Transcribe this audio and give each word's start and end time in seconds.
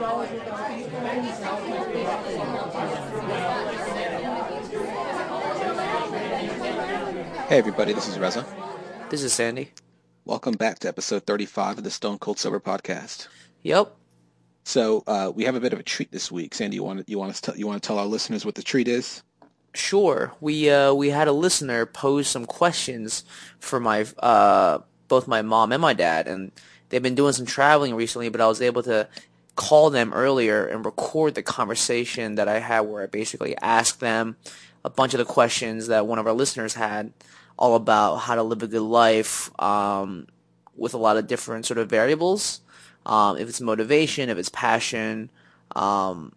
Hey 0.00 0.06
everybody, 7.58 7.92
this 7.92 8.08
is 8.08 8.18
Reza. 8.18 8.46
This 9.10 9.22
is 9.22 9.34
Sandy. 9.34 9.72
Welcome 10.24 10.54
back 10.54 10.78
to 10.78 10.88
episode 10.88 11.26
35 11.26 11.76
of 11.76 11.84
the 11.84 11.90
Stone 11.90 12.16
Cold 12.18 12.38
Sober 12.38 12.60
podcast. 12.60 13.28
Yep. 13.62 13.94
So 14.64 15.04
uh, 15.06 15.32
we 15.34 15.44
have 15.44 15.54
a 15.54 15.60
bit 15.60 15.74
of 15.74 15.80
a 15.80 15.82
treat 15.82 16.10
this 16.10 16.32
week. 16.32 16.54
Sandy, 16.54 16.76
you 16.76 16.82
want 16.82 17.00
to, 17.00 17.10
you 17.10 17.18
want 17.18 17.34
to 17.34 17.42
tell 17.42 17.54
you 17.54 17.66
want 17.66 17.82
to 17.82 17.86
tell 17.86 17.98
our 17.98 18.06
listeners 18.06 18.46
what 18.46 18.54
the 18.54 18.62
treat 18.62 18.88
is? 18.88 19.22
Sure. 19.74 20.32
We 20.40 20.70
uh, 20.70 20.94
we 20.94 21.10
had 21.10 21.28
a 21.28 21.32
listener 21.32 21.84
pose 21.84 22.26
some 22.26 22.46
questions 22.46 23.22
for 23.58 23.78
my 23.78 24.06
uh, 24.20 24.78
both 25.08 25.28
my 25.28 25.42
mom 25.42 25.72
and 25.72 25.82
my 25.82 25.92
dad, 25.92 26.26
and 26.26 26.52
they've 26.88 27.02
been 27.02 27.14
doing 27.14 27.34
some 27.34 27.44
traveling 27.44 27.94
recently. 27.94 28.30
But 28.30 28.40
I 28.40 28.46
was 28.48 28.62
able 28.62 28.82
to 28.84 29.06
call 29.60 29.90
them 29.90 30.14
earlier 30.14 30.64
and 30.64 30.86
record 30.86 31.34
the 31.34 31.42
conversation 31.42 32.36
that 32.36 32.48
I 32.48 32.60
had, 32.60 32.80
where 32.80 33.02
I 33.02 33.06
basically 33.06 33.54
asked 33.58 34.00
them 34.00 34.36
a 34.86 34.88
bunch 34.88 35.12
of 35.12 35.18
the 35.18 35.26
questions 35.26 35.88
that 35.88 36.06
one 36.06 36.18
of 36.18 36.26
our 36.26 36.32
listeners 36.32 36.72
had, 36.72 37.12
all 37.58 37.74
about 37.74 38.16
how 38.16 38.36
to 38.36 38.42
live 38.42 38.62
a 38.62 38.66
good 38.66 38.80
life, 38.80 39.50
um, 39.60 40.26
with 40.74 40.94
a 40.94 40.96
lot 40.96 41.18
of 41.18 41.26
different 41.26 41.66
sort 41.66 41.76
of 41.76 41.90
variables. 41.90 42.62
Um, 43.04 43.36
if 43.36 43.50
it's 43.50 43.60
motivation, 43.60 44.30
if 44.30 44.38
it's 44.38 44.48
passion, 44.48 45.28
um, 45.76 46.32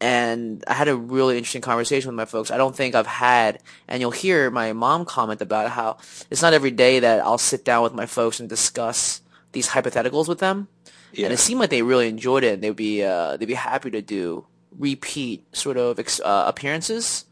and 0.00 0.62
I 0.68 0.74
had 0.74 0.86
a 0.86 0.96
really 0.96 1.36
interesting 1.36 1.60
conversation 1.60 2.08
with 2.08 2.16
my 2.16 2.24
folks. 2.24 2.52
I 2.52 2.56
don't 2.56 2.76
think 2.76 2.94
I've 2.94 3.08
had, 3.08 3.58
and 3.88 4.00
you'll 4.00 4.12
hear 4.12 4.48
my 4.52 4.72
mom 4.72 5.06
comment 5.06 5.40
about 5.40 5.70
how 5.70 5.96
it's 6.30 6.42
not 6.42 6.54
every 6.54 6.70
day 6.70 7.00
that 7.00 7.18
I'll 7.24 7.36
sit 7.36 7.64
down 7.64 7.82
with 7.82 7.94
my 7.94 8.06
folks 8.06 8.38
and 8.38 8.48
discuss 8.48 9.22
these 9.50 9.68
hypotheticals 9.70 10.28
with 10.28 10.38
them. 10.38 10.68
Yeah. 11.14 11.26
And 11.26 11.32
it 11.34 11.38
seemed 11.38 11.60
like 11.60 11.70
they 11.70 11.82
really 11.82 12.08
enjoyed 12.08 12.44
it, 12.44 12.54
and 12.54 12.62
they'd 12.62 12.74
be 12.76 13.02
uh, 13.04 13.36
they'd 13.36 13.46
be 13.46 13.54
happy 13.54 13.90
to 13.92 14.02
do 14.02 14.46
repeat 14.78 15.44
sort 15.56 15.76
of 15.76 15.98
ex- 15.98 16.20
uh, 16.20 16.44
appearances. 16.46 17.24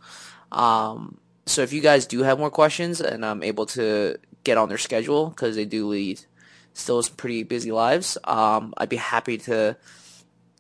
Um, 0.53 1.19
so 1.47 1.63
if 1.63 1.73
you 1.73 1.81
guys 1.81 2.07
do 2.07 2.23
have 2.23 2.39
more 2.39 2.51
questions, 2.51 3.01
and 3.01 3.25
I'm 3.25 3.43
able 3.43 3.67
to 3.67 4.17
get 4.45 4.59
on 4.59 4.69
their 4.69 4.79
schedule 4.79 5.31
because 5.31 5.57
they 5.57 5.65
do 5.65 5.89
lead 5.89 6.21
still 6.75 7.03
some 7.03 7.17
pretty 7.17 7.43
busy 7.43 7.73
lives, 7.73 8.17
um, 8.25 8.73
I'd 8.77 8.89
be 8.89 8.97
happy 8.97 9.39
to 9.39 9.77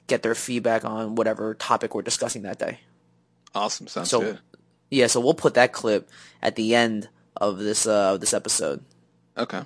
get 0.09 0.23
their 0.23 0.35
feedback 0.35 0.85
on 0.85 1.15
whatever 1.15 1.55
topic 1.55 1.95
we're 1.95 2.03
discussing 2.03 2.43
that 2.43 2.59
day. 2.59 2.81
Awesome, 3.55 3.87
sounds 3.87 4.11
So- 4.11 4.21
good. 4.21 4.39
Yeah, 4.91 5.07
so 5.07 5.21
we'll 5.21 5.33
put 5.33 5.55
that 5.55 5.73
clip 5.73 6.11
at 6.43 6.55
the 6.57 6.75
end 6.75 7.09
of 7.37 7.59
this 7.59 7.87
uh, 7.87 8.13
of 8.13 8.21
this 8.21 8.35
episode. 8.35 8.85
Okay, 9.39 9.63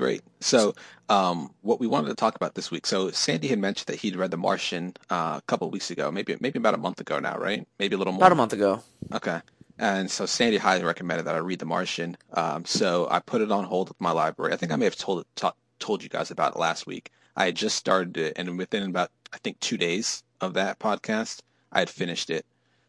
great. 0.00 0.22
So 0.40 0.74
um, 1.10 1.50
what 1.60 1.78
we 1.78 1.86
wanted 1.86 2.08
to 2.08 2.14
talk 2.14 2.34
about 2.34 2.54
this 2.54 2.70
week. 2.70 2.86
So 2.86 3.10
Sandy 3.10 3.48
had 3.48 3.58
mentioned 3.58 3.88
that 3.88 3.96
he'd 3.96 4.16
read 4.16 4.30
The 4.30 4.38
Martian 4.38 4.94
uh, 5.10 5.34
a 5.36 5.42
couple 5.46 5.66
of 5.66 5.72
weeks 5.74 5.90
ago, 5.90 6.10
maybe 6.10 6.36
maybe 6.40 6.58
about 6.58 6.74
a 6.74 6.78
month 6.78 7.00
ago 7.00 7.18
now, 7.18 7.36
right? 7.36 7.68
Maybe 7.78 7.94
a 7.94 7.98
little 7.98 8.14
more. 8.14 8.20
About 8.20 8.32
a 8.32 8.36
month 8.36 8.54
ago. 8.54 8.82
Okay. 9.12 9.40
And 9.78 10.10
so 10.10 10.24
Sandy 10.26 10.56
highly 10.56 10.84
recommended 10.84 11.26
that 11.26 11.34
I 11.34 11.38
read 11.38 11.58
The 11.58 11.66
Martian. 11.66 12.16
Um, 12.32 12.64
so 12.64 13.08
I 13.10 13.18
put 13.20 13.42
it 13.42 13.52
on 13.52 13.64
hold 13.64 13.88
with 13.88 14.00
my 14.00 14.10
library. 14.10 14.54
I 14.54 14.56
think 14.56 14.72
I 14.72 14.76
may 14.76 14.86
have 14.86 14.96
told 14.96 15.20
it, 15.20 15.26
ta- 15.36 15.54
told 15.78 16.02
you 16.02 16.08
guys 16.08 16.30
about 16.30 16.54
it 16.56 16.58
last 16.58 16.86
week. 16.86 17.10
I 17.36 17.44
had 17.46 17.56
just 17.56 17.76
started 17.76 18.16
it, 18.16 18.32
and 18.36 18.56
within 18.58 18.82
about 18.82 19.10
I 19.34 19.38
think 19.38 19.60
two 19.60 19.76
days 19.76 20.22
of 20.40 20.54
that 20.54 20.78
podcast, 20.78 21.40
I 21.72 21.78
had 21.80 21.90
finished 21.90 22.30
it. 22.30 22.46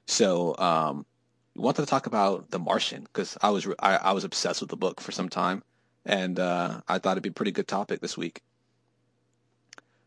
So 0.08 0.56
um, 0.58 1.06
we 1.56 1.62
wanted 1.62 1.82
to 1.82 1.88
talk 1.88 2.08
about 2.08 2.52
The 2.52 2.60
Martian 2.60 3.04
because 3.04 3.38
I 3.42 3.50
was 3.50 3.68
I, 3.80 3.98
I 3.98 4.12
was 4.14 4.24
obsessed 4.24 4.62
with 4.62 4.70
the 4.70 4.78
book 4.78 5.02
for 5.02 5.12
some 5.12 5.30
time, 5.30 5.64
and 6.06 6.40
uh, 6.40 6.82
I 6.88 7.00
thought 7.00 7.14
it'd 7.14 7.24
be 7.24 7.30
a 7.30 7.34
pretty 7.34 7.52
good 7.52 7.68
topic 7.68 8.02
this 8.02 8.18
week. 8.18 8.42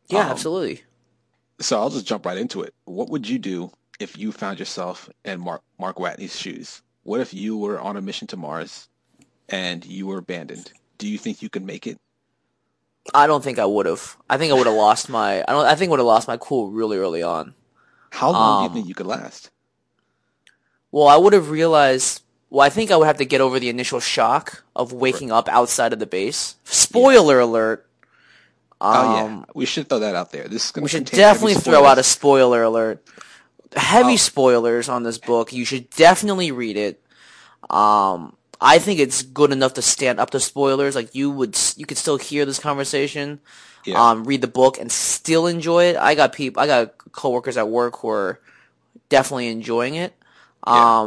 Yeah, 0.08 0.28
Um, 0.28 0.30
absolutely. 0.30 0.84
So 1.60 1.80
I'll 1.80 1.90
just 1.90 2.06
jump 2.06 2.26
right 2.26 2.38
into 2.38 2.62
it. 2.62 2.74
What 2.84 3.10
would 3.10 3.28
you 3.28 3.38
do 3.40 3.72
if 3.98 4.16
you 4.18 4.32
found 4.32 4.58
yourself 4.60 5.08
in 5.24 5.40
Mark 5.40 5.62
Mark 5.78 5.96
Watney's 5.96 6.38
shoes? 6.38 6.82
What 7.02 7.20
if 7.20 7.34
you 7.34 7.56
were 7.56 7.80
on 7.80 7.96
a 7.96 8.02
mission 8.02 8.26
to 8.28 8.36
Mars 8.36 8.88
and 9.48 9.84
you 9.86 10.06
were 10.06 10.18
abandoned? 10.18 10.72
Do 10.98 11.08
you 11.08 11.18
think 11.18 11.42
you 11.42 11.50
could 11.50 11.64
make 11.64 11.86
it? 11.86 11.98
I 13.14 13.26
don't 13.26 13.42
think 13.44 13.58
I 13.58 13.64
would 13.66 13.86
have. 13.86 14.16
I 14.28 14.36
think 14.38 14.52
I 14.52 14.54
would 14.56 14.66
have 14.66 14.76
lost 14.76 15.08
my. 15.08 15.42
I 15.42 15.52
don't. 15.52 15.66
I 15.66 15.74
think 15.74 15.88
I 15.88 15.92
would 15.92 16.00
have 16.00 16.06
lost 16.06 16.28
my 16.28 16.36
cool 16.36 16.70
really 16.70 16.98
early 16.98 17.22
on. 17.22 17.54
How 18.10 18.30
long 18.32 18.56
do 18.56 18.60
Um, 18.60 18.64
you 18.64 18.68
think 18.70 18.88
you 18.88 18.94
could 18.94 19.06
last? 19.06 19.50
Well, 20.90 21.08
I 21.08 21.16
would 21.18 21.34
have 21.34 21.50
realized. 21.50 22.22
Well, 22.54 22.64
I 22.64 22.70
think 22.70 22.92
I 22.92 22.96
would 22.96 23.06
have 23.08 23.16
to 23.16 23.24
get 23.24 23.40
over 23.40 23.58
the 23.58 23.68
initial 23.68 23.98
shock 23.98 24.62
of 24.76 24.92
waking 24.92 25.32
up 25.32 25.48
outside 25.48 25.92
of 25.92 25.98
the 25.98 26.06
base. 26.06 26.54
Spoiler 26.62 27.40
alert. 27.40 27.84
Um, 28.80 28.94
oh 28.94 29.14
yeah, 29.16 29.44
we 29.56 29.66
should 29.66 29.88
throw 29.88 29.98
that 29.98 30.14
out 30.14 30.30
there. 30.30 30.46
This 30.46 30.72
We 30.72 30.86
should 30.88 31.06
definitely 31.06 31.54
throw 31.54 31.84
out 31.84 31.98
a 31.98 32.04
spoiler 32.04 32.62
alert. 32.62 33.04
Heavy 33.74 34.12
Oh. 34.12 34.16
spoilers 34.16 34.88
on 34.88 35.02
this 35.02 35.18
book. 35.18 35.52
You 35.52 35.64
should 35.64 35.90
definitely 35.90 36.52
read 36.52 36.76
it. 36.76 37.02
Um, 37.68 38.36
I 38.60 38.78
think 38.78 39.00
it's 39.00 39.22
good 39.22 39.50
enough 39.50 39.74
to 39.74 39.82
stand 39.82 40.20
up 40.20 40.30
to 40.30 40.38
spoilers. 40.38 40.94
Like 40.94 41.12
you 41.12 41.32
would, 41.32 41.58
you 41.76 41.86
could 41.86 41.98
still 41.98 42.18
hear 42.18 42.46
this 42.46 42.60
conversation, 42.60 43.40
Yeah. 43.84 44.00
um, 44.10 44.22
read 44.26 44.42
the 44.42 44.46
book, 44.46 44.78
and 44.78 44.92
still 44.92 45.48
enjoy 45.48 45.86
it. 45.86 45.96
I 45.96 46.14
got 46.14 46.32
people, 46.32 46.62
I 46.62 46.68
got 46.68 46.94
coworkers 47.10 47.56
at 47.56 47.68
work 47.68 47.98
who 47.98 48.10
are 48.10 48.38
definitely 49.08 49.48
enjoying 49.48 49.96
it. 49.96 50.14
Yeah. 50.68 51.00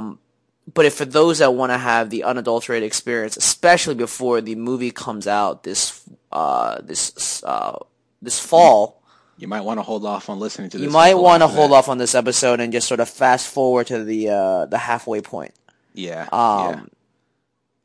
But 0.73 0.85
if 0.85 0.95
for 0.95 1.05
those 1.05 1.39
that 1.39 1.53
want 1.53 1.71
to 1.71 1.77
have 1.77 2.09
the 2.09 2.23
unadulterated 2.23 2.85
experience, 2.85 3.37
especially 3.37 3.95
before 3.95 4.41
the 4.41 4.55
movie 4.55 4.91
comes 4.91 5.25
out 5.27 5.63
this 5.63 6.01
uh, 6.31 6.81
this 6.81 7.41
uh, 7.43 7.77
this 8.21 8.39
fall, 8.39 9.01
You 9.37 9.47
might 9.47 9.61
want 9.61 9.77
to 9.79 9.83
hold 9.83 10.05
off 10.05 10.29
on 10.29 10.39
listening 10.39 10.69
to 10.71 10.77
this. 10.77 10.83
you 10.85 10.91
might 10.91 11.13
want 11.15 11.41
to 11.41 11.47
hold 11.47 11.71
that. 11.71 11.75
off 11.75 11.89
on 11.89 11.97
this 11.99 12.13
episode 12.15 12.59
and 12.59 12.73
just 12.73 12.87
sort 12.87 12.99
of 12.99 13.07
fast 13.09 13.47
forward 13.47 13.87
to 13.87 14.03
the 14.03 14.29
uh, 14.29 14.65
the 14.65 14.77
halfway 14.77 15.21
point. 15.21 15.53
Yeah, 15.93 16.23
Um, 16.31 16.73
yeah. 16.73 16.81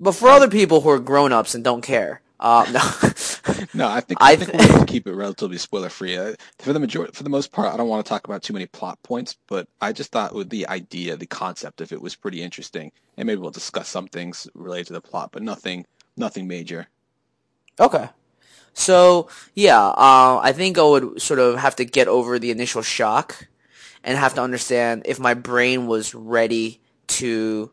But 0.00 0.12
for 0.12 0.28
other 0.28 0.48
people 0.48 0.80
who 0.80 0.90
are 0.90 0.98
grown 0.98 1.32
ups 1.32 1.54
and 1.54 1.62
don't 1.62 1.82
care, 1.82 2.20
uh, 2.42 2.66
no, 2.72 2.80
No, 3.74 3.88
I 3.88 4.00
think 4.00 4.20
I 4.20 4.32
I 4.32 4.36
think 4.36 4.52
we 4.52 4.66
have 4.66 4.80
to 4.80 4.86
keep 4.86 5.06
it 5.06 5.14
relatively 5.14 5.58
spoiler 5.58 5.88
free. 5.88 6.16
Uh, 6.16 6.34
for 6.58 6.72
the 6.72 6.80
majority, 6.80 7.12
for 7.12 7.22
the 7.22 7.30
most 7.30 7.52
part, 7.52 7.72
I 7.72 7.76
don't 7.76 7.88
want 7.88 8.04
to 8.04 8.08
talk 8.08 8.26
about 8.26 8.42
too 8.42 8.52
many 8.52 8.66
plot 8.66 9.02
points, 9.02 9.36
but 9.48 9.68
I 9.80 9.92
just 9.92 10.12
thought 10.12 10.34
with 10.34 10.50
the 10.50 10.66
idea, 10.68 11.16
the 11.16 11.26
concept 11.26 11.80
of 11.80 11.92
it 11.92 12.02
was 12.02 12.16
pretty 12.16 12.42
interesting, 12.42 12.92
and 13.16 13.26
maybe 13.26 13.40
we'll 13.40 13.50
discuss 13.50 13.88
some 13.88 14.08
things 14.08 14.48
related 14.54 14.88
to 14.88 14.92
the 14.94 15.00
plot, 15.00 15.30
but 15.32 15.42
nothing, 15.42 15.86
nothing 16.16 16.48
major. 16.48 16.88
okay. 17.80 18.08
So 18.74 19.28
yeah, 19.54 19.80
uh, 19.88 20.40
I 20.42 20.52
think 20.52 20.78
I 20.78 20.82
would 20.82 21.20
sort 21.20 21.40
of 21.40 21.56
have 21.58 21.76
to 21.76 21.84
get 21.84 22.08
over 22.08 22.38
the 22.38 22.50
initial 22.50 22.82
shock 22.82 23.48
and 24.04 24.18
have 24.18 24.34
to 24.34 24.42
understand 24.42 25.02
if 25.06 25.20
my 25.20 25.34
brain 25.34 25.86
was 25.86 26.14
ready 26.14 26.80
to 27.08 27.70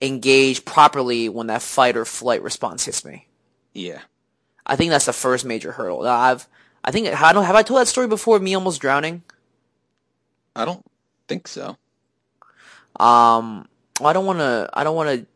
engage 0.00 0.64
properly 0.64 1.28
when 1.28 1.48
that 1.48 1.62
fight 1.62 1.96
or 1.96 2.04
flight 2.04 2.42
response 2.42 2.86
hits 2.86 3.04
me. 3.04 3.28
Yeah. 3.72 4.00
I 4.66 4.76
think 4.76 4.90
that's 4.90 5.06
the 5.06 5.12
first 5.12 5.44
major 5.44 5.72
hurdle. 5.72 6.06
I've, 6.06 6.46
I 6.84 6.90
think, 6.90 7.08
I 7.08 7.32
don't, 7.32 7.44
have 7.44 7.56
I 7.56 7.62
told 7.62 7.80
that 7.80 7.88
story 7.88 8.06
before? 8.06 8.38
Me 8.38 8.54
almost 8.54 8.80
drowning. 8.80 9.22
I 10.54 10.64
don't 10.64 10.84
think 11.28 11.48
so. 11.48 11.76
Um, 13.00 13.68
I 14.04 14.12
don't 14.12 14.26
want 14.26 14.38
to. 14.40 14.68
I 14.74 14.84
don't 14.84 14.94
want 14.94 15.08
to 15.08 15.26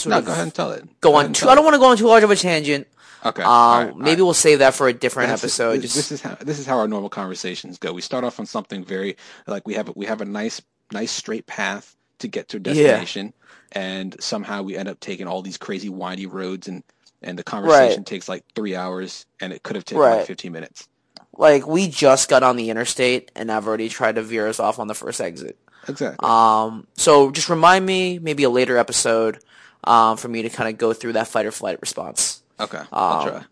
sort 0.00 0.10
No, 0.10 0.18
of 0.18 0.26
go 0.26 0.32
ahead 0.32 0.42
and 0.44 0.54
tell 0.54 0.72
it. 0.72 1.00
go 1.00 1.14
ahead 1.14 1.26
on. 1.26 1.32
Too, 1.32 1.48
I 1.48 1.54
don't 1.54 1.64
want 1.64 1.74
to 1.74 1.78
go 1.78 1.86
on 1.86 1.96
too 1.96 2.06
large 2.06 2.22
of 2.22 2.30
a 2.30 2.36
tangent. 2.36 2.86
Okay. 3.24 3.42
Um, 3.42 3.48
right, 3.48 3.96
maybe 3.96 4.20
right. 4.20 4.24
we'll 4.24 4.34
save 4.34 4.58
that 4.60 4.74
for 4.74 4.86
a 4.88 4.92
different 4.92 5.28
That's- 5.28 5.42
episode. 5.42 5.80
This, 5.80 5.94
this 5.94 6.12
is 6.12 6.20
how 6.20 6.34
this 6.34 6.58
is 6.58 6.66
how 6.66 6.78
our 6.78 6.86
normal 6.86 7.08
conversations 7.08 7.78
go. 7.78 7.92
We 7.92 8.02
start 8.02 8.22
off 8.24 8.38
on 8.38 8.46
something 8.46 8.84
very 8.84 9.16
like 9.46 9.66
we 9.66 9.74
have 9.74 9.90
we 9.96 10.04
have 10.06 10.20
a 10.20 10.24
nice 10.26 10.60
nice 10.92 11.10
straight 11.10 11.46
path 11.46 11.96
to 12.18 12.28
get 12.28 12.48
to 12.50 12.58
a 12.58 12.60
destination, 12.60 13.32
and 13.72 14.14
somehow 14.20 14.62
we 14.62 14.76
end 14.76 14.88
up 14.88 15.00
taking 15.00 15.26
all 15.26 15.40
these 15.42 15.56
crazy 15.58 15.88
windy 15.88 16.26
roads, 16.26 16.68
and 16.68 16.82
and 17.26 17.38
the 17.38 17.44
conversation 17.44 18.04
takes 18.04 18.28
like 18.28 18.44
three 18.54 18.76
hours, 18.76 19.26
and 19.40 19.52
it 19.52 19.62
could 19.62 19.76
have 19.76 19.84
taken 19.84 20.00
like 20.00 20.26
fifteen 20.26 20.52
minutes. 20.52 20.88
like 21.36 21.66
we 21.66 21.88
just 21.88 22.28
got 22.28 22.42
on 22.42 22.56
the 22.56 22.70
interstate, 22.70 23.30
and 23.34 23.50
I've 23.50 23.66
already 23.66 23.88
tried 23.88 24.14
to 24.14 24.22
veer 24.22 24.48
us 24.48 24.60
off 24.60 24.78
on 24.78 24.86
the 24.86 24.94
first 24.94 25.20
exit. 25.20 25.58
Exactly. 25.88 26.26
Um, 26.26 26.86
so 26.96 27.30
just 27.30 27.48
remind 27.48 27.84
me, 27.84 28.18
maybe 28.18 28.44
a 28.44 28.50
later 28.50 28.78
episode, 28.78 29.38
um, 29.84 30.16
for 30.16 30.28
me 30.28 30.42
to 30.42 30.48
kind 30.48 30.68
of 30.68 30.78
go 30.78 30.92
through 30.92 31.14
that 31.14 31.28
fight 31.28 31.46
or 31.46 31.52
flight 31.52 31.80
response. 31.80 32.42
okay, 32.58 32.82
I'll 32.92 33.20
um, 33.20 33.28
try. 33.28 33.44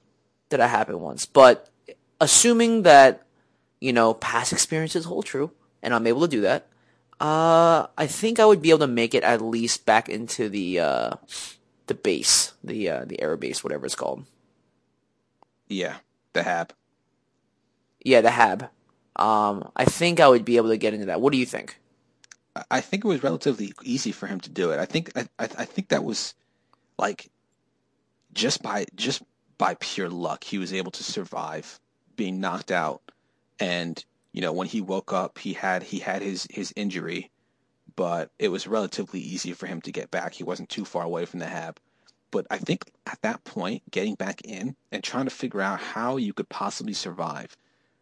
Did 0.50 0.60
I 0.60 0.68
happen 0.68 1.00
once? 1.00 1.26
But 1.26 1.68
assuming 2.20 2.82
that 2.82 3.26
you 3.80 3.92
know 3.92 4.14
past 4.14 4.52
experiences 4.52 5.04
hold 5.04 5.26
true, 5.26 5.50
and 5.82 5.92
I'm 5.92 6.06
able 6.06 6.22
to 6.22 6.28
do 6.28 6.42
that, 6.42 6.68
uh, 7.20 7.86
I 7.98 8.06
think 8.06 8.38
I 8.38 8.46
would 8.46 8.62
be 8.62 8.70
able 8.70 8.80
to 8.80 8.86
make 8.86 9.14
it 9.14 9.24
at 9.24 9.42
least 9.42 9.84
back 9.84 10.08
into 10.08 10.48
the 10.48 10.78
uh, 10.78 11.10
the 11.86 11.94
base, 11.94 12.54
the 12.62 12.88
uh, 12.88 13.04
the 13.04 13.20
air 13.20 13.36
base, 13.36 13.62
whatever 13.64 13.86
it's 13.86 13.94
called. 13.94 14.24
Yeah, 15.68 15.96
the 16.32 16.42
hab. 16.42 16.72
Yeah, 18.04 18.20
the 18.20 18.30
hab. 18.30 18.68
Um, 19.16 19.70
I 19.76 19.84
think 19.84 20.20
I 20.20 20.28
would 20.28 20.44
be 20.44 20.56
able 20.56 20.70
to 20.70 20.76
get 20.76 20.94
into 20.94 21.06
that. 21.06 21.20
What 21.20 21.32
do 21.32 21.38
you 21.38 21.46
think? 21.46 21.80
I- 22.70 22.80
think 22.80 23.04
it 23.04 23.08
was 23.08 23.22
relatively 23.24 23.72
easy 23.82 24.12
for 24.12 24.26
him 24.28 24.40
to 24.40 24.50
do 24.50 24.70
it. 24.70 24.78
I 24.78 24.84
think 24.84 25.10
I, 25.16 25.22
I, 25.38 25.44
I 25.44 25.64
think 25.64 25.88
that 25.88 26.04
was 26.04 26.34
like 26.98 27.30
just 28.32 28.62
by 28.62 28.86
just 28.94 29.22
by 29.58 29.74
pure 29.80 30.08
luck 30.08 30.44
he 30.44 30.58
was 30.58 30.72
able 30.72 30.90
to 30.92 31.04
survive 31.04 31.80
being 32.16 32.40
knocked 32.40 32.70
out 32.70 33.02
and 33.60 34.04
you 34.32 34.40
know 34.40 34.52
when 34.52 34.66
he 34.66 34.80
woke 34.80 35.12
up, 35.12 35.38
he 35.38 35.52
had 35.52 35.82
he 35.82 35.98
had 36.00 36.22
his 36.22 36.46
his 36.50 36.72
injury, 36.76 37.30
but 37.96 38.30
it 38.38 38.48
was 38.48 38.66
relatively 38.66 39.20
easy 39.20 39.52
for 39.52 39.66
him 39.66 39.80
to 39.82 39.92
get 39.92 40.10
back. 40.10 40.34
He 40.34 40.44
wasn't 40.44 40.68
too 40.68 40.84
far 40.84 41.04
away 41.04 41.24
from 41.24 41.40
the 41.40 41.46
hab. 41.46 41.78
But 42.30 42.46
I 42.50 42.58
think 42.58 42.90
at 43.06 43.22
that 43.22 43.44
point, 43.44 43.82
getting 43.90 44.16
back 44.16 44.40
in 44.42 44.74
and 44.90 45.04
trying 45.04 45.26
to 45.26 45.30
figure 45.30 45.60
out 45.60 45.78
how 45.78 46.16
you 46.16 46.32
could 46.32 46.48
possibly 46.48 46.92
survive. 46.92 47.56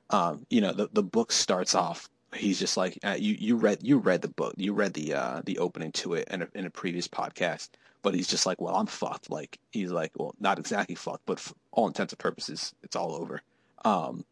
Um, 0.08 0.46
you 0.48 0.60
know, 0.60 0.72
the 0.72 0.88
the 0.92 1.02
book 1.02 1.32
starts 1.32 1.74
off. 1.74 2.08
He's 2.34 2.58
just 2.58 2.76
like 2.78 2.98
uh, 3.04 3.16
you. 3.18 3.36
You 3.38 3.56
read 3.56 3.80
you 3.82 3.98
read 3.98 4.22
the 4.22 4.28
book. 4.28 4.54
You 4.56 4.72
read 4.72 4.94
the 4.94 5.12
uh, 5.14 5.42
the 5.44 5.58
opening 5.58 5.92
to 5.92 6.14
it 6.14 6.28
in 6.30 6.42
a, 6.42 6.48
in 6.54 6.64
a 6.64 6.70
previous 6.70 7.08
podcast. 7.08 7.70
But 8.00 8.14
he's 8.14 8.26
just 8.26 8.46
like, 8.46 8.60
well, 8.60 8.74
I'm 8.74 8.86
fucked. 8.86 9.30
Like 9.30 9.58
he's 9.70 9.92
like, 9.92 10.12
well, 10.16 10.34
not 10.40 10.58
exactly 10.58 10.94
fucked, 10.94 11.26
but 11.26 11.38
for 11.38 11.54
all 11.70 11.86
intents 11.86 12.14
and 12.14 12.18
purposes, 12.18 12.74
it's 12.82 12.96
all 12.96 13.14
over. 13.14 13.42
Um, 13.84 14.24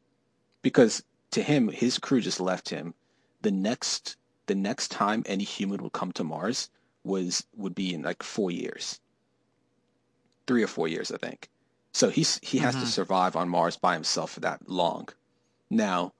because 0.62 1.02
to 1.32 1.42
him, 1.42 1.68
his 1.68 1.98
crew 1.98 2.20
just 2.20 2.40
left 2.40 2.68
him. 2.68 2.94
The 3.42 3.50
next 3.50 4.16
the 4.50 4.55
next 4.55 4.88
time 4.91 5.23
any 5.26 5.44
human 5.44 5.82
would 5.82 5.93
come 5.93 6.12
to 6.12 6.25
Mars 6.25 6.70
was 7.05 7.47
would 7.56 7.75
be 7.75 7.94
in 7.94 8.02
like 8.02 8.23
four 8.23 8.50
years 8.50 9.00
three 10.50 10.64
or 10.64 10.67
four 10.67 10.88
years, 10.88 11.12
I 11.12 11.17
think. 11.17 11.49
So 11.93 12.11
he's 12.11 12.41
he 12.43 12.58
has 12.58 12.75
mm-hmm. 12.75 12.85
to 12.85 12.91
survive 12.91 13.37
on 13.37 13.49
Mars 13.49 13.76
by 13.76 13.94
himself 13.94 14.32
for 14.32 14.41
that 14.41 14.69
long. 14.69 15.08
Now, 15.70 16.12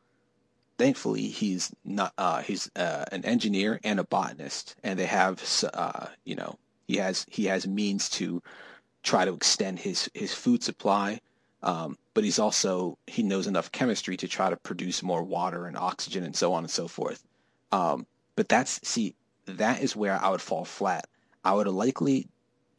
thankfully, 0.79 1.27
he's 1.27 1.73
not. 1.85 2.13
Uh, 2.17 2.41
he's 2.43 2.71
uh, 2.77 3.07
an 3.11 3.25
engineer 3.25 3.81
and 3.83 3.99
a 3.99 4.05
botanist, 4.05 4.77
and 4.85 4.97
they 4.97 5.07
have, 5.07 5.43
uh, 5.75 6.07
you 6.25 6.37
know, 6.37 6.57
he 6.87 6.99
has 6.99 7.27
he 7.29 7.47
has 7.47 7.67
means 7.67 8.09
to 8.11 8.41
try 9.03 9.25
to 9.25 9.35
extend 9.35 9.81
his 9.81 10.09
his 10.15 10.33
food 10.33 10.63
supply. 10.63 11.21
Um, 11.65 11.99
but 12.15 12.23
he's 12.23 12.39
also 12.39 12.97
he 13.09 13.25
knows 13.25 13.49
enough 13.49 13.73
chemistry 13.73 14.17
to 14.19 14.29
try 14.29 14.49
to 14.49 14.57
produce 14.57 15.03
more 15.03 15.25
water 15.25 15.67
and 15.67 15.77
oxygen 15.77 16.23
and 16.23 16.37
so 16.37 16.53
on 16.53 16.63
and 16.63 16.71
so 16.71 16.87
forth. 16.87 17.25
Um, 17.73 18.07
but 18.41 18.49
that's 18.49 18.81
see 18.89 19.15
that 19.45 19.83
is 19.83 19.95
where 19.95 20.19
I 20.19 20.31
would 20.31 20.41
fall 20.41 20.65
flat. 20.65 21.07
I 21.45 21.53
would 21.53 21.67
likely 21.67 22.27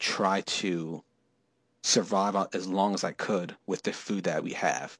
try 0.00 0.40
to 0.40 1.04
survive 1.82 2.34
as 2.52 2.66
long 2.66 2.94
as 2.94 3.04
I 3.04 3.12
could 3.12 3.54
with 3.64 3.82
the 3.82 3.92
food 3.92 4.24
that 4.24 4.42
we 4.42 4.54
have. 4.54 4.98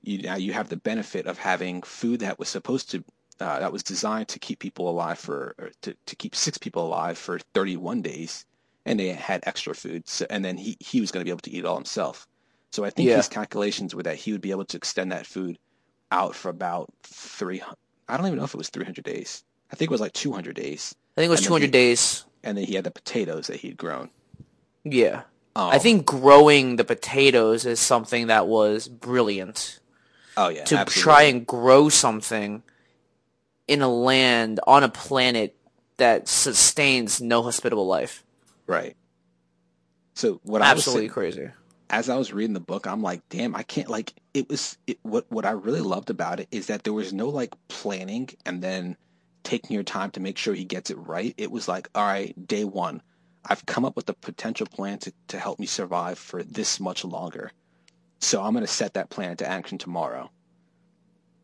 You 0.00 0.22
now 0.22 0.36
you 0.36 0.54
have 0.54 0.70
the 0.70 0.78
benefit 0.78 1.26
of 1.26 1.36
having 1.36 1.82
food 1.82 2.20
that 2.20 2.38
was 2.38 2.48
supposed 2.48 2.90
to 2.92 3.04
uh, 3.38 3.58
that 3.58 3.70
was 3.70 3.82
designed 3.82 4.28
to 4.28 4.38
keep 4.38 4.60
people 4.60 4.88
alive 4.88 5.18
for 5.18 5.54
to, 5.82 5.94
to 6.06 6.16
keep 6.16 6.34
six 6.34 6.56
people 6.56 6.86
alive 6.86 7.18
for 7.18 7.38
31 7.52 8.00
days, 8.00 8.46
and 8.86 8.98
they 8.98 9.08
had 9.08 9.42
extra 9.44 9.74
food. 9.74 10.08
So, 10.08 10.24
and 10.30 10.42
then 10.42 10.56
he 10.56 10.78
he 10.80 11.02
was 11.02 11.10
going 11.10 11.20
to 11.20 11.26
be 11.26 11.30
able 11.30 11.40
to 11.40 11.50
eat 11.50 11.58
it 11.58 11.66
all 11.66 11.76
himself. 11.76 12.26
So 12.70 12.82
I 12.82 12.88
think 12.88 13.10
yeah. 13.10 13.18
his 13.18 13.28
calculations 13.28 13.94
were 13.94 14.04
that 14.04 14.16
he 14.16 14.32
would 14.32 14.40
be 14.40 14.52
able 14.52 14.64
to 14.64 14.78
extend 14.78 15.12
that 15.12 15.26
food 15.26 15.58
out 16.10 16.34
for 16.34 16.48
about 16.48 16.90
three. 17.02 17.60
I 18.08 18.16
don't 18.16 18.24
even 18.24 18.38
know 18.38 18.44
if 18.44 18.54
it 18.54 18.56
was 18.56 18.70
300 18.70 19.04
days. 19.04 19.44
I 19.72 19.76
think 19.76 19.90
it 19.90 19.92
was 19.92 20.00
like 20.00 20.12
200 20.12 20.54
days. 20.54 20.94
I 21.16 21.20
think 21.20 21.28
it 21.28 21.30
was 21.30 21.40
200 21.40 21.66
he, 21.66 21.70
days. 21.70 22.24
And 22.44 22.58
then 22.58 22.64
he 22.64 22.74
had 22.74 22.84
the 22.84 22.90
potatoes 22.90 23.46
that 23.46 23.56
he'd 23.56 23.76
grown. 23.76 24.10
Yeah. 24.84 25.22
Oh. 25.54 25.68
I 25.68 25.78
think 25.78 26.06
growing 26.06 26.76
the 26.76 26.84
potatoes 26.84 27.66
is 27.66 27.80
something 27.80 28.28
that 28.28 28.46
was 28.46 28.88
brilliant. 28.88 29.80
Oh 30.36 30.48
yeah, 30.48 30.64
to 30.64 30.78
absolutely. 30.78 31.02
try 31.02 31.22
and 31.24 31.46
grow 31.46 31.90
something 31.90 32.62
in 33.68 33.82
a 33.82 33.88
land 33.88 34.60
on 34.66 34.82
a 34.82 34.88
planet 34.88 35.54
that 35.98 36.26
sustains 36.26 37.20
no 37.20 37.42
hospitable 37.42 37.86
life. 37.86 38.24
Right. 38.66 38.96
So 40.14 40.40
what 40.42 40.62
absolutely 40.62 41.04
I 41.04 41.06
was 41.06 41.12
crazy. 41.12 41.50
As 41.90 42.08
I 42.08 42.16
was 42.16 42.32
reading 42.32 42.54
the 42.54 42.60
book, 42.60 42.86
I'm 42.86 43.02
like, 43.02 43.20
damn, 43.28 43.54
I 43.54 43.62
can't 43.62 43.90
like 43.90 44.14
it 44.32 44.48
was 44.48 44.78
it, 44.86 44.98
what 45.02 45.30
what 45.30 45.44
I 45.44 45.50
really 45.50 45.80
loved 45.80 46.08
about 46.08 46.40
it 46.40 46.48
is 46.50 46.68
that 46.68 46.84
there 46.84 46.94
was 46.94 47.12
no 47.12 47.28
like 47.28 47.52
planning 47.68 48.30
and 48.46 48.62
then 48.62 48.96
taking 49.42 49.74
your 49.74 49.82
time 49.82 50.10
to 50.12 50.20
make 50.20 50.38
sure 50.38 50.54
he 50.54 50.64
gets 50.64 50.90
it 50.90 50.98
right. 50.98 51.34
It 51.36 51.50
was 51.50 51.68
like, 51.68 51.88
all 51.94 52.04
right, 52.04 52.34
day 52.46 52.64
one, 52.64 53.02
I've 53.44 53.66
come 53.66 53.84
up 53.84 53.96
with 53.96 54.08
a 54.08 54.14
potential 54.14 54.66
plan 54.66 54.98
to, 54.98 55.12
to 55.28 55.38
help 55.38 55.58
me 55.58 55.66
survive 55.66 56.18
for 56.18 56.42
this 56.42 56.78
much 56.80 57.04
longer. 57.04 57.52
So 58.20 58.42
I'm 58.42 58.52
going 58.52 58.64
to 58.64 58.72
set 58.72 58.94
that 58.94 59.10
plan 59.10 59.32
into 59.32 59.48
action 59.48 59.78
tomorrow. 59.78 60.30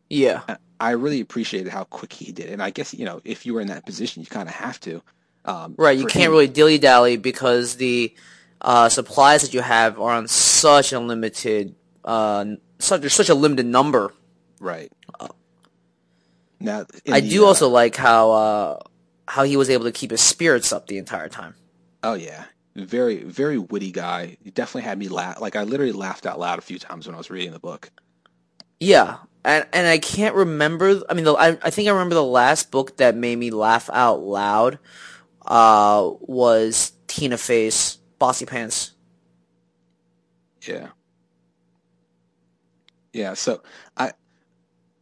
Yeah. 0.09 0.41
I 0.79 0.91
really 0.91 1.19
appreciated 1.19 1.71
how 1.71 1.83
quick 1.83 2.13
he 2.13 2.31
did. 2.31 2.49
And 2.49 2.63
I 2.63 2.69
guess, 2.69 2.93
you 2.93 3.05
know, 3.05 3.19
if 3.25 3.45
you 3.45 3.53
were 3.53 3.61
in 3.61 3.67
that 3.67 3.85
position, 3.85 4.21
you 4.21 4.27
kind 4.27 4.47
of 4.47 4.55
have 4.55 4.79
to. 4.81 5.01
Um, 5.43 5.75
right. 5.77 5.97
You 5.97 6.05
can't 6.05 6.25
him, 6.25 6.31
really 6.31 6.47
dilly 6.47 6.77
dally 6.77 7.17
because 7.17 7.75
the 7.75 8.15
uh, 8.61 8.87
supplies 8.87 9.41
that 9.41 9.53
you 9.53 9.61
have 9.61 9.99
are 9.99 10.13
on 10.13 10.27
such 10.27 10.93
a 10.93 10.99
limited, 10.99 11.75
uh, 12.05 12.45
such, 12.79 13.01
there's 13.01 13.13
such 13.13 13.29
a 13.29 13.35
limited 13.35 13.65
number. 13.65 14.13
Right. 14.59 14.91
Now, 16.59 16.85
I 17.09 17.21
the, 17.21 17.29
do 17.29 17.45
also 17.45 17.67
uh, 17.67 17.71
like 17.71 17.95
how, 17.95 18.31
uh, 18.31 18.79
how 19.27 19.43
he 19.43 19.55
was 19.55 19.69
able 19.69 19.85
to 19.85 19.91
keep 19.91 20.11
his 20.11 20.21
spirits 20.21 20.73
up 20.73 20.87
the 20.87 20.97
entire 20.97 21.29
time. 21.29 21.55
Oh 22.03 22.15
yeah, 22.15 22.45
very 22.75 23.23
very 23.23 23.57
witty 23.57 23.91
guy. 23.91 24.37
He 24.43 24.51
definitely 24.51 24.83
had 24.83 24.97
me 24.97 25.07
laugh. 25.07 25.39
Like 25.39 25.55
I 25.55 25.63
literally 25.63 25.91
laughed 25.91 26.25
out 26.25 26.39
loud 26.39 26.59
a 26.59 26.61
few 26.61 26.79
times 26.79 27.05
when 27.05 27.15
I 27.15 27.17
was 27.17 27.29
reading 27.29 27.51
the 27.51 27.59
book. 27.59 27.91
Yeah, 28.79 29.17
and 29.43 29.67
and 29.73 29.87
I 29.87 29.97
can't 29.99 30.35
remember. 30.35 31.01
I 31.09 31.13
mean, 31.13 31.25
the, 31.25 31.33
I 31.33 31.57
I 31.61 31.69
think 31.69 31.87
I 31.87 31.91
remember 31.91 32.15
the 32.15 32.23
last 32.23 32.71
book 32.71 32.97
that 32.97 33.15
made 33.15 33.37
me 33.37 33.51
laugh 33.51 33.89
out 33.91 34.21
loud. 34.21 34.79
Uh, 35.45 36.11
was 36.21 36.93
Tina 37.07 37.37
Fey's 37.37 37.97
Bossy 38.17 38.45
Pants. 38.45 38.91
Yeah. 40.61 40.87
Yeah. 43.13 43.33
So 43.33 43.61
I 43.97 44.13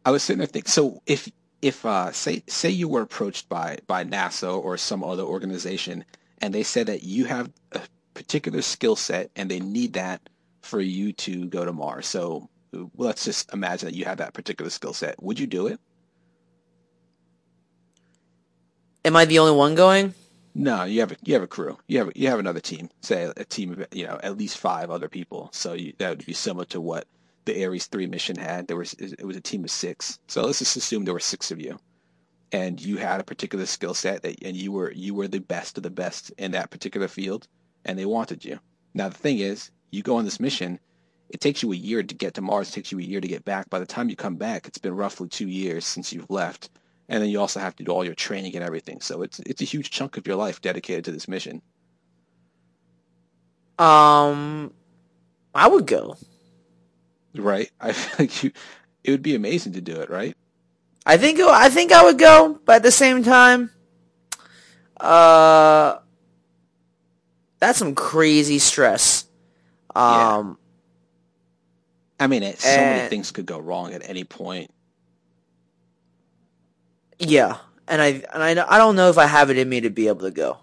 I 0.04 0.10
was 0.10 0.22
sitting 0.22 0.38
there 0.38 0.46
thinking. 0.46 0.70
So 0.70 1.02
if 1.06 1.30
if 1.62 1.84
uh, 1.84 2.12
say 2.12 2.42
say 2.46 2.70
you 2.70 2.88
were 2.88 3.02
approached 3.02 3.48
by 3.48 3.78
by 3.86 4.04
NASA 4.04 4.56
or 4.56 4.76
some 4.76 5.02
other 5.02 5.24
organization 5.24 6.04
and 6.40 6.54
they 6.54 6.62
said 6.62 6.86
that 6.86 7.02
you 7.02 7.24
have 7.24 7.50
a 7.72 7.80
particular 8.14 8.62
skill 8.62 8.96
set 8.96 9.30
and 9.36 9.50
they 9.50 9.60
need 9.60 9.94
that 9.94 10.20
for 10.62 10.80
you 10.80 11.12
to 11.12 11.46
go 11.46 11.64
to 11.64 11.72
Mars. 11.72 12.06
So 12.06 12.48
let's 12.96 13.24
just 13.24 13.52
imagine 13.52 13.88
that 13.88 13.96
you 13.96 14.04
have 14.04 14.18
that 14.18 14.34
particular 14.34 14.70
skill 14.70 14.92
set. 14.92 15.20
Would 15.22 15.40
you 15.40 15.46
do 15.46 15.66
it? 15.66 15.80
Am 19.04 19.16
I 19.16 19.24
the 19.24 19.38
only 19.38 19.56
one 19.56 19.74
going? 19.74 20.14
No, 20.54 20.84
you 20.84 21.00
have 21.00 21.12
a 21.12 21.16
you 21.24 21.34
have 21.34 21.42
a 21.42 21.48
crew. 21.48 21.78
You 21.86 21.98
have 21.98 22.12
you 22.14 22.28
have 22.28 22.38
another 22.38 22.60
team. 22.60 22.90
Say 23.00 23.32
a 23.36 23.44
team 23.44 23.72
of 23.72 23.86
you 23.92 24.06
know 24.06 24.18
at 24.22 24.36
least 24.36 24.58
five 24.58 24.90
other 24.90 25.08
people. 25.08 25.50
So 25.52 25.72
you, 25.72 25.92
that 25.98 26.10
would 26.10 26.26
be 26.26 26.32
similar 26.32 26.64
to 26.66 26.80
what 26.80 27.06
the 27.48 27.64
Ares 27.64 27.86
three 27.86 28.06
mission 28.06 28.36
had. 28.36 28.68
There 28.68 28.76
was 28.76 28.94
it 28.94 29.24
was 29.24 29.36
a 29.36 29.40
team 29.40 29.64
of 29.64 29.70
six. 29.70 30.18
So 30.28 30.42
let's 30.42 30.60
just 30.60 30.76
assume 30.76 31.04
there 31.04 31.14
were 31.14 31.20
six 31.20 31.50
of 31.50 31.60
you 31.60 31.78
and 32.52 32.80
you 32.80 32.96
had 32.96 33.20
a 33.20 33.24
particular 33.24 33.66
skill 33.66 33.94
set 33.94 34.22
that, 34.22 34.42
and 34.42 34.56
you 34.56 34.72
were 34.72 34.90
you 34.92 35.14
were 35.14 35.28
the 35.28 35.40
best 35.40 35.76
of 35.76 35.82
the 35.82 35.90
best 35.90 36.30
in 36.38 36.52
that 36.52 36.70
particular 36.70 37.08
field, 37.08 37.46
and 37.84 37.98
they 37.98 38.06
wanted 38.06 38.44
you. 38.44 38.58
Now 38.94 39.08
the 39.08 39.18
thing 39.18 39.38
is, 39.38 39.70
you 39.90 40.02
go 40.02 40.16
on 40.16 40.24
this 40.24 40.40
mission, 40.40 40.78
it 41.28 41.40
takes 41.40 41.62
you 41.62 41.72
a 41.72 41.76
year 41.76 42.02
to 42.02 42.14
get 42.14 42.34
to 42.34 42.40
Mars, 42.40 42.70
it 42.70 42.72
takes 42.72 42.92
you 42.92 42.98
a 42.98 43.02
year 43.02 43.20
to 43.20 43.28
get 43.28 43.44
back. 43.44 43.68
By 43.68 43.78
the 43.78 43.86
time 43.86 44.08
you 44.08 44.16
come 44.16 44.36
back, 44.36 44.66
it's 44.66 44.78
been 44.78 44.96
roughly 44.96 45.28
two 45.28 45.48
years 45.48 45.84
since 45.84 46.12
you've 46.12 46.30
left, 46.30 46.70
and 47.08 47.22
then 47.22 47.30
you 47.30 47.40
also 47.40 47.60
have 47.60 47.76
to 47.76 47.84
do 47.84 47.92
all 47.92 48.04
your 48.04 48.14
training 48.14 48.54
and 48.54 48.64
everything. 48.64 49.00
So 49.00 49.22
it's 49.22 49.40
it's 49.40 49.62
a 49.62 49.66
huge 49.66 49.90
chunk 49.90 50.16
of 50.16 50.26
your 50.26 50.36
life 50.36 50.60
dedicated 50.60 51.04
to 51.06 51.12
this 51.12 51.28
mission. 51.28 51.60
Um, 53.78 54.72
I 55.54 55.68
would 55.68 55.86
go. 55.86 56.16
Right, 57.38 57.70
I 57.80 57.92
feel 57.92 58.16
like 58.18 58.42
you. 58.42 58.52
It 59.04 59.12
would 59.12 59.22
be 59.22 59.34
amazing 59.34 59.72
to 59.74 59.80
do 59.80 60.00
it, 60.00 60.10
right? 60.10 60.36
I 61.06 61.16
think 61.16 61.40
I 61.40 61.70
think 61.70 61.92
I 61.92 62.04
would 62.04 62.18
go, 62.18 62.60
but 62.66 62.76
at 62.76 62.82
the 62.82 62.90
same 62.90 63.22
time, 63.22 63.70
uh, 65.00 65.98
that's 67.58 67.78
some 67.78 67.94
crazy 67.94 68.58
stress. 68.58 69.24
Um, 69.94 70.58
yeah. 72.20 72.24
I 72.24 72.26
mean, 72.26 72.42
it, 72.42 72.58
so 72.58 72.68
and, 72.68 72.96
many 72.96 73.08
things 73.08 73.30
could 73.30 73.46
go 73.46 73.58
wrong 73.58 73.94
at 73.94 74.06
any 74.08 74.24
point. 74.24 74.70
Yeah, 77.18 77.56
and 77.86 78.02
I 78.02 78.22
and 78.34 78.42
I 78.42 78.50
I 78.50 78.78
don't 78.78 78.96
know 78.96 79.08
if 79.08 79.16
I 79.16 79.26
have 79.26 79.50
it 79.50 79.58
in 79.58 79.68
me 79.68 79.80
to 79.80 79.90
be 79.90 80.08
able 80.08 80.22
to 80.22 80.30
go. 80.30 80.58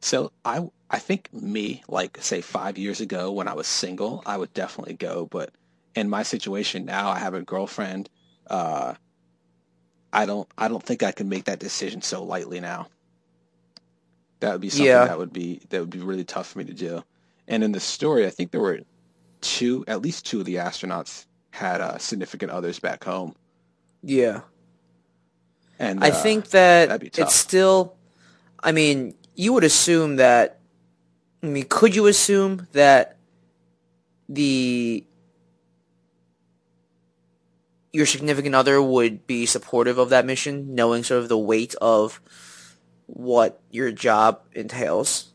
So 0.00 0.32
I 0.44 0.68
I 0.90 0.98
think 0.98 1.32
me 1.32 1.82
like 1.88 2.18
say 2.20 2.40
five 2.40 2.78
years 2.78 3.00
ago 3.00 3.32
when 3.32 3.48
I 3.48 3.54
was 3.54 3.66
single, 3.66 4.22
I 4.24 4.36
would 4.36 4.52
definitely 4.54 4.94
go. 4.94 5.26
But 5.30 5.50
in 5.94 6.08
my 6.08 6.22
situation 6.22 6.84
now, 6.84 7.10
I 7.10 7.18
have 7.18 7.34
a 7.34 7.42
girlfriend. 7.42 8.08
Uh, 8.48 8.94
I 10.12 10.26
don't 10.26 10.48
I 10.56 10.68
don't 10.68 10.82
think 10.82 11.02
I 11.02 11.12
can 11.12 11.28
make 11.28 11.44
that 11.44 11.58
decision 11.58 12.02
so 12.02 12.22
lightly 12.24 12.60
now. 12.60 12.88
That 14.40 14.52
would 14.52 14.60
be 14.60 14.70
something 14.70 14.86
yeah. 14.86 15.06
that 15.06 15.18
would 15.18 15.32
be 15.32 15.60
that 15.68 15.80
would 15.80 15.90
be 15.90 16.00
really 16.00 16.24
tough 16.24 16.48
for 16.48 16.58
me 16.58 16.64
to 16.64 16.74
do. 16.74 17.04
And 17.46 17.64
in 17.64 17.72
the 17.72 17.80
story, 17.80 18.26
I 18.26 18.30
think 18.30 18.50
there 18.50 18.60
were 18.60 18.80
two, 19.40 19.84
at 19.88 20.02
least 20.02 20.26
two 20.26 20.40
of 20.40 20.46
the 20.46 20.56
astronauts 20.56 21.26
had 21.50 21.80
uh, 21.80 21.98
significant 21.98 22.52
others 22.52 22.78
back 22.78 23.02
home. 23.04 23.34
Yeah. 24.02 24.42
And 25.78 26.04
I 26.04 26.10
uh, 26.10 26.22
think 26.22 26.50
that 26.50 27.02
it's 27.18 27.34
still. 27.34 27.94
I 28.60 28.72
mean, 28.72 29.14
you 29.34 29.52
would 29.52 29.64
assume 29.64 30.16
that. 30.16 30.57
I 31.42 31.46
mean, 31.46 31.66
could 31.68 31.94
you 31.94 32.06
assume 32.06 32.66
that 32.72 33.16
the 34.28 35.04
your 37.92 38.06
significant 38.06 38.54
other 38.54 38.82
would 38.82 39.26
be 39.26 39.46
supportive 39.46 39.98
of 39.98 40.10
that 40.10 40.26
mission, 40.26 40.74
knowing 40.74 41.02
sort 41.02 41.22
of 41.22 41.28
the 41.28 41.38
weight 41.38 41.74
of 41.80 42.20
what 43.06 43.60
your 43.70 43.92
job 43.92 44.42
entails? 44.52 45.32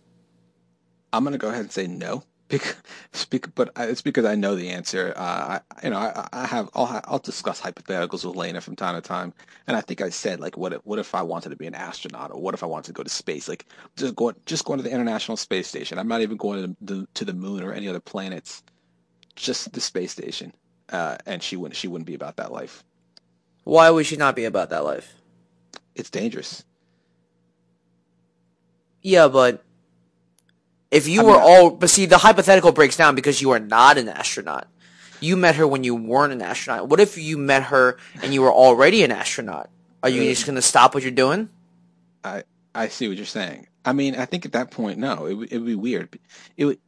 I'm 1.11 1.23
gonna 1.23 1.37
go 1.37 1.49
ahead 1.49 1.61
and 1.61 1.71
say 1.71 1.87
no. 1.87 2.23
Because, 2.49 2.75
but 3.55 3.71
it's 3.77 4.01
because 4.01 4.25
I 4.25 4.35
know 4.35 4.55
the 4.55 4.69
answer. 4.69 5.13
Uh, 5.15 5.59
I, 5.59 5.61
you 5.83 5.89
know, 5.89 5.97
I, 5.97 6.27
I 6.33 6.45
have 6.45 6.69
I'll, 6.75 7.01
I'll 7.05 7.19
discuss 7.19 7.59
hypotheticals 7.59 8.25
with 8.25 8.35
Lena 8.35 8.61
from 8.61 8.75
time 8.75 8.95
to 8.95 9.01
time, 9.01 9.33
and 9.65 9.75
I 9.75 9.81
think 9.81 10.01
I 10.01 10.09
said 10.09 10.39
like, 10.39 10.55
what 10.57 10.73
if, 10.73 10.81
what 10.83 10.99
if 10.99 11.15
I 11.15 11.23
wanted 11.23 11.49
to 11.49 11.55
be 11.55 11.65
an 11.65 11.73
astronaut, 11.73 12.31
or 12.31 12.39
what 12.39 12.53
if 12.53 12.61
I 12.61 12.67
wanted 12.67 12.87
to 12.87 12.93
go 12.93 13.01
to 13.01 13.09
space? 13.09 13.47
Like, 13.47 13.65
just 13.95 14.15
going 14.15 14.35
just 14.45 14.65
going 14.65 14.77
to 14.77 14.83
the 14.83 14.91
International 14.91 15.37
Space 15.37 15.67
Station. 15.67 15.97
I'm 15.97 16.07
not 16.07 16.21
even 16.21 16.37
going 16.37 16.63
to 16.63 16.75
the 16.81 17.07
to 17.15 17.25
the 17.25 17.33
moon 17.33 17.63
or 17.63 17.73
any 17.73 17.87
other 17.87 18.01
planets, 18.01 18.61
just 19.35 19.73
the 19.73 19.81
space 19.81 20.11
station. 20.11 20.53
Uh, 20.89 21.17
and 21.25 21.41
she 21.41 21.55
wouldn't 21.55 21.77
she 21.77 21.87
wouldn't 21.87 22.05
be 22.05 22.13
about 22.13 22.35
that 22.35 22.51
life. 22.51 22.83
Why 23.63 23.89
would 23.89 24.05
she 24.05 24.17
not 24.17 24.35
be 24.35 24.45
about 24.45 24.69
that 24.69 24.83
life? 24.83 25.15
It's 25.95 26.09
dangerous. 26.09 26.63
Yeah, 29.01 29.27
but 29.27 29.63
if 30.93 31.07
you 31.07 31.21
I 31.21 31.23
were 31.23 31.39
all, 31.39 31.71
but 31.71 31.89
see, 31.89 32.05
the 32.05 32.17
hypothetical 32.17 32.71
breaks 32.71 32.97
down 32.97 33.15
because 33.15 33.41
you 33.41 33.51
are 33.51 33.59
not 33.59 33.97
an 33.97 34.07
astronaut. 34.07 34.67
You 35.19 35.37
met 35.37 35.55
her 35.55 35.67
when 35.67 35.83
you 35.83 35.95
weren't 35.95 36.33
an 36.33 36.41
astronaut. 36.41 36.89
What 36.89 36.99
if 36.99 37.17
you 37.17 37.37
met 37.37 37.63
her 37.63 37.97
and 38.21 38.33
you 38.33 38.41
were 38.41 38.51
already 38.51 39.03
an 39.03 39.11
astronaut? 39.11 39.69
Are 40.01 40.09
you 40.09 40.21
uh, 40.21 40.25
just 40.25 40.45
going 40.45 40.55
to 40.55 40.61
stop 40.61 40.93
what 40.93 41.03
you're 41.03 41.11
doing? 41.11 41.49
I 42.23 42.43
I 42.75 42.87
see 42.89 43.07
what 43.07 43.17
you're 43.17 43.25
saying. 43.25 43.67
I 43.85 43.93
mean, 43.93 44.15
I 44.15 44.25
think 44.25 44.45
at 44.45 44.53
that 44.53 44.71
point, 44.71 44.97
no, 44.99 45.25
it 45.25 45.51
it 45.51 45.57
would 45.57 45.65
be 45.65 45.75
weird. 45.75 46.19
It 46.57 46.65
would. 46.65 46.79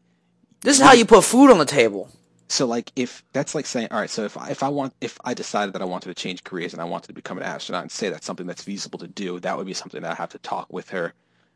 This 0.62 0.78
is 0.78 0.84
how 0.84 0.94
you 0.94 1.06
put 1.06 1.24
food 1.24 1.52
on 1.52 1.60
the 1.60 1.66
table. 1.66 2.10
So, 2.48 2.66
like, 2.68 2.92
if 2.96 3.24
that's 3.34 3.56
like 3.56 3.66
saying, 3.66 3.88
all 3.90 4.00
right, 4.00 4.10
so 4.10 4.24
if 4.24 4.38
I, 4.38 4.50
if 4.50 4.62
I 4.62 4.70
want, 4.70 4.94
if 5.02 5.18
I 5.26 5.34
decided 5.34 5.74
that 5.74 5.82
I 5.82 5.86
wanted 5.86 6.10
to 6.10 6.14
change 6.14 6.44
careers 6.44 6.74
and 6.74 6.82
I 6.82 6.86
wanted 6.86 7.08
to 7.08 7.14
become 7.14 7.38
an 7.38 7.44
astronaut 7.44 7.82
and 7.82 7.92
say 7.92 8.10
that's 8.10 8.26
something 8.26 8.46
that's 8.46 8.64
feasible 8.64 9.00
to 9.00 9.08
do, 9.08 9.40
that 9.40 9.58
would 9.58 9.66
be 9.66 9.74
something 9.74 10.02
that 10.02 10.12
I 10.12 10.16
have 10.16 10.30
to 10.30 10.40
talk 10.40 10.72
with 10.72 10.90
her 10.90 11.14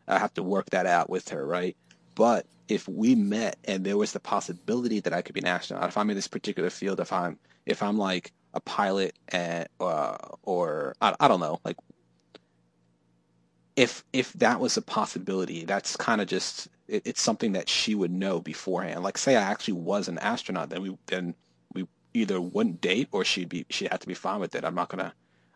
I 0.09 0.17
have 0.17 0.33
to 0.35 0.43
work 0.43 0.71
that 0.71 0.85
out 0.85 1.09
with 1.09 1.29
her, 1.29 1.45
right? 1.45 1.77
But 2.19 2.47
if 2.67 2.85
we 2.85 3.15
met 3.15 3.57
and 3.63 3.85
there 3.85 3.95
was 3.95 4.11
the 4.11 4.19
possibility 4.19 4.99
that 4.99 5.13
I 5.13 5.21
could 5.21 5.35
be 5.35 5.39
an 5.39 5.47
astronaut, 5.47 5.87
if 5.87 5.95
I'm 5.95 6.09
in 6.09 6.17
this 6.17 6.27
particular 6.27 6.69
field, 6.69 6.99
if 6.99 7.13
I'm 7.13 7.39
if 7.65 7.81
I'm 7.81 7.97
like 7.97 8.33
a 8.53 8.59
pilot 8.59 9.15
and 9.29 9.69
uh, 9.79 10.17
or 10.43 10.97
I, 11.01 11.15
I 11.17 11.29
don't 11.29 11.39
know, 11.39 11.61
like 11.63 11.77
if 13.77 14.03
if 14.11 14.33
that 14.33 14.59
was 14.59 14.75
a 14.75 14.81
possibility, 14.81 15.63
that's 15.63 15.95
kind 15.95 16.19
of 16.19 16.27
just 16.27 16.67
it, 16.89 17.03
it's 17.05 17.21
something 17.21 17.53
that 17.53 17.69
she 17.69 17.95
would 17.95 18.11
know 18.11 18.41
beforehand. 18.41 19.01
Like 19.01 19.17
say 19.17 19.37
I 19.37 19.41
actually 19.41 19.75
was 19.75 20.09
an 20.09 20.19
astronaut, 20.19 20.71
then 20.71 20.81
we 20.81 20.97
then 21.05 21.35
we 21.73 21.87
either 22.13 22.41
wouldn't 22.41 22.81
date 22.81 23.07
or 23.13 23.23
she'd 23.23 23.47
be 23.47 23.65
she'd 23.69 23.93
have 23.93 24.01
to 24.01 24.07
be 24.07 24.13
fine 24.13 24.41
with 24.41 24.55
it. 24.55 24.65
I'm 24.65 24.75
not 24.75 24.89
gonna 24.89 25.13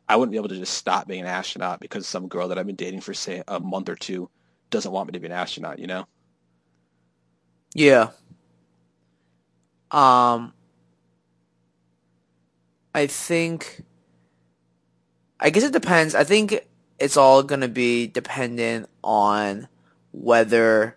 I 0.07 0.15
wouldn't 0.15 0.31
be 0.31 0.37
able 0.37 0.47
to 0.47 0.55
just 0.55 0.75
stop 0.75 1.09
being 1.09 1.23
an 1.23 1.27
astronaut 1.27 1.81
because 1.81 2.07
some 2.07 2.29
girl 2.29 2.47
that 2.47 2.57
I've 2.57 2.67
been 2.67 2.77
dating 2.77 3.01
for 3.01 3.13
say 3.13 3.43
a 3.49 3.59
month 3.59 3.89
or 3.89 3.97
two 3.97 4.29
doesn't 4.69 4.93
want 4.93 5.07
me 5.07 5.11
to 5.11 5.19
be 5.19 5.25
an 5.25 5.33
astronaut, 5.33 5.77
you 5.77 5.87
know? 5.87 6.07
Yeah. 7.73 8.09
Um 9.91 10.53
I 12.95 13.07
think 13.07 13.83
I 15.39 15.49
guess 15.49 15.63
it 15.63 15.73
depends. 15.73 16.15
I 16.15 16.23
think 16.23 16.67
it's 16.99 17.17
all 17.17 17.43
going 17.43 17.59
to 17.59 17.67
be 17.67 18.07
dependent 18.07 18.87
on 19.03 19.67
whether 20.13 20.95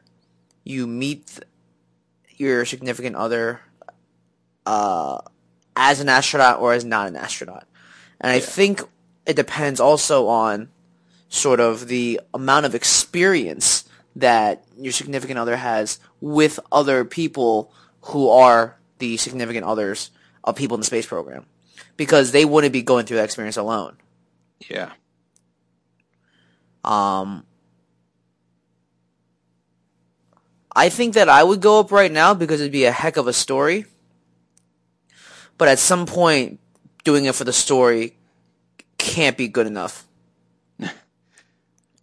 you 0.63 0.87
meet 0.87 1.41
your 2.37 2.65
significant 2.65 3.17
other 3.17 3.61
uh, 4.67 5.19
as 5.75 6.01
an 6.01 6.09
astronaut 6.09 6.61
or 6.61 6.75
as 6.75 6.85
not 6.85 7.09
an 7.09 7.17
astronaut. 7.17 7.67
And 8.21 8.31
I 8.31 8.41
think 8.41 8.83
it 9.27 9.35
depends 9.35 9.81
also 9.81 10.29
on 10.29 10.69
sort 11.29 11.59
of 11.59 11.89
the 11.89 12.21
amount 12.33 12.67
of 12.67 12.75
experience 12.75 13.86
that 14.17 14.65
your 14.79 14.93
significant 14.93 15.39
other 15.39 15.57
has 15.57 16.01
with 16.21 16.59
other 16.73 17.05
people 17.05 17.73
who 18.01 18.29
are 18.29 18.77
the 18.99 19.17
significant 19.19 19.65
others 19.65 20.11
of 20.43 20.57
people 20.57 20.75
in 20.75 20.81
the 20.81 20.87
space 20.87 21.07
program 21.07 21.45
because 21.97 22.33
they 22.33 22.45
wouldn't 22.45 22.73
be 22.73 22.83
going 22.83 23.05
through 23.05 23.19
that 23.19 23.25
experience 23.25 23.57
alone. 23.57 23.97
Yeah. 24.69 24.93
Um 26.83 27.45
I 30.75 30.89
think 30.89 31.15
that 31.15 31.29
I 31.29 31.43
would 31.43 31.61
go 31.61 31.81
up 31.81 31.91
right 31.91 32.13
now 32.13 32.35
because 32.35 32.61
it'd 32.61 32.73
be 32.73 32.85
a 32.85 32.93
heck 32.93 33.17
of 33.17 33.27
a 33.27 33.33
story. 33.33 33.87
But 35.59 35.69
at 35.69 35.79
some 35.79 36.07
point 36.07 36.59
doing 37.05 37.27
it 37.27 37.35
for 37.35 37.45
the 37.45 37.53
story 37.53 38.17
can't 38.99 39.37
be 39.37 39.49
good 39.49 39.67
enough 39.67 40.07
so, 40.81 40.89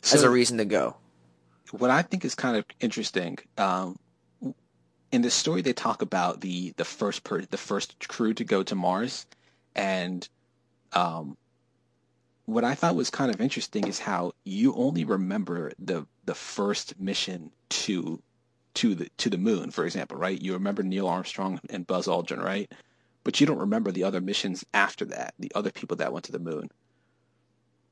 as 0.13 0.23
a 0.23 0.29
reason 0.29 0.57
to 0.59 0.65
go. 0.65 0.95
What 1.73 1.89
I 1.89 2.03
think 2.03 2.23
is 2.23 2.35
kind 2.35 2.55
of 2.55 2.65
interesting, 2.79 3.39
um, 3.57 3.97
in 5.11 5.23
the 5.23 5.31
story 5.31 5.63
they 5.63 5.73
talk 5.73 6.03
about 6.03 6.41
the 6.41 6.71
the 6.77 6.85
first 6.85 7.23
per, 7.23 7.41
the 7.41 7.57
first 7.57 8.07
crew 8.07 8.35
to 8.35 8.43
go 8.43 8.61
to 8.61 8.75
Mars, 8.75 9.25
and 9.75 10.29
um, 10.91 11.35
what 12.45 12.63
I 12.63 12.75
thought 12.75 12.95
was 12.95 13.09
kind 13.09 13.33
of 13.33 13.41
interesting 13.41 13.87
is 13.87 13.97
how 13.97 14.33
you 14.43 14.75
only 14.75 15.03
remember 15.03 15.71
the 15.79 16.05
the 16.25 16.35
first 16.35 16.99
mission 16.99 17.51
to 17.69 18.21
to 18.75 18.93
the 18.93 19.09
to 19.17 19.31
the 19.31 19.39
moon, 19.39 19.71
for 19.71 19.83
example, 19.83 20.15
right? 20.15 20.39
You 20.39 20.53
remember 20.53 20.83
Neil 20.83 21.07
Armstrong 21.07 21.59
and 21.71 21.87
Buzz 21.87 22.05
Aldrin, 22.05 22.43
right? 22.43 22.71
But 23.23 23.41
you 23.41 23.47
don't 23.47 23.57
remember 23.57 23.91
the 23.91 24.03
other 24.03 24.21
missions 24.21 24.63
after 24.75 25.05
that, 25.05 25.33
the 25.39 25.51
other 25.55 25.71
people 25.71 25.97
that 25.97 26.13
went 26.13 26.25
to 26.25 26.31
the 26.31 26.37
moon 26.37 26.69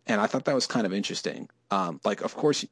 and 0.08 0.20
I 0.20 0.28
thought 0.28 0.46
that 0.46 0.56
was 0.56 0.68
kind 0.68 0.86
of 0.86 0.94
interesting. 0.94 1.50
Um, 1.70 2.00
like, 2.04 2.22
of 2.22 2.36
course, 2.36 2.66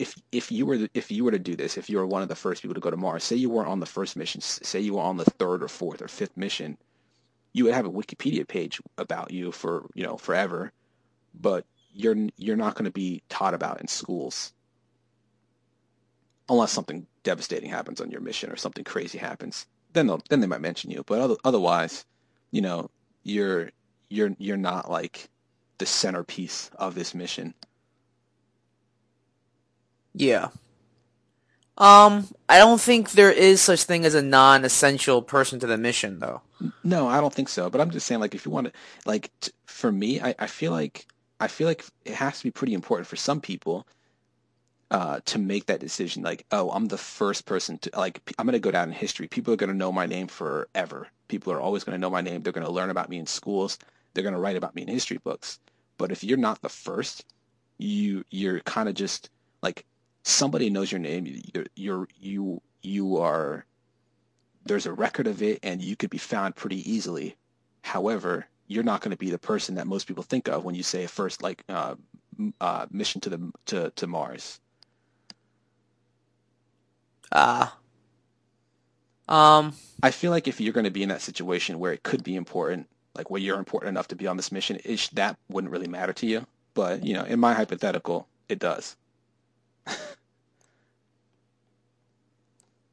if 0.00 0.14
if 0.32 0.50
you 0.50 0.64
were 0.64 0.88
if 0.94 1.10
you 1.10 1.24
were 1.24 1.30
to 1.30 1.38
do 1.38 1.54
this, 1.54 1.76
if 1.76 1.90
you 1.90 1.98
were 1.98 2.06
one 2.06 2.22
of 2.22 2.28
the 2.28 2.34
first 2.34 2.62
people 2.62 2.74
to 2.74 2.80
go 2.80 2.90
to 2.90 2.96
Mars, 2.96 3.22
say 3.22 3.36
you 3.36 3.50
weren't 3.50 3.68
on 3.68 3.80
the 3.80 3.86
first 3.86 4.16
mission, 4.16 4.40
say 4.40 4.80
you 4.80 4.94
were 4.94 5.02
on 5.02 5.18
the 5.18 5.26
third 5.26 5.62
or 5.62 5.68
fourth 5.68 6.00
or 6.00 6.08
fifth 6.08 6.36
mission, 6.36 6.78
you 7.52 7.64
would 7.64 7.74
have 7.74 7.84
a 7.84 7.90
Wikipedia 7.90 8.48
page 8.48 8.80
about 8.96 9.30
you 9.30 9.52
for 9.52 9.86
you 9.94 10.02
know 10.02 10.16
forever, 10.16 10.72
but 11.34 11.66
you're 11.92 12.16
you're 12.38 12.56
not 12.56 12.74
going 12.76 12.86
to 12.86 12.90
be 12.90 13.22
taught 13.28 13.52
about 13.52 13.80
in 13.80 13.88
schools 13.88 14.54
unless 16.48 16.72
something 16.72 17.06
devastating 17.22 17.68
happens 17.68 18.00
on 18.00 18.10
your 18.10 18.22
mission 18.22 18.50
or 18.50 18.56
something 18.56 18.84
crazy 18.84 19.18
happens. 19.18 19.66
Then 19.92 20.06
they'll 20.06 20.22
then 20.30 20.40
they 20.40 20.46
might 20.46 20.62
mention 20.62 20.90
you, 20.90 21.04
but 21.04 21.20
other, 21.20 21.36
otherwise, 21.44 22.06
you 22.52 22.62
know, 22.62 22.90
you're 23.22 23.70
you're 24.08 24.34
you're 24.38 24.56
not 24.56 24.90
like 24.90 25.28
the 25.76 25.84
centerpiece 25.84 26.70
of 26.78 26.94
this 26.94 27.14
mission. 27.14 27.52
Yeah. 30.14 30.48
Um, 31.78 32.28
I 32.48 32.58
don't 32.58 32.80
think 32.80 33.12
there 33.12 33.32
is 33.32 33.60
such 33.60 33.84
thing 33.84 34.04
as 34.04 34.14
a 34.14 34.22
non-essential 34.22 35.22
person 35.22 35.60
to 35.60 35.66
the 35.66 35.78
mission, 35.78 36.18
though. 36.18 36.42
No, 36.84 37.08
I 37.08 37.20
don't 37.20 37.32
think 37.32 37.48
so. 37.48 37.70
But 37.70 37.80
I'm 37.80 37.90
just 37.90 38.06
saying, 38.06 38.20
like, 38.20 38.34
if 38.34 38.44
you 38.44 38.52
want 38.52 38.66
to, 38.66 38.72
like, 39.06 39.30
t- 39.40 39.52
for 39.64 39.90
me, 39.90 40.20
I, 40.20 40.34
I 40.38 40.46
feel 40.46 40.72
like 40.72 41.06
I 41.40 41.48
feel 41.48 41.66
like 41.66 41.86
it 42.04 42.14
has 42.14 42.38
to 42.38 42.44
be 42.44 42.50
pretty 42.50 42.74
important 42.74 43.06
for 43.06 43.16
some 43.16 43.40
people 43.40 43.86
uh, 44.90 45.20
to 45.24 45.38
make 45.38 45.66
that 45.66 45.80
decision. 45.80 46.22
Like, 46.22 46.44
oh, 46.52 46.70
I'm 46.70 46.86
the 46.86 46.98
first 46.98 47.46
person 47.46 47.78
to, 47.78 47.90
like, 47.96 48.20
I'm 48.38 48.44
going 48.44 48.52
to 48.52 48.58
go 48.58 48.70
down 48.70 48.88
in 48.88 48.94
history. 48.94 49.26
People 49.26 49.54
are 49.54 49.56
going 49.56 49.70
to 49.70 49.76
know 49.76 49.90
my 49.90 50.04
name 50.04 50.26
forever. 50.26 51.08
People 51.28 51.50
are 51.52 51.60
always 51.60 51.84
going 51.84 51.94
to 51.94 52.00
know 52.00 52.10
my 52.10 52.20
name. 52.20 52.42
They're 52.42 52.52
going 52.52 52.66
to 52.66 52.72
learn 52.72 52.90
about 52.90 53.08
me 53.08 53.18
in 53.18 53.26
schools. 53.26 53.78
They're 54.12 54.24
going 54.24 54.34
to 54.34 54.40
write 54.40 54.56
about 54.56 54.74
me 54.74 54.82
in 54.82 54.88
history 54.88 55.18
books. 55.18 55.60
But 55.96 56.12
if 56.12 56.22
you're 56.22 56.36
not 56.36 56.60
the 56.60 56.68
first, 56.68 57.24
you 57.78 58.24
you're 58.30 58.60
kind 58.60 58.88
of 58.88 58.94
just 58.94 59.30
like 59.62 59.86
somebody 60.22 60.70
knows 60.70 60.92
your 60.92 60.98
name. 60.98 61.26
You're, 61.54 61.66
you're 61.76 62.08
you 62.18 62.62
you 62.82 63.16
are 63.18 63.64
there's 64.64 64.86
a 64.86 64.92
record 64.92 65.26
of 65.26 65.42
it, 65.42 65.58
and 65.62 65.82
you 65.82 65.96
could 65.96 66.10
be 66.10 66.18
found 66.18 66.56
pretty 66.56 66.90
easily. 66.90 67.36
However, 67.82 68.46
you're 68.66 68.84
not 68.84 69.00
going 69.00 69.10
to 69.10 69.16
be 69.16 69.30
the 69.30 69.38
person 69.38 69.74
that 69.76 69.86
most 69.86 70.06
people 70.06 70.22
think 70.22 70.48
of 70.48 70.64
when 70.64 70.74
you 70.74 70.82
say 70.82 71.04
a 71.04 71.08
first 71.08 71.42
like 71.42 71.64
uh, 71.68 71.94
uh, 72.60 72.86
mission 72.90 73.20
to 73.22 73.30
the 73.30 73.52
to 73.66 73.90
to 73.96 74.06
Mars. 74.06 74.60
Ah. 77.32 77.76
Uh, 79.28 79.32
um. 79.32 79.74
I 80.02 80.10
feel 80.10 80.30
like 80.30 80.48
if 80.48 80.60
you're 80.60 80.72
going 80.72 80.84
to 80.84 80.90
be 80.90 81.02
in 81.02 81.10
that 81.10 81.20
situation 81.20 81.78
where 81.78 81.92
it 81.92 82.02
could 82.02 82.24
be 82.24 82.36
important, 82.36 82.88
like 83.14 83.30
where 83.30 83.40
you're 83.40 83.58
important 83.58 83.90
enough 83.90 84.08
to 84.08 84.16
be 84.16 84.26
on 84.26 84.36
this 84.38 84.50
mission, 84.50 84.78
ish, 84.84 85.08
that 85.10 85.36
wouldn't 85.50 85.72
really 85.72 85.88
matter 85.88 86.14
to 86.14 86.26
you. 86.26 86.46
But 86.74 87.04
you 87.04 87.14
know, 87.14 87.24
in 87.24 87.38
my 87.40 87.54
hypothetical, 87.54 88.26
it 88.48 88.58
does. 88.58 88.96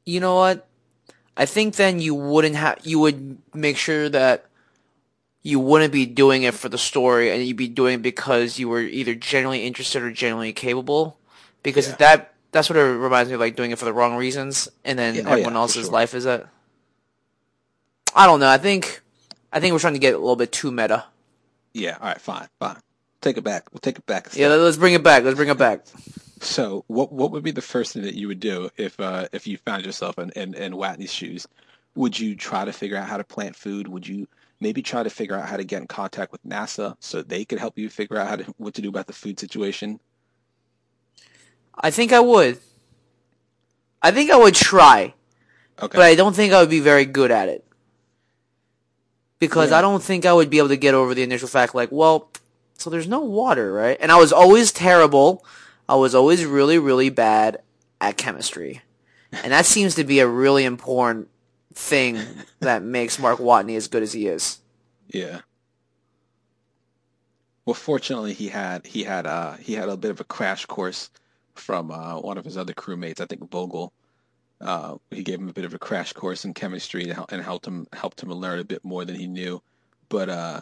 you 0.04 0.20
know 0.20 0.36
what? 0.36 0.66
I 1.36 1.46
think 1.46 1.76
then 1.76 2.00
you 2.00 2.14
wouldn't 2.14 2.56
have. 2.56 2.80
You 2.82 2.98
would 3.00 3.38
make 3.54 3.76
sure 3.76 4.08
that 4.08 4.46
you 5.42 5.60
wouldn't 5.60 5.92
be 5.92 6.04
doing 6.06 6.42
it 6.42 6.54
for 6.54 6.68
the 6.68 6.78
story, 6.78 7.30
and 7.30 7.44
you'd 7.44 7.56
be 7.56 7.68
doing 7.68 7.94
it 7.94 8.02
because 8.02 8.58
you 8.58 8.68
were 8.68 8.80
either 8.80 9.14
genuinely 9.14 9.64
interested 9.64 10.02
or 10.02 10.10
genuinely 10.10 10.52
capable. 10.52 11.16
Because 11.62 11.88
yeah. 11.88 11.96
that 11.96 12.34
that's 12.50 12.68
what 12.68 12.76
it 12.76 12.82
reminds 12.82 13.28
me 13.28 13.34
of, 13.34 13.40
like 13.40 13.56
doing 13.56 13.70
it 13.70 13.78
for 13.78 13.84
the 13.84 13.92
wrong 13.92 14.16
reasons, 14.16 14.68
and 14.84 14.98
then 14.98 15.14
yeah, 15.14 15.22
oh, 15.26 15.32
everyone 15.32 15.52
yeah, 15.52 15.60
else's 15.60 15.84
sure. 15.84 15.92
life 15.92 16.14
is 16.14 16.26
it. 16.26 16.46
I 18.14 18.26
don't 18.26 18.40
know. 18.40 18.48
I 18.48 18.58
think 18.58 19.00
I 19.52 19.60
think 19.60 19.72
we're 19.72 19.78
trying 19.78 19.94
to 19.94 19.98
get 19.98 20.14
a 20.14 20.18
little 20.18 20.36
bit 20.36 20.52
too 20.52 20.70
meta 20.70 21.04
Yeah. 21.72 21.96
All 22.00 22.08
right. 22.08 22.20
Fine. 22.20 22.48
Fine. 22.58 22.76
Take 23.20 23.36
it 23.36 23.44
back. 23.44 23.72
We'll 23.72 23.80
take 23.80 23.98
it 23.98 24.06
back. 24.06 24.28
Yeah, 24.34 24.48
let's 24.48 24.76
bring 24.76 24.94
it 24.94 25.02
back. 25.02 25.24
Let's 25.24 25.36
bring 25.36 25.48
it 25.48 25.58
back. 25.58 25.84
So, 26.40 26.84
what 26.88 27.12
what 27.12 27.30
would 27.32 27.42
be 27.42 27.50
the 27.50 27.62
first 27.62 27.92
thing 27.92 28.02
that 28.02 28.14
you 28.14 28.28
would 28.28 28.40
do 28.40 28.70
if 28.76 28.98
uh, 29.00 29.28
if 29.32 29.46
you 29.46 29.56
found 29.58 29.84
yourself 29.84 30.18
in, 30.18 30.30
in, 30.30 30.54
in 30.54 30.72
Watney's 30.74 31.12
shoes? 31.12 31.46
Would 31.94 32.18
you 32.18 32.36
try 32.36 32.64
to 32.64 32.72
figure 32.72 32.96
out 32.96 33.08
how 33.08 33.16
to 33.16 33.24
plant 33.24 33.56
food? 33.56 33.88
Would 33.88 34.06
you 34.06 34.28
maybe 34.60 34.82
try 34.82 35.02
to 35.02 35.10
figure 35.10 35.36
out 35.36 35.48
how 35.48 35.56
to 35.56 35.64
get 35.64 35.80
in 35.80 35.88
contact 35.88 36.32
with 36.32 36.42
NASA 36.44 36.96
so 37.00 37.22
they 37.22 37.44
could 37.44 37.58
help 37.58 37.78
you 37.78 37.88
figure 37.88 38.18
out 38.18 38.28
how 38.28 38.36
to 38.36 38.44
what 38.58 38.74
to 38.74 38.82
do 38.82 38.88
about 38.88 39.06
the 39.06 39.12
food 39.12 39.40
situation? 39.40 39.98
I 41.74 41.90
think 41.90 42.12
I 42.12 42.20
would. 42.20 42.58
I 44.02 44.10
think 44.10 44.30
I 44.30 44.36
would 44.36 44.54
try, 44.54 45.14
Okay. 45.80 45.96
but 45.96 46.02
I 46.04 46.14
don't 46.14 46.34
think 46.34 46.52
I 46.52 46.60
would 46.60 46.70
be 46.70 46.80
very 46.80 47.04
good 47.04 47.30
at 47.30 47.48
it. 47.48 47.64
Because 49.38 49.70
Yeah. 49.70 49.78
I 49.78 49.80
don't 49.80 50.02
think 50.02 50.24
I 50.26 50.32
would 50.32 50.50
be 50.50 50.58
able 50.58 50.68
to 50.68 50.76
get 50.76 50.94
over 50.94 51.14
the 51.14 51.22
initial 51.22 51.48
fact, 51.48 51.74
like, 51.74 51.90
well, 51.90 52.30
so 52.76 52.90
there's 52.90 53.08
no 53.08 53.20
water, 53.20 53.72
right? 53.72 53.96
And 54.00 54.12
I 54.12 54.16
was 54.16 54.32
always 54.32 54.70
terrible. 54.72 55.44
I 55.88 55.96
was 55.96 56.14
always 56.14 56.44
really, 56.44 56.78
really 56.78 57.10
bad 57.10 57.62
at 58.00 58.16
chemistry. 58.16 58.82
And 59.32 59.52
that 59.52 59.66
seems 59.66 59.94
to 59.96 60.04
be 60.04 60.20
a 60.20 60.26
really 60.26 60.64
important 60.64 61.28
thing 61.74 62.18
that 62.60 62.82
makes 62.82 63.18
Mark 63.18 63.38
Watney 63.38 63.76
as 63.76 63.88
good 63.88 64.02
as 64.02 64.12
he 64.12 64.26
is. 64.26 64.60
Yeah. 65.08 65.40
Well, 67.64 67.74
fortunately, 67.74 68.32
he 68.32 68.48
had 68.48 68.86
he 68.86 69.04
had 69.04 69.26
uh 69.26 69.52
he 69.54 69.74
had 69.74 69.88
a 69.90 69.96
bit 69.96 70.10
of 70.10 70.20
a 70.20 70.24
crash 70.24 70.64
course 70.64 71.10
from 71.54 71.90
uh, 71.90 72.18
one 72.18 72.38
of 72.38 72.44
his 72.44 72.56
other 72.56 72.72
crewmates, 72.72 73.20
I 73.20 73.26
think 73.26 73.50
Vogel. 73.50 73.92
Uh, 74.60 74.96
he 75.10 75.22
gave 75.22 75.38
him 75.38 75.48
a 75.48 75.52
bit 75.52 75.64
of 75.64 75.74
a 75.74 75.78
crash 75.78 76.12
course 76.12 76.44
in 76.44 76.54
chemistry 76.54 77.12
and, 77.28 77.42
helped 77.42 77.66
him 77.66 77.86
helped 77.92 78.22
him 78.22 78.30
learn 78.30 78.58
a 78.58 78.64
bit 78.64 78.84
more 78.84 79.04
than 79.04 79.16
he 79.16 79.26
knew. 79.26 79.62
But 80.08 80.30
uh, 80.30 80.60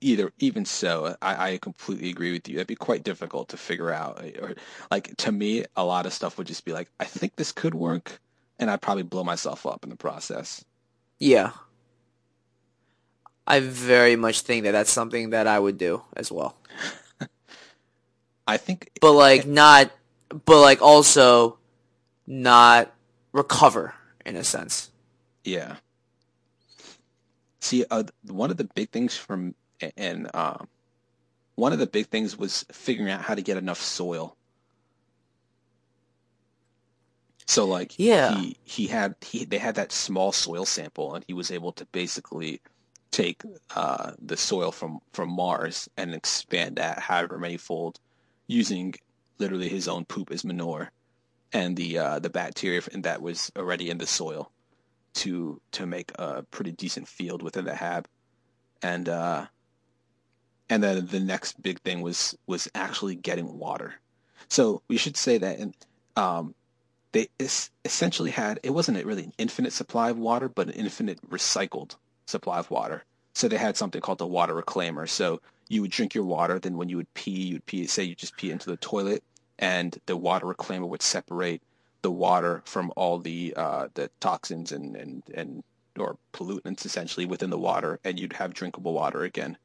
either 0.00 0.32
even 0.38 0.64
so, 0.64 1.16
I, 1.22 1.52
I 1.52 1.58
completely 1.58 2.10
agree 2.10 2.32
with 2.32 2.48
you. 2.48 2.56
It'd 2.56 2.66
be 2.66 2.74
quite 2.74 3.02
difficult 3.02 3.48
to 3.50 3.56
figure 3.56 3.92
out. 3.92 4.22
Or 4.40 4.54
like 4.90 5.16
to 5.18 5.32
me, 5.32 5.64
a 5.76 5.84
lot 5.84 6.06
of 6.06 6.12
stuff 6.12 6.38
would 6.38 6.46
just 6.46 6.64
be 6.64 6.72
like, 6.72 6.88
I 7.00 7.04
think 7.04 7.36
this 7.36 7.52
could 7.52 7.74
work, 7.74 8.20
and 8.58 8.70
I'd 8.70 8.82
probably 8.82 9.02
blow 9.02 9.24
myself 9.24 9.66
up 9.66 9.84
in 9.84 9.90
the 9.90 9.96
process. 9.96 10.64
Yeah. 11.18 11.52
I 13.46 13.60
very 13.60 14.16
much 14.16 14.40
think 14.40 14.64
that 14.64 14.72
that's 14.72 14.90
something 14.90 15.30
that 15.30 15.46
I 15.46 15.58
would 15.58 15.78
do 15.78 16.02
as 16.16 16.32
well. 16.32 16.56
I 18.46 18.56
think 18.56 18.90
But 19.00 19.12
like 19.12 19.46
not 19.46 19.92
but 20.44 20.60
like 20.60 20.82
also 20.82 21.58
not 22.26 22.92
recover 23.32 23.94
in 24.24 24.36
a 24.36 24.44
sense. 24.44 24.90
Yeah. 25.44 25.76
See, 27.60 27.84
uh, 27.90 28.04
one 28.26 28.50
of 28.50 28.56
the 28.56 28.64
big 28.64 28.90
things 28.90 29.16
from 29.16 29.54
and 29.96 30.30
uh, 30.34 30.58
one 31.54 31.72
of 31.72 31.78
the 31.78 31.86
big 31.86 32.06
things 32.06 32.36
was 32.36 32.64
figuring 32.72 33.10
out 33.10 33.22
how 33.22 33.34
to 33.34 33.42
get 33.42 33.56
enough 33.56 33.80
soil. 33.80 34.36
So 37.46 37.64
like 37.64 37.94
Yeah. 37.98 38.32
he 38.34 38.56
he 38.64 38.86
had 38.88 39.14
he 39.20 39.44
they 39.44 39.58
had 39.58 39.76
that 39.76 39.92
small 39.92 40.32
soil 40.32 40.64
sample 40.64 41.14
and 41.14 41.24
he 41.26 41.34
was 41.34 41.50
able 41.50 41.72
to 41.72 41.86
basically 41.86 42.60
take 43.10 43.42
uh, 43.74 44.12
the 44.20 44.36
soil 44.36 44.72
from 44.72 44.98
from 45.12 45.30
Mars 45.30 45.88
and 45.96 46.14
expand 46.14 46.76
that 46.76 46.98
however 46.98 47.38
many 47.38 47.56
fold 47.56 48.00
using 48.48 48.94
literally 49.38 49.68
his 49.68 49.88
own 49.88 50.04
poop 50.04 50.30
as 50.30 50.44
manure 50.44 50.90
and 51.52 51.76
the 51.76 51.98
uh, 51.98 52.18
the 52.18 52.30
bacteria 52.30 52.82
that 52.94 53.22
was 53.22 53.50
already 53.56 53.90
in 53.90 53.98
the 53.98 54.06
soil 54.06 54.50
to 55.14 55.60
to 55.72 55.86
make 55.86 56.12
a 56.18 56.42
pretty 56.50 56.72
decent 56.72 57.08
field 57.08 57.42
within 57.42 57.64
the 57.64 57.74
hab, 57.74 58.06
and 58.82 59.08
uh, 59.08 59.46
and 60.68 60.82
then 60.82 61.06
the 61.06 61.20
next 61.20 61.60
big 61.62 61.80
thing 61.80 62.02
was 62.02 62.36
was 62.46 62.68
actually 62.74 63.14
getting 63.14 63.58
water. 63.58 63.94
So 64.48 64.82
we 64.88 64.96
should 64.96 65.16
say 65.16 65.38
that 65.38 65.58
in, 65.58 65.74
um, 66.16 66.54
they 67.12 67.28
es- 67.40 67.70
essentially 67.84 68.30
had 68.30 68.60
it 68.62 68.70
wasn't 68.70 69.04
really 69.04 69.24
an 69.24 69.32
infinite 69.38 69.72
supply 69.72 70.10
of 70.10 70.18
water, 70.18 70.48
but 70.48 70.68
an 70.68 70.74
infinite 70.74 71.20
recycled 71.30 71.96
supply 72.26 72.58
of 72.58 72.70
water. 72.70 73.04
So 73.34 73.48
they 73.48 73.58
had 73.58 73.76
something 73.76 74.00
called 74.00 74.18
the 74.18 74.26
water 74.26 74.54
reclaimer. 74.54 75.08
So 75.08 75.40
you 75.68 75.82
would 75.82 75.90
drink 75.90 76.14
your 76.14 76.24
water, 76.24 76.58
then 76.58 76.76
when 76.76 76.88
you 76.88 76.96
would 76.96 77.12
pee, 77.14 77.48
you'd 77.48 77.66
pee. 77.66 77.86
Say 77.86 78.04
you 78.04 78.14
just 78.14 78.36
pee 78.36 78.50
into 78.50 78.70
the 78.70 78.76
toilet, 78.76 79.22
and 79.58 79.98
the 80.06 80.16
water 80.16 80.46
reclaimer 80.46 80.88
would 80.88 81.02
separate 81.02 81.62
the 82.02 82.10
water 82.10 82.62
from 82.66 82.92
all 82.96 83.18
the 83.18 83.52
uh, 83.56 83.88
the 83.94 84.10
toxins 84.20 84.72
and, 84.72 84.96
and, 84.96 85.22
and 85.34 85.64
or 85.98 86.18
pollutants 86.32 86.84
essentially 86.84 87.26
within 87.26 87.50
the 87.50 87.58
water, 87.58 87.98
and 88.04 88.20
you'd 88.20 88.34
have 88.34 88.54
drinkable 88.54 88.92
water 88.92 89.22
again. 89.22 89.56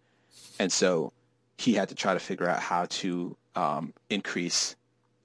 And 0.59 0.71
so 0.71 1.13
he 1.57 1.73
had 1.73 1.89
to 1.89 1.95
try 1.95 2.13
to 2.13 2.19
figure 2.19 2.47
out 2.47 2.59
how 2.59 2.85
to 2.85 3.35
um, 3.55 3.93
increase 4.09 4.75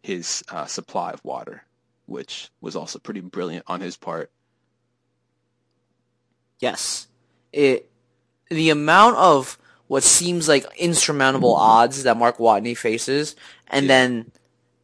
his 0.03 0.43
uh, 0.51 0.67
supply 0.67 1.11
of 1.11 1.25
water, 1.25 1.65
which 2.07 2.51
was 2.61 2.77
also 2.77 2.99
pretty 2.99 3.21
brilliant 3.21 3.65
on 3.67 3.81
his 3.81 3.97
part. 3.97 4.31
Yes. 6.59 7.07
It 7.53 7.91
the 8.51 8.71
amount 8.71 9.17
of 9.17 9.59
what 9.89 10.03
seems 10.03 10.49
like 10.49 10.65
insurmountable 10.79 11.55
odds 11.55 12.03
that 12.05 12.17
Mark 12.17 12.39
Watney 12.39 12.77
faces 12.77 13.37
and 13.69 13.87
Yeah. 13.87 13.89
then 13.89 14.33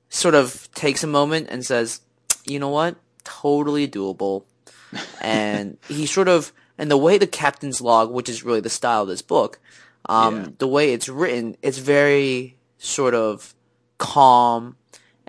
sort 0.08 0.34
of 0.34 0.68
takes 0.74 1.02
a 1.02 1.06
moment 1.06 1.48
and 1.50 1.64
says, 1.64 2.00
"You 2.44 2.58
know 2.58 2.68
what? 2.68 2.96
Totally 3.24 3.88
doable." 3.88 4.44
and 5.20 5.78
he 5.88 6.06
sort 6.06 6.28
of 6.28 6.52
and 6.78 6.90
the 6.90 6.96
way 6.96 7.18
the 7.18 7.26
captain's 7.26 7.80
log, 7.80 8.10
which 8.10 8.28
is 8.28 8.42
really 8.42 8.60
the 8.60 8.70
style 8.70 9.02
of 9.02 9.08
this 9.08 9.22
book, 9.22 9.58
um, 10.06 10.36
Yeah. 10.36 10.48
the 10.58 10.68
way 10.68 10.92
it's 10.92 11.08
written, 11.08 11.56
it's 11.62 11.78
very 11.78 12.56
sort 12.78 13.14
of 13.14 13.54
calm 13.98 14.76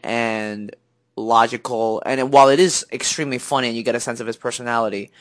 and 0.03 0.75
logical. 1.15 2.01
And 2.05 2.31
while 2.31 2.49
it 2.49 2.59
is 2.59 2.85
extremely 2.91 3.37
funny 3.37 3.67
and 3.67 3.77
you 3.77 3.83
get 3.83 3.95
a 3.95 3.99
sense 3.99 4.19
of 4.19 4.27
his 4.27 4.37
personality, 4.37 5.11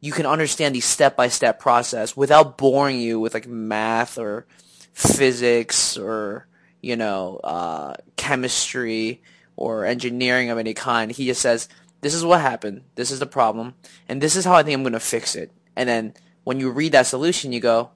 you 0.00 0.12
can 0.12 0.26
understand 0.26 0.74
the 0.74 0.80
step 0.80 1.16
by 1.16 1.28
step 1.28 1.60
process 1.60 2.16
without 2.16 2.58
boring 2.58 2.98
you 2.98 3.20
with 3.20 3.34
like 3.34 3.46
math 3.46 4.18
or 4.18 4.46
physics 4.92 5.96
or 5.96 6.46
you 6.80 6.96
know 6.96 7.38
uh, 7.44 7.94
chemistry 8.16 9.22
or 9.56 9.84
engineering 9.86 10.50
of 10.50 10.58
any 10.58 10.74
kind. 10.74 11.12
He 11.12 11.26
just 11.26 11.40
says, 11.40 11.68
"This 12.00 12.14
is 12.14 12.24
what 12.24 12.40
happened. 12.40 12.82
This 12.96 13.10
is 13.12 13.20
the 13.20 13.26
problem, 13.26 13.74
and 14.08 14.20
this 14.20 14.34
is 14.34 14.44
how 14.44 14.54
I 14.54 14.62
think 14.64 14.74
I'm 14.74 14.82
going 14.82 14.92
to 14.92 15.00
fix 15.00 15.36
it." 15.36 15.52
And 15.76 15.88
then 15.88 16.14
when 16.44 16.58
you 16.58 16.70
read 16.70 16.92
that 16.92 17.06
solution, 17.06 17.52
you 17.52 17.60
go, 17.60 17.90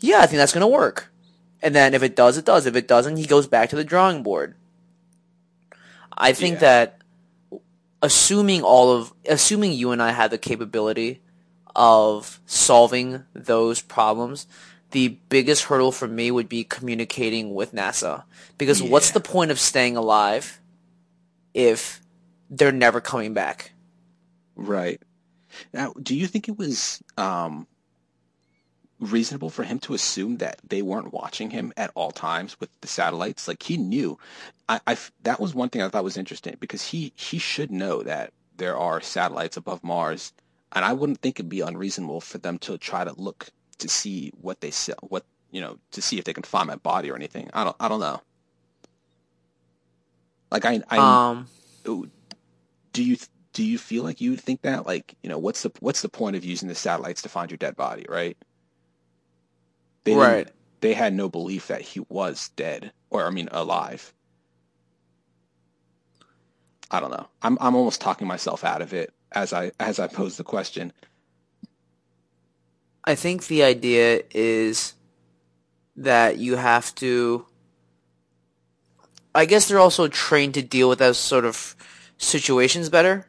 "Yeah, 0.00 0.20
I 0.20 0.26
think 0.26 0.38
that's 0.38 0.52
going 0.52 0.62
to 0.62 0.66
work." 0.66 1.12
And 1.62 1.74
then 1.74 1.94
if 1.94 2.02
it 2.02 2.16
does, 2.16 2.38
it 2.38 2.44
does. 2.44 2.66
If 2.66 2.76
it 2.76 2.88
doesn't, 2.88 3.16
he 3.16 3.26
goes 3.26 3.46
back 3.46 3.70
to 3.70 3.76
the 3.76 3.84
drawing 3.84 4.22
board. 4.22 4.54
I 6.16 6.32
think 6.32 6.54
Yeah. 6.54 6.60
that 6.60 6.96
assuming 8.02 8.62
all 8.62 8.90
of 8.92 9.12
assuming 9.28 9.72
you 9.72 9.90
and 9.92 10.02
I 10.02 10.12
had 10.12 10.30
the 10.30 10.38
capability 10.38 11.20
of 11.76 12.40
solving 12.46 13.24
those 13.34 13.80
problems, 13.82 14.46
the 14.90 15.08
biggest 15.28 15.64
hurdle 15.64 15.92
for 15.92 16.08
me 16.08 16.30
would 16.30 16.48
be 16.48 16.64
communicating 16.64 17.54
with 17.54 17.74
NASA. 17.74 18.24
Because 18.58 18.82
what's 18.82 19.10
the 19.12 19.20
point 19.20 19.50
of 19.50 19.60
staying 19.60 19.96
alive 19.96 20.60
if 21.54 22.00
they're 22.48 22.72
never 22.72 23.00
coming 23.00 23.34
back? 23.34 23.72
Right. 24.56 25.00
Now, 25.72 25.92
do 26.00 26.16
you 26.16 26.26
think 26.26 26.48
it 26.48 26.58
was 26.58 27.02
um, 27.16 27.66
reasonable 29.00 29.50
for 29.50 29.64
him 29.64 29.78
to 29.80 29.94
assume 29.94 30.36
that 30.36 30.60
they 30.66 30.82
weren't 30.82 31.12
watching 31.12 31.50
him 31.50 31.72
at 31.76 31.90
all 31.94 32.10
times 32.10 32.58
with 32.60 32.70
the 32.80 32.88
satellites? 32.88 33.48
Like 33.48 33.62
he 33.62 33.76
knew. 33.76 34.18
I 34.68 34.96
that 35.22 35.40
was 35.40 35.54
one 35.54 35.68
thing 35.68 35.82
I 35.82 35.88
thought 35.88 36.04
was 36.04 36.16
interesting 36.16 36.56
because 36.60 36.84
he 36.84 37.12
he 37.16 37.38
should 37.38 37.72
know 37.72 38.02
that 38.04 38.32
there 38.56 38.76
are 38.76 39.00
satellites 39.00 39.56
above 39.56 39.82
Mars, 39.82 40.32
and 40.72 40.84
I 40.84 40.92
wouldn't 40.92 41.20
think 41.20 41.40
it'd 41.40 41.48
be 41.48 41.60
unreasonable 41.60 42.20
for 42.20 42.38
them 42.38 42.58
to 42.58 42.78
try 42.78 43.02
to 43.02 43.12
look 43.20 43.48
to 43.78 43.88
see 43.88 44.30
what 44.40 44.60
they 44.60 44.70
se- 44.70 44.94
what 45.02 45.24
you 45.50 45.60
know 45.60 45.78
to 45.90 46.02
see 46.02 46.18
if 46.18 46.24
they 46.24 46.32
can 46.32 46.44
find 46.44 46.68
my 46.68 46.76
body 46.76 47.10
or 47.10 47.16
anything. 47.16 47.50
I 47.52 47.64
don't 47.64 47.76
I 47.80 47.88
don't 47.88 48.00
know. 48.00 48.20
Like 50.52 50.64
I 50.64 50.82
I 50.90 50.98
Um, 50.98 51.46
do 52.92 53.02
you 53.02 53.16
do 53.52 53.64
you 53.64 53.78
feel 53.78 54.04
like 54.04 54.20
you 54.20 54.30
would 54.30 54.40
think 54.40 54.62
that 54.62 54.86
like 54.86 55.14
you 55.22 55.28
know 55.28 55.38
what's 55.38 55.62
the 55.62 55.72
what's 55.80 56.02
the 56.02 56.08
point 56.08 56.36
of 56.36 56.44
using 56.44 56.68
the 56.68 56.74
satellites 56.74 57.22
to 57.22 57.28
find 57.28 57.50
your 57.50 57.58
dead 57.58 57.76
body 57.76 58.06
right 58.08 58.36
they 60.04 60.14
Right. 60.14 60.48
they 60.80 60.94
had 60.94 61.12
no 61.14 61.28
belief 61.28 61.68
that 61.68 61.80
he 61.82 62.00
was 62.08 62.48
dead 62.56 62.92
or 63.10 63.26
i 63.26 63.30
mean 63.30 63.48
alive 63.52 64.12
i 66.90 67.00
don't 67.00 67.10
know 67.10 67.26
i'm 67.42 67.56
i'm 67.60 67.74
almost 67.76 68.00
talking 68.00 68.26
myself 68.26 68.64
out 68.64 68.82
of 68.82 68.92
it 68.92 69.12
as 69.32 69.52
i 69.52 69.70
as 69.78 69.98
i 69.98 70.06
pose 70.06 70.36
the 70.36 70.44
question 70.44 70.92
I 73.04 73.14
think 73.14 73.46
the 73.46 73.62
idea 73.62 74.22
is 74.30 74.94
that 75.96 76.38
you 76.38 76.56
have 76.56 76.94
to. 76.96 77.46
I 79.34 79.46
guess 79.46 79.68
they're 79.68 79.78
also 79.78 80.08
trained 80.08 80.54
to 80.54 80.62
deal 80.62 80.88
with 80.88 80.98
those 80.98 81.18
sort 81.18 81.44
of 81.44 81.76
situations 82.18 82.88
better, 82.88 83.26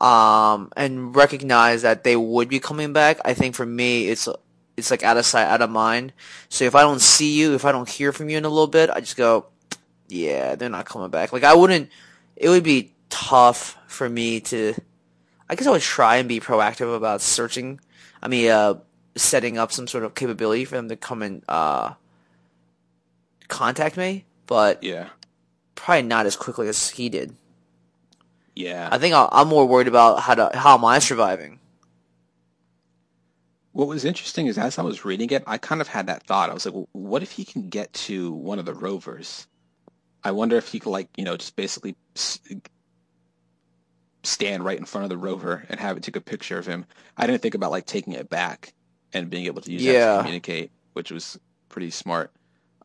um, 0.00 0.70
and 0.76 1.14
recognize 1.16 1.82
that 1.82 2.04
they 2.04 2.16
would 2.16 2.48
be 2.48 2.60
coming 2.60 2.92
back. 2.92 3.18
I 3.24 3.34
think 3.34 3.54
for 3.54 3.66
me, 3.66 4.08
it's 4.08 4.28
it's 4.76 4.90
like 4.90 5.02
out 5.02 5.16
of 5.16 5.26
sight, 5.26 5.46
out 5.46 5.62
of 5.62 5.70
mind. 5.70 6.12
So 6.48 6.64
if 6.64 6.74
I 6.74 6.82
don't 6.82 7.00
see 7.00 7.32
you, 7.38 7.54
if 7.54 7.64
I 7.64 7.72
don't 7.72 7.88
hear 7.88 8.12
from 8.12 8.28
you 8.30 8.38
in 8.38 8.44
a 8.44 8.48
little 8.48 8.66
bit, 8.66 8.90
I 8.90 9.00
just 9.00 9.16
go, 9.16 9.46
yeah, 10.08 10.54
they're 10.54 10.68
not 10.68 10.86
coming 10.86 11.10
back. 11.10 11.32
Like 11.32 11.44
I 11.44 11.54
wouldn't. 11.54 11.90
It 12.36 12.48
would 12.48 12.64
be 12.64 12.92
tough 13.10 13.76
for 13.86 14.08
me 14.08 14.40
to. 14.40 14.74
I 15.48 15.54
guess 15.54 15.66
I 15.66 15.70
would 15.70 15.82
try 15.82 16.16
and 16.16 16.28
be 16.28 16.40
proactive 16.40 16.94
about 16.94 17.20
searching. 17.20 17.78
I 18.22 18.28
mean, 18.28 18.50
uh, 18.50 18.74
setting 19.16 19.58
up 19.58 19.72
some 19.72 19.86
sort 19.86 20.04
of 20.04 20.14
capability 20.14 20.64
for 20.64 20.76
them 20.76 20.88
to 20.88 20.96
come 20.96 21.22
and 21.22 21.42
uh, 21.48 21.92
contact 23.48 23.96
me, 23.96 24.24
but 24.46 24.82
Yeah. 24.82 25.08
probably 25.74 26.02
not 26.02 26.26
as 26.26 26.36
quickly 26.36 26.68
as 26.68 26.90
he 26.90 27.08
did. 27.08 27.36
Yeah. 28.54 28.88
I 28.90 28.98
think 28.98 29.14
i 29.14 29.28
I'm 29.32 29.48
more 29.48 29.66
worried 29.66 29.88
about 29.88 30.20
how 30.20 30.34
to 30.34 30.50
how 30.54 30.74
am 30.76 30.84
I 30.84 30.98
surviving. 30.98 31.58
What 33.72 33.88
was 33.88 34.04
interesting 34.04 34.46
is 34.46 34.58
as 34.58 34.78
I 34.78 34.82
was 34.82 35.04
reading 35.04 35.30
it, 35.30 35.42
I 35.46 35.58
kind 35.58 35.80
of 35.80 35.88
had 35.88 36.06
that 36.06 36.24
thought. 36.24 36.50
I 36.50 36.54
was 36.54 36.66
like, 36.66 36.74
well, 36.74 36.88
what 36.92 37.22
if 37.22 37.32
he 37.32 37.44
can 37.44 37.68
get 37.68 37.92
to 37.94 38.32
one 38.32 38.58
of 38.58 38.66
the 38.66 38.74
rovers? 38.74 39.46
I 40.22 40.30
wonder 40.32 40.56
if 40.56 40.68
he 40.68 40.78
could, 40.78 40.90
like, 40.90 41.08
you 41.16 41.24
know, 41.24 41.36
just 41.36 41.56
basically 41.56 41.96
s- 42.14 42.38
stand 44.22 44.64
right 44.64 44.78
in 44.78 44.84
front 44.84 45.04
of 45.04 45.10
the 45.10 45.16
rover 45.16 45.64
and 45.68 45.80
have 45.80 45.96
it 45.96 46.02
take 46.02 46.16
a 46.16 46.20
picture 46.20 46.58
of 46.58 46.66
him. 46.66 46.84
I 47.16 47.26
didn't 47.26 47.42
think 47.42 47.54
about, 47.54 47.70
like, 47.70 47.86
taking 47.86 48.12
it 48.12 48.28
back 48.28 48.74
and 49.12 49.30
being 49.30 49.46
able 49.46 49.62
to 49.62 49.72
use 49.72 49.84
that 49.84 50.16
to 50.16 50.22
communicate, 50.22 50.70
which 50.92 51.10
was 51.10 51.38
pretty 51.68 51.90
smart. 51.90 52.30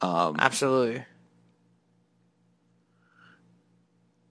Um, 0.01 0.37
Absolutely. 0.39 1.03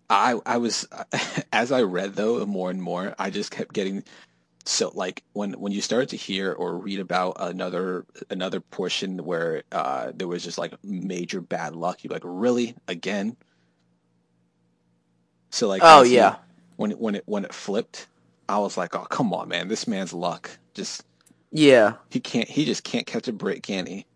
I 0.09 0.39
I 0.47 0.59
was 0.59 0.87
as 1.53 1.73
I 1.73 1.83
read 1.83 2.15
though 2.15 2.45
more 2.47 2.71
and 2.71 2.81
more, 2.81 3.15
I 3.19 3.31
just 3.31 3.51
kept 3.51 3.73
getting 3.75 4.05
so 4.67 4.91
like 4.95 5.23
when 5.33 5.53
when 5.55 5.73
you 5.73 5.81
started 5.81 6.11
to 6.11 6.17
hear 6.17 6.53
or 6.53 6.77
read 6.79 7.01
about 7.01 7.37
another 7.41 8.05
another 8.31 8.61
portion 8.61 9.19
where 9.25 9.63
uh, 9.73 10.13
there 10.15 10.29
was 10.29 10.45
just 10.45 10.59
like 10.59 10.75
major 10.85 11.41
bad 11.41 11.77
luck, 11.77 12.05
you're 12.05 12.13
like, 12.13 12.23
really 12.25 12.77
again? 12.89 13.37
So 15.51 15.69
like, 15.69 15.83
Oh, 15.85 16.03
yeah. 16.03 16.37
when 16.77 16.93
it 16.93 16.99
when 17.01 17.15
it 17.17 17.23
when 17.27 17.45
it 17.45 17.55
flipped, 17.55 18.07
I 18.49 18.59
was 18.59 18.77
like, 18.77 18.95
oh 18.95 19.05
come 19.05 19.33
on, 19.33 19.49
man, 19.49 19.69
this 19.69 19.87
man's 19.87 20.13
luck 20.13 20.51
just 20.75 21.05
Yeah. 21.53 21.95
he 22.11 22.21
can't 22.21 22.49
he 22.49 22.65
just 22.65 22.85
can't 22.85 23.07
catch 23.07 23.29
a 23.29 23.33
break, 23.33 23.63
can 23.63 23.87
he? 23.87 24.07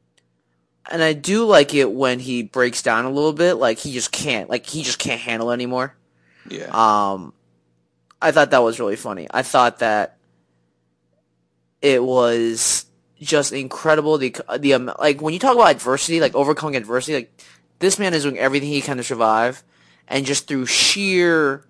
And 0.91 1.03
I 1.03 1.13
do 1.13 1.45
like 1.45 1.75
it 1.75 1.93
when 1.93 2.19
he 2.21 2.43
breaks 2.43 2.83
down 2.83 3.05
a 3.05 3.11
little 3.11 3.33
bit, 3.33 3.55
like 3.55 3.79
he 3.79 3.93
just 3.93 4.13
can't 4.13 4.51
like 4.51 4.67
he 4.67 4.83
just 4.83 4.99
can't 4.99 5.21
handle 5.21 5.51
it 5.51 5.55
anymore. 5.55 5.95
Yeah, 6.49 6.71
Um, 6.73 7.35
I 8.23 8.33
thought 8.33 8.51
that 8.53 8.63
was 8.63 8.81
really 8.81 8.97
funny. 8.97 9.29
I 9.31 9.43
thought 9.43 9.81
that 9.81 10.20
it 11.83 12.03
was 12.03 12.87
just 13.21 13.53
incredible. 13.53 14.19
The 14.19 14.35
the 14.59 14.75
um, 14.75 14.93
like 14.99 15.21
when 15.21 15.35
you 15.35 15.41
talk 15.41 15.55
about 15.55 15.71
adversity, 15.71 16.21
like 16.21 16.35
overcoming 16.35 16.77
adversity, 16.77 17.15
like 17.15 17.43
this 17.79 17.99
man 17.99 18.15
is 18.15 18.23
doing 18.23 18.39
everything 18.39 18.69
he 18.69 18.81
can 18.81 18.97
to 18.99 19.03
survive, 19.03 19.63
and 20.09 20.27
just 20.27 20.49
through 20.49 20.67
sheer 20.67 21.65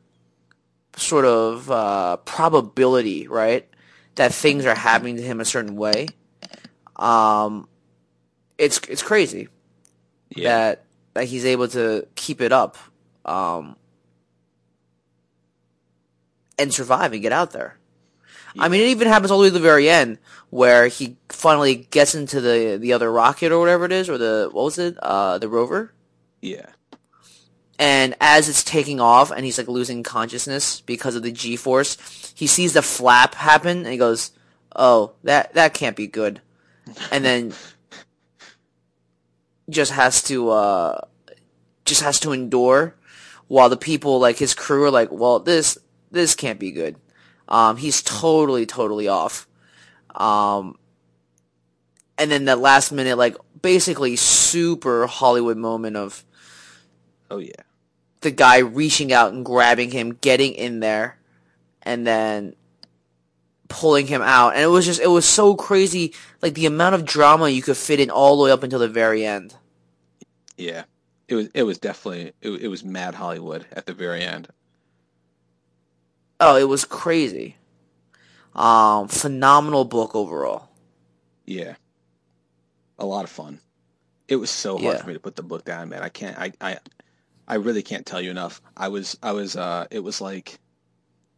sort 0.97 1.25
of 1.25 1.71
uh, 1.71 2.17
probability, 2.19 3.29
right, 3.29 3.69
that 4.17 4.33
things 4.33 4.67
are 4.67 4.75
happening 4.75 5.17
to 5.17 5.23
him 5.23 5.41
a 5.41 5.45
certain 5.45 5.77
way. 5.77 6.09
Um, 6.97 7.69
it's 8.59 8.79
it's 8.89 9.03
crazy 9.03 9.49
yeah, 10.31 10.49
that 10.49 10.85
that 11.15 11.25
he's 11.25 11.45
able 11.45 11.69
to 11.69 12.07
keep 12.15 12.41
it 12.41 12.53
up 12.53 12.77
um, 13.25 13.77
and 16.59 16.73
survive 16.73 17.13
and 17.13 17.23
get 17.23 17.33
out 17.33 17.51
there. 17.51 17.77
I 18.59 18.69
mean, 18.69 18.81
it 18.83 18.89
even 18.89 19.09
happens 19.09 19.31
all 19.31 19.39
the 19.39 19.45
way 19.45 19.49
to 19.49 19.55
the 19.55 19.61
very 19.61 19.89
end 19.89 20.19
where 20.51 20.89
he 20.89 21.17
finally 21.29 21.77
gets 21.77 22.15
into 22.15 22.41
the 22.41 22.77
the 22.81 22.93
other 22.93 23.11
rocket 23.11 23.53
or 23.53 23.59
whatever 23.61 23.85
it 23.85 23.93
is, 23.93 24.09
or 24.09 24.19
the 24.19 24.49
what 24.53 24.65
was 24.65 24.79
it, 24.79 24.97
uh, 25.03 25.39
the 25.39 25.49
rover. 25.49 25.93
yeah, 26.43 26.71
And 27.79 28.15
as 28.21 28.49
it's 28.49 28.63
taking 28.65 29.01
off 29.01 29.31
and 29.31 29.45
he's 29.45 29.57
like 29.59 29.69
losing 29.69 30.03
consciousness 30.03 30.81
because 30.83 31.15
of 31.17 31.23
the 31.23 31.33
G 31.33 31.57
force, 31.57 32.33
he 32.35 32.47
sees 32.47 32.73
the 32.75 32.83
flap 32.83 33.35
happen 33.35 33.79
and 33.79 33.87
he 33.89 33.97
goes, 33.97 34.33
"Oh, 34.75 35.13
that 35.25 35.55
that 35.55 35.75
can't 35.75 35.97
be 35.97 36.07
good." 36.07 36.41
And 37.11 37.25
then 37.25 37.53
just 39.69 39.93
has 39.93 40.23
to 40.25 40.51
uh 40.51 41.01
just 41.85 42.03
has 42.03 42.21
to 42.21 42.33
endure 42.33 42.95
while 43.49 43.69
the 43.69 43.77
people 43.77 44.19
like 44.19 44.39
his 44.39 44.55
crew 44.55 44.85
are 44.85 44.91
like, 44.91 45.11
"Well, 45.13 45.39
this 45.41 45.79
this 46.11 46.35
can't 46.35 46.59
be 46.59 46.73
good." 46.73 46.97
Um 47.51 47.77
he's 47.77 48.03
totally 48.03 48.67
totally 48.67 49.09
off. 49.09 49.47
Um 50.15 50.77
and 52.19 52.31
then 52.31 52.47
that 52.47 52.59
last 52.59 52.93
minute 52.93 53.19
like 53.19 53.37
basically 53.63 54.17
super 54.17 55.07
Hollywood 55.07 55.57
moment 55.57 55.97
of 55.97 56.25
oh 57.31 57.39
yeah, 57.39 57.63
the 58.21 58.31
guy 58.31 58.59
reaching 58.59 59.13
out 59.13 59.33
and 59.33 59.45
grabbing 59.45 59.91
him, 59.91 60.15
getting 60.15 60.53
in 60.53 60.81
there, 60.81 61.19
and 61.83 62.07
then 62.07 62.55
pulling 63.69 64.07
him 64.07 64.23
out. 64.23 64.55
And 64.55 64.63
it 64.63 64.67
was 64.69 64.85
just, 64.85 65.01
it 65.01 65.07
was 65.07 65.25
so 65.25 65.55
crazy, 65.55 66.13
like 66.43 66.55
the 66.55 66.67
amount 66.67 66.95
of 66.97 67.05
drama 67.05 67.49
you 67.49 67.63
could 67.63 67.77
fit 67.77 68.01
in 68.01 68.11
all 68.11 68.37
the 68.37 68.45
way 68.45 68.51
up 68.51 68.63
until 68.63 68.81
the 68.81 68.89
very 68.89 69.25
end. 69.25 69.55
yeah. 70.57 70.85
It 71.29 71.37
was 71.37 71.49
it 71.55 71.63
was 71.63 71.79
definitely 71.79 72.33
it, 72.43 72.51
it 72.63 72.69
was 72.69 72.83
mad 72.83 73.15
Hollywood 73.15 73.65
at 73.73 73.87
the 73.87 73.95
very 73.95 74.23
end. 74.23 74.49
Oh, 76.41 76.57
it 76.57 76.69
was 76.69 76.85
crazy. 76.85 77.57
Um, 78.55 79.09
phenomenal 79.09 79.85
book 79.85 80.15
overall. 80.15 80.69
Yeah. 81.47 81.77
A 82.99 83.07
lot 83.07 83.25
of 83.25 83.31
fun. 83.31 83.61
It 84.29 84.37
was 84.37 84.51
so 84.51 84.79
hard 84.79 84.97
Yeah. 84.97 85.03
for 85.03 85.09
me 85.09 85.15
to 85.15 85.21
put 85.21 85.37
the 85.37 85.43
book 85.43 85.65
down, 85.65 85.89
man. 85.91 86.03
I 86.03 86.09
can't 86.09 86.39
I, 86.39 86.53
I 86.61 86.79
I 87.49 87.57
really 87.57 87.83
can't 87.83 88.07
tell 88.07 88.21
you 88.21 88.31
enough. 88.31 88.63
I 88.77 88.89
was 88.89 89.19
I 89.23 89.33
was 89.33 89.57
uh 89.57 89.87
it 89.91 90.01
was 90.01 90.21
like 90.21 90.59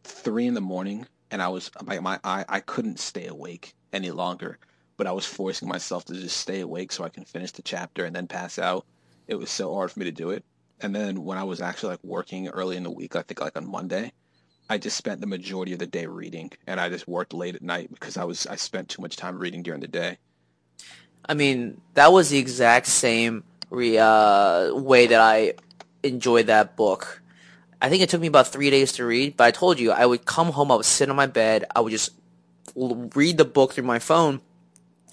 three 0.05 0.47
in 0.47 0.55
the 0.55 0.61
morning 0.61 1.07
and 1.31 1.43
I 1.43 1.49
was 1.49 1.71
my 1.85 2.01
my 2.01 2.21
I, 2.25 2.45
I 2.49 2.61
couldn't 2.61 3.01
stay 3.01 3.27
awake 3.27 3.75
any 3.93 4.11
longer. 4.11 4.59
But 4.99 5.07
I 5.09 5.13
was 5.13 5.27
forcing 5.27 5.69
myself 5.69 6.05
to 6.07 6.15
just 6.15 6.37
stay 6.39 6.61
awake 6.61 6.93
so 6.93 7.05
I 7.05 7.09
can 7.09 7.25
finish 7.25 7.53
the 7.53 7.63
chapter 7.63 8.05
and 8.05 8.15
then 8.15 8.29
pass 8.29 8.59
out. 8.59 8.87
It 9.27 9.37
was 9.37 9.51
so 9.51 9.75
hard 9.75 9.91
for 9.91 9.99
me 10.01 10.05
to 10.07 10.13
do 10.13 10.31
it. 10.31 10.45
And 10.81 10.95
then 10.95 11.25
when 11.25 11.39
I 11.39 11.45
was 11.45 11.61
actually 11.61 11.91
like 11.93 12.05
working 12.05 12.49
early 12.49 12.77
in 12.77 12.85
the 12.85 12.91
week, 12.91 13.17
I 13.17 13.23
think 13.23 13.41
like 13.41 13.57
on 13.57 13.71
Monday, 13.71 14.13
I 14.73 14.79
just 14.79 14.97
spent 14.97 15.21
the 15.21 15.27
majority 15.27 15.75
of 15.75 15.81
the 15.81 15.87
day 15.87 16.07
reading 16.07 16.51
and 16.67 16.81
I 16.81 16.89
just 16.89 17.07
worked 17.07 17.35
late 17.35 17.55
at 17.55 17.61
night 17.61 17.93
because 17.93 18.17
I 18.17 18.25
was 18.25 18.47
I 18.47 18.57
spent 18.57 18.89
too 18.89 19.03
much 19.03 19.17
time 19.17 19.39
reading 19.39 19.63
during 19.63 19.83
the 19.83 19.87
day. 19.87 20.17
I 21.29 21.35
mean, 21.35 21.79
that 21.93 22.11
was 22.11 22.31
the 22.31 22.39
exact 22.39 22.87
same 22.87 23.45
re- 23.69 23.99
uh, 23.99 24.75
way 24.75 25.09
that 25.09 25.21
I 25.21 25.53
enjoyed 26.03 26.47
that 26.47 26.75
book. 26.75 27.21
I 27.83 27.91
think 27.91 28.03
it 28.03 28.09
took 28.09 28.23
me 28.23 28.29
about 28.29 28.49
three 28.49 28.71
days 28.71 28.93
to 28.93 29.05
read, 29.05 29.37
but 29.37 29.45
I 29.45 29.51
told 29.51 29.79
you 29.79 29.93
I 29.93 30.07
would 30.07 30.25
come 30.25 30.53
home, 30.53 30.73
I 30.73 30.77
would 30.77 30.87
sit 30.87 31.11
on 31.11 31.17
my 31.17 31.27
bed, 31.27 31.67
I 31.77 31.81
would 31.81 31.91
just 31.91 32.13
read 32.75 33.37
the 33.37 33.45
book 33.45 33.75
through 33.75 33.85
my 33.85 33.99
phone. 33.99 34.41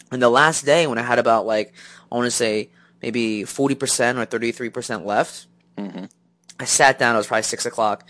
And 0.10 0.22
the 0.22 0.30
last 0.30 0.63
day, 0.63 0.88
when 0.88 0.98
I 0.98 1.02
had 1.02 1.19
about 1.19 1.45
like 1.45 1.74
I 2.10 2.15
want 2.15 2.28
to 2.28 2.32
say 2.32 2.69
maybe 3.02 3.43
forty 3.43 3.76
percent 3.76 4.17
or 4.19 4.24
thirty 4.24 4.54
three 4.54 4.69
percent 4.69 5.06
left, 5.06 5.48
hmm 5.78 6.06
I 6.58 6.63
sat 6.63 6.98
down. 6.98 7.15
It 7.15 7.17
was 7.17 7.28
probably 7.28 7.43
six 7.43 7.65
o'clock. 7.65 8.08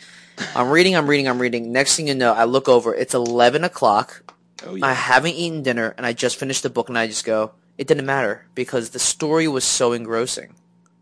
I'm 0.56 0.70
reading, 0.70 0.96
I'm 0.96 1.08
reading, 1.08 1.28
I'm 1.28 1.40
reading. 1.40 1.72
Next 1.72 1.96
thing 1.96 2.08
you 2.08 2.16
know, 2.16 2.34
I 2.34 2.44
look 2.46 2.68
over. 2.70 2.94
It's 2.94 3.14
eleven 3.14 3.64
o'clock. 3.64 4.34
Oh 4.66 4.78
I 4.82 4.94
haven't 4.94 5.34
eaten 5.36 5.64
dinner 5.64 5.94
and 5.98 6.06
I 6.06 6.14
just 6.14 6.36
finished 6.38 6.64
the 6.64 6.70
book 6.70 6.90
and 6.90 6.98
I 6.98 7.08
just 7.08 7.24
go, 7.26 7.52
it 7.78 7.88
didn't 7.88 8.06
matter 8.06 8.46
because 8.56 8.90
the 8.90 9.00
story 9.00 9.48
was 9.48 9.64
so 9.64 9.94
engrossing. 9.94 10.54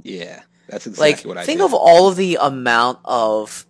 yeah. 0.04 0.42
That's 0.70 0.86
exactly 0.86 1.12
Like, 1.14 1.26
what 1.26 1.38
I 1.38 1.46
think 1.46 1.60
did. 1.60 1.66
of 1.66 1.74
all 1.74 2.10
of 2.10 2.18
the 2.18 2.38
amount 2.42 3.00
of 3.06 3.66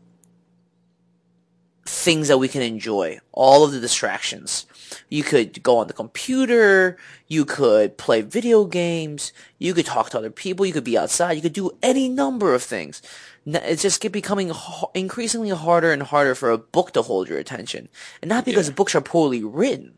things 1.88 2.28
that 2.28 2.38
we 2.38 2.47
can 2.47 2.62
enjoy, 2.62 3.19
all 3.32 3.63
of 3.63 3.71
the 3.71 3.80
distractions. 3.80 4.65
You 5.10 5.23
could 5.23 5.63
go 5.63 5.78
on 5.78 5.88
the 5.88 5.93
computer, 5.93 6.97
you 7.28 7.45
could 7.45 7.97
play 7.97 8.21
video 8.21 8.65
games, 8.65 9.32
you 9.58 9.73
could 9.73 9.86
talk 9.86 10.10
to 10.10 10.17
other 10.17 10.30
people, 10.30 10.65
you 10.65 10.73
could 10.73 10.84
be 10.84 10.97
outside, 10.97 11.34
you 11.34 11.41
could 11.41 11.54
do 11.54 11.71
any 11.82 12.10
number 12.10 12.54
of 12.54 12.63
things. 12.63 13.02
It's 13.45 13.82
just 13.82 14.02
becoming 14.12 14.52
increasingly 14.93 15.50
harder 15.50 15.91
and 15.91 16.04
harder 16.04 16.36
for 16.36 16.52
a 16.52 16.58
book 16.58 16.91
to 16.93 17.02
hold 17.02 17.30
your 17.30 17.39
attention. 17.39 17.88
And 18.21 18.30
not 18.30 18.45
because 18.45 18.67
Yeah. 18.67 18.76
books 18.76 18.93
are 18.95 19.02
poorly 19.02 19.43
written, 19.43 19.97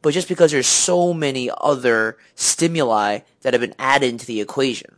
but 0.00 0.14
just 0.14 0.28
because 0.28 0.52
there's 0.52 0.66
so 0.66 1.12
many 1.12 1.50
other 1.60 2.16
stimuli 2.34 3.20
that 3.42 3.52
have 3.52 3.60
been 3.60 3.74
added 3.78 4.08
into 4.08 4.26
the 4.26 4.40
equation. 4.40 4.96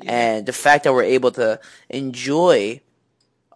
Yeah. 0.00 0.12
And 0.12 0.46
the 0.46 0.52
fact 0.52 0.84
that 0.84 0.92
we're 0.92 1.02
able 1.02 1.32
to 1.32 1.60
enjoy 1.90 2.80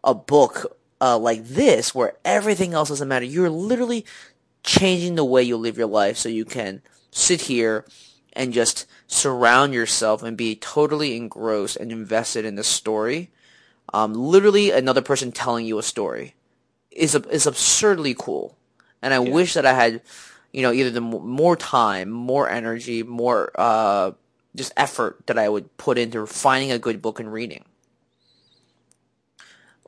a 0.04 0.14
book 0.14 0.78
uh, 1.00 1.18
like 1.18 1.44
this, 1.44 1.94
where 1.94 2.14
everything 2.24 2.74
else 2.74 2.88
doesn't 2.90 3.08
matter, 3.08 3.24
you're 3.24 3.50
literally 3.50 4.04
changing 4.64 5.16
the 5.16 5.24
way 5.24 5.42
you 5.42 5.56
live 5.56 5.76
your 5.76 5.88
life 5.88 6.16
so 6.16 6.28
you 6.28 6.44
can 6.44 6.82
sit 7.10 7.42
here 7.42 7.84
and 8.32 8.52
just 8.52 8.86
surround 9.06 9.74
yourself 9.74 10.22
and 10.22 10.36
be 10.36 10.54
totally 10.54 11.16
engrossed 11.16 11.76
and 11.76 11.92
invested 11.92 12.44
in 12.44 12.54
the 12.54 12.64
story. 12.64 13.30
Um, 13.92 14.14
literally, 14.14 14.70
another 14.70 15.02
person 15.02 15.32
telling 15.32 15.66
you 15.66 15.78
a 15.78 15.82
story 15.82 16.34
is 16.90 17.14
is 17.14 17.46
absurdly 17.46 18.14
cool, 18.14 18.56
and 19.02 19.12
I 19.12 19.18
Yeah. 19.18 19.32
wish 19.32 19.54
that 19.54 19.66
I 19.66 19.74
had, 19.74 20.00
you 20.52 20.62
know, 20.62 20.72
either 20.72 20.90
the 20.90 21.02
m- 21.02 21.26
more 21.26 21.56
time, 21.56 22.10
more 22.10 22.48
energy, 22.48 23.02
more 23.02 23.50
uh, 23.56 24.12
just 24.54 24.72
effort 24.76 25.26
that 25.26 25.38
I 25.38 25.48
would 25.48 25.76
put 25.76 25.98
into 25.98 26.26
finding 26.26 26.70
a 26.70 26.78
good 26.78 27.02
book 27.02 27.20
and 27.20 27.32
reading. 27.32 27.64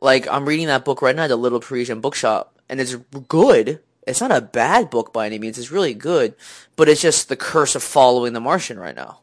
Like 0.00 0.28
I'm 0.28 0.46
reading 0.46 0.66
that 0.66 0.85
book 0.85 1.02
right 1.02 1.14
now, 1.16 1.24
at 1.24 1.28
The 1.28 1.37
Little 1.37 1.61
Parisian 1.61 2.00
Bookshop, 2.00 2.59
and 2.68 2.80
it's 2.80 2.94
good. 3.28 3.80
It's 4.07 4.20
not 4.20 4.33
a 4.33 4.40
bad 4.40 4.90
book 4.90 5.12
by 5.12 5.26
any 5.26 5.38
means. 5.38 5.59
It's 5.59 5.70
really 5.70 5.94
good, 5.94 6.35
but 6.76 6.88
it's 6.88 7.00
just 7.00 7.28
the 7.28 7.37
curse 7.37 7.74
of 7.74 7.83
following 7.83 8.35
The 8.35 8.40
Martian 8.40 8.78
right 8.78 8.94
now 8.94 9.20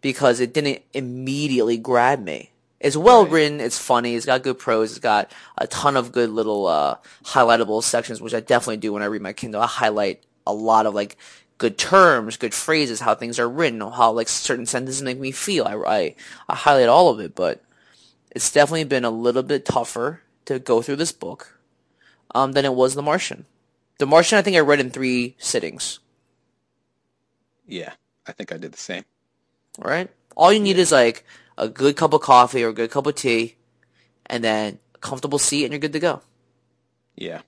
because 0.00 0.40
it 0.40 0.52
didn't 0.52 0.82
immediately 0.92 1.76
grab 1.76 2.22
me. 2.22 2.50
It's 2.80 2.96
well 2.96 3.22
Right. 3.24 3.32
written. 3.32 3.60
It's 3.60 3.78
funny. 3.78 4.14
It's 4.14 4.26
got 4.26 4.42
good 4.42 4.58
prose. 4.58 4.90
It's 4.90 4.98
got 5.00 5.30
a 5.56 5.66
ton 5.66 5.96
of 5.96 6.12
good 6.12 6.30
little 6.30 6.66
uh, 6.66 6.96
highlightable 7.24 7.82
sections, 7.82 8.20
which 8.20 8.34
I 8.34 8.40
definitely 8.40 8.78
do 8.78 8.92
when 8.92 9.02
I 9.02 9.06
read 9.06 9.22
my 9.22 9.32
Kindle. 9.32 9.62
I 9.62 9.66
highlight 9.66 10.22
a 10.46 10.52
lot 10.52 10.86
of 10.86 10.94
like 10.94 11.16
good 11.58 11.78
terms, 11.78 12.36
good 12.36 12.52
phrases, 12.54 12.98
how 13.00 13.14
things 13.14 13.38
are 13.38 13.48
written, 13.48 13.80
how 13.80 14.10
like 14.12 14.28
certain 14.28 14.66
sentences 14.66 15.02
make 15.02 15.18
me 15.18 15.30
feel. 15.30 15.64
I, 15.64 15.74
I, 15.76 16.14
I 16.48 16.54
highlight 16.56 16.88
all 16.88 17.08
of 17.08 17.20
it, 17.20 17.36
but 17.36 17.62
it's 18.34 18.50
definitely 18.50 18.84
been 18.84 19.04
a 19.04 19.10
little 19.10 19.42
bit 19.42 19.64
tougher 19.64 20.22
to 20.46 20.58
go 20.58 20.82
through 20.82 20.96
this 20.96 21.12
book 21.12 21.58
um, 22.34 22.52
than 22.52 22.64
it 22.64 22.74
was 22.74 22.94
The 22.94 23.02
Martian. 23.02 23.44
The 23.98 24.06
Martian, 24.06 24.38
I 24.38 24.42
think 24.42 24.56
I 24.56 24.60
read 24.60 24.80
in 24.80 24.90
three 24.90 25.36
sittings. 25.38 26.00
Yeah, 27.66 27.92
I 28.26 28.32
think 28.32 28.52
I 28.52 28.56
did 28.56 28.72
the 28.72 28.78
same. 28.78 29.04
Right? 29.78 30.10
All 30.36 30.52
you 30.52 30.60
need 30.60 30.78
is 30.78 30.90
like 30.92 31.24
a 31.58 31.68
good 31.68 31.96
cup 31.96 32.12
of 32.12 32.22
coffee 32.22 32.64
or 32.64 32.68
a 32.68 32.74
good 32.74 32.90
cup 32.90 33.06
of 33.06 33.14
tea, 33.14 33.56
and 34.26 34.42
then 34.42 34.78
a 34.94 34.98
comfortable 34.98 35.38
seat, 35.38 35.64
and 35.64 35.72
you're 35.72 35.80
good 35.80 35.92
to 35.92 36.00
go. 36.00 36.22
Yeah. 37.14 37.42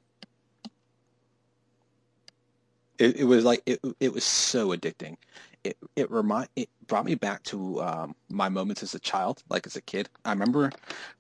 It 2.99 3.16
it 3.20 3.25
was 3.25 3.44
like 3.44 3.62
it 3.66 3.81
it 3.99 4.12
was 4.12 4.25
so 4.25 4.68
addicting. 4.68 5.16
It 5.64 5.79
it 5.96 6.11
remind 6.11 6.48
it 6.57 6.68
brought 6.87 7.07
me 7.07 7.14
back 7.14 7.42
to 7.44 7.83
um, 7.83 8.14
my 8.29 8.48
moments 8.48 8.83
as 8.83 8.94
a 8.94 9.00
child, 9.00 9.42
like 9.48 9.66
as 9.66 9.77
a 9.77 9.81
kid. 9.81 10.09
I 10.24 10.31
remember 10.31 10.70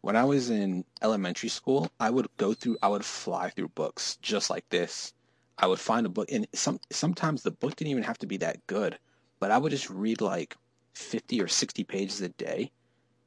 when 0.02 0.16
I 0.16 0.24
was 0.24 0.50
in 0.50 0.84
elementary 1.02 1.48
school, 1.48 1.90
I 1.98 2.10
would 2.10 2.28
go 2.36 2.52
through, 2.54 2.76
I 2.82 2.88
would 2.88 3.04
fly 3.04 3.50
through 3.50 3.68
books 3.68 4.18
just 4.22 4.50
like 4.50 4.68
this. 4.68 5.12
I 5.58 5.66
would 5.66 5.78
find 5.78 6.04
a 6.04 6.10
book, 6.10 6.30
and 6.30 6.46
some 6.52 6.80
sometimes 6.90 7.42
the 7.42 7.52
book 7.52 7.76
didn't 7.76 7.90
even 7.90 8.02
have 8.02 8.18
to 8.18 8.26
be 8.26 8.36
that 8.38 8.66
good, 8.66 8.98
but 9.40 9.50
I 9.50 9.58
would 9.58 9.70
just 9.70 9.88
read 9.88 10.20
like 10.20 10.56
50 10.94 11.40
or 11.40 11.48
60 11.48 11.84
pages 11.84 12.20
a 12.20 12.28
day 12.28 12.70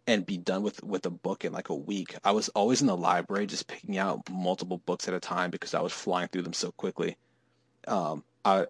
and 0.08 0.26
be 0.26 0.38
done 0.38 0.64
with 0.64 0.84
with 0.84 1.06
a 1.06 1.10
book 1.10 1.46
in 1.46 1.54
like 1.54 1.70
a 1.70 1.76
week. 1.76 2.16
I 2.24 2.32
was 2.32 2.50
always 2.50 2.82
in 2.82 2.88
the 2.88 2.98
library 2.98 3.46
just 3.48 3.68
picking 3.68 3.98
out 3.98 4.30
multiple 4.30 4.78
books 4.86 5.08
at 5.08 5.14
a 5.14 5.20
time 5.20 5.52
because 5.52 5.74
I 5.74 5.82
was 5.82 5.94
flying 5.94 6.28
through 6.30 6.44
them 6.44 6.54
so 6.54 6.72
quickly. 6.72 7.18
Um, 7.88 8.24
I 8.46 8.68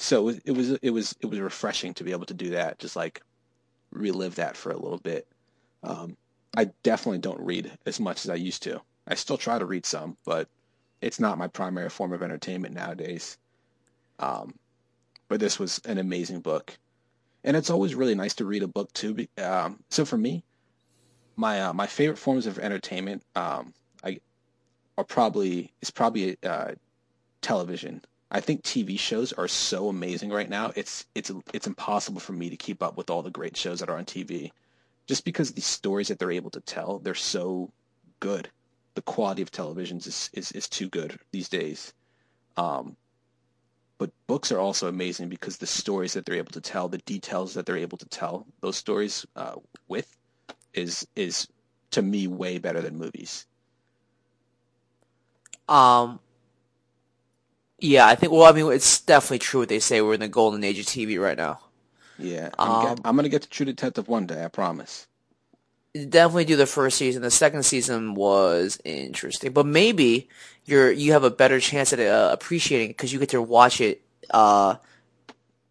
so 0.00 0.20
it 0.20 0.24
was 0.24 0.38
it 0.46 0.52
was 0.52 0.70
it 0.82 0.90
was 0.90 1.16
it 1.20 1.26
was 1.26 1.38
refreshing 1.40 1.92
to 1.94 2.04
be 2.04 2.12
able 2.12 2.24
to 2.24 2.34
do 2.34 2.50
that, 2.50 2.78
just 2.78 2.96
like 2.96 3.22
relive 3.92 4.36
that 4.36 4.56
for 4.56 4.72
a 4.72 4.78
little 4.78 4.98
bit. 4.98 5.26
Um, 5.82 6.16
I 6.56 6.70
definitely 6.82 7.18
don't 7.18 7.40
read 7.40 7.70
as 7.84 8.00
much 8.00 8.24
as 8.24 8.30
I 8.30 8.36
used 8.36 8.62
to. 8.62 8.80
I 9.06 9.14
still 9.14 9.36
try 9.36 9.58
to 9.58 9.66
read 9.66 9.84
some, 9.84 10.16
but 10.24 10.48
it's 11.02 11.20
not 11.20 11.36
my 11.36 11.48
primary 11.48 11.90
form 11.90 12.14
of 12.14 12.22
entertainment 12.22 12.74
nowadays. 12.74 13.36
Um, 14.18 14.54
but 15.28 15.38
this 15.38 15.58
was 15.58 15.80
an 15.84 15.98
amazing 15.98 16.40
book, 16.40 16.78
and 17.44 17.54
it's 17.54 17.70
always 17.70 17.94
really 17.94 18.14
nice 18.14 18.34
to 18.36 18.46
read 18.46 18.62
a 18.62 18.68
book 18.68 18.90
too. 18.94 19.26
Um, 19.36 19.80
so 19.90 20.06
for 20.06 20.16
me, 20.16 20.42
my 21.36 21.60
uh, 21.60 21.72
my 21.74 21.86
favorite 21.86 22.18
forms 22.18 22.46
of 22.46 22.58
entertainment, 22.58 23.22
um, 23.36 23.74
I 24.02 24.20
are 24.96 25.04
probably 25.04 25.74
is 25.82 25.90
probably 25.90 26.38
uh, 26.42 26.72
television. 27.42 28.00
I 28.30 28.40
think 28.40 28.62
TV 28.62 28.98
shows 28.98 29.32
are 29.32 29.48
so 29.48 29.88
amazing 29.88 30.30
right 30.30 30.48
now. 30.48 30.72
It's 30.76 31.06
it's 31.14 31.32
it's 31.52 31.66
impossible 31.66 32.20
for 32.20 32.32
me 32.32 32.48
to 32.50 32.56
keep 32.56 32.82
up 32.82 32.96
with 32.96 33.10
all 33.10 33.22
the 33.22 33.30
great 33.30 33.56
shows 33.56 33.80
that 33.80 33.90
are 33.90 33.98
on 33.98 34.04
TV, 34.04 34.52
just 35.06 35.24
because 35.24 35.52
the 35.52 35.60
stories 35.60 36.08
that 36.08 36.18
they're 36.18 36.30
able 36.30 36.50
to 36.50 36.60
tell 36.60 37.00
they're 37.00 37.14
so 37.14 37.72
good. 38.20 38.48
The 38.94 39.02
quality 39.02 39.42
of 39.42 39.50
televisions 39.50 40.06
is 40.06 40.30
is, 40.32 40.52
is 40.52 40.68
too 40.68 40.88
good 40.88 41.18
these 41.32 41.48
days. 41.48 41.92
Um, 42.56 42.96
but 43.98 44.10
books 44.26 44.52
are 44.52 44.60
also 44.60 44.88
amazing 44.88 45.28
because 45.28 45.56
the 45.56 45.66
stories 45.66 46.12
that 46.14 46.24
they're 46.24 46.36
able 46.36 46.52
to 46.52 46.60
tell, 46.60 46.88
the 46.88 46.98
details 46.98 47.54
that 47.54 47.66
they're 47.66 47.76
able 47.76 47.98
to 47.98 48.06
tell 48.06 48.46
those 48.60 48.76
stories 48.76 49.26
uh, 49.34 49.56
with, 49.88 50.16
is 50.72 51.06
is 51.16 51.48
to 51.90 52.00
me 52.00 52.28
way 52.28 52.58
better 52.58 52.80
than 52.80 52.96
movies. 52.96 53.46
Um, 55.68 56.20
yeah, 57.80 58.06
I 58.06 58.14
think. 58.14 58.32
Well, 58.32 58.44
I 58.44 58.52
mean, 58.52 58.70
it's 58.72 59.00
definitely 59.00 59.38
true 59.40 59.60
what 59.60 59.68
they 59.68 59.80
say. 59.80 60.00
We're 60.00 60.14
in 60.14 60.20
the 60.20 60.28
golden 60.28 60.64
age 60.64 60.78
of 60.78 60.86
TV 60.86 61.20
right 61.20 61.36
now. 61.36 61.60
Yeah, 62.18 62.50
I'm, 62.58 62.70
Um, 62.70 62.98
I'm 63.04 63.16
gonna 63.16 63.28
get 63.28 63.42
to 63.42 63.48
True 63.48 63.66
Detective 63.66 64.08
one 64.08 64.26
day, 64.26 64.44
I 64.44 64.48
promise. 64.48 65.06
Definitely 65.92 66.44
do 66.44 66.54
the 66.56 66.66
first 66.66 66.98
season. 66.98 67.22
The 67.22 67.32
second 67.32 67.64
season 67.64 68.14
was 68.14 68.78
interesting, 68.84 69.52
but 69.52 69.66
maybe 69.66 70.28
you're 70.64 70.92
you 70.92 71.10
have 71.12 71.24
a 71.24 71.30
better 71.30 71.58
chance 71.58 71.92
at 71.92 71.98
uh, 71.98 72.30
appreciating 72.32 72.90
it 72.90 72.96
because 72.96 73.12
you 73.12 73.18
get 73.18 73.30
to 73.30 73.42
watch 73.42 73.80
it 73.80 74.02
uh, 74.30 74.76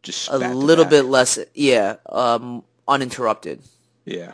Just 0.04 0.30
a 0.30 0.38
little 0.38 0.86
bit 0.86 1.04
less, 1.06 1.40
yeah, 1.54 1.98
um, 2.08 2.64
uninterrupted. 2.88 3.62
Yeah, 4.06 4.34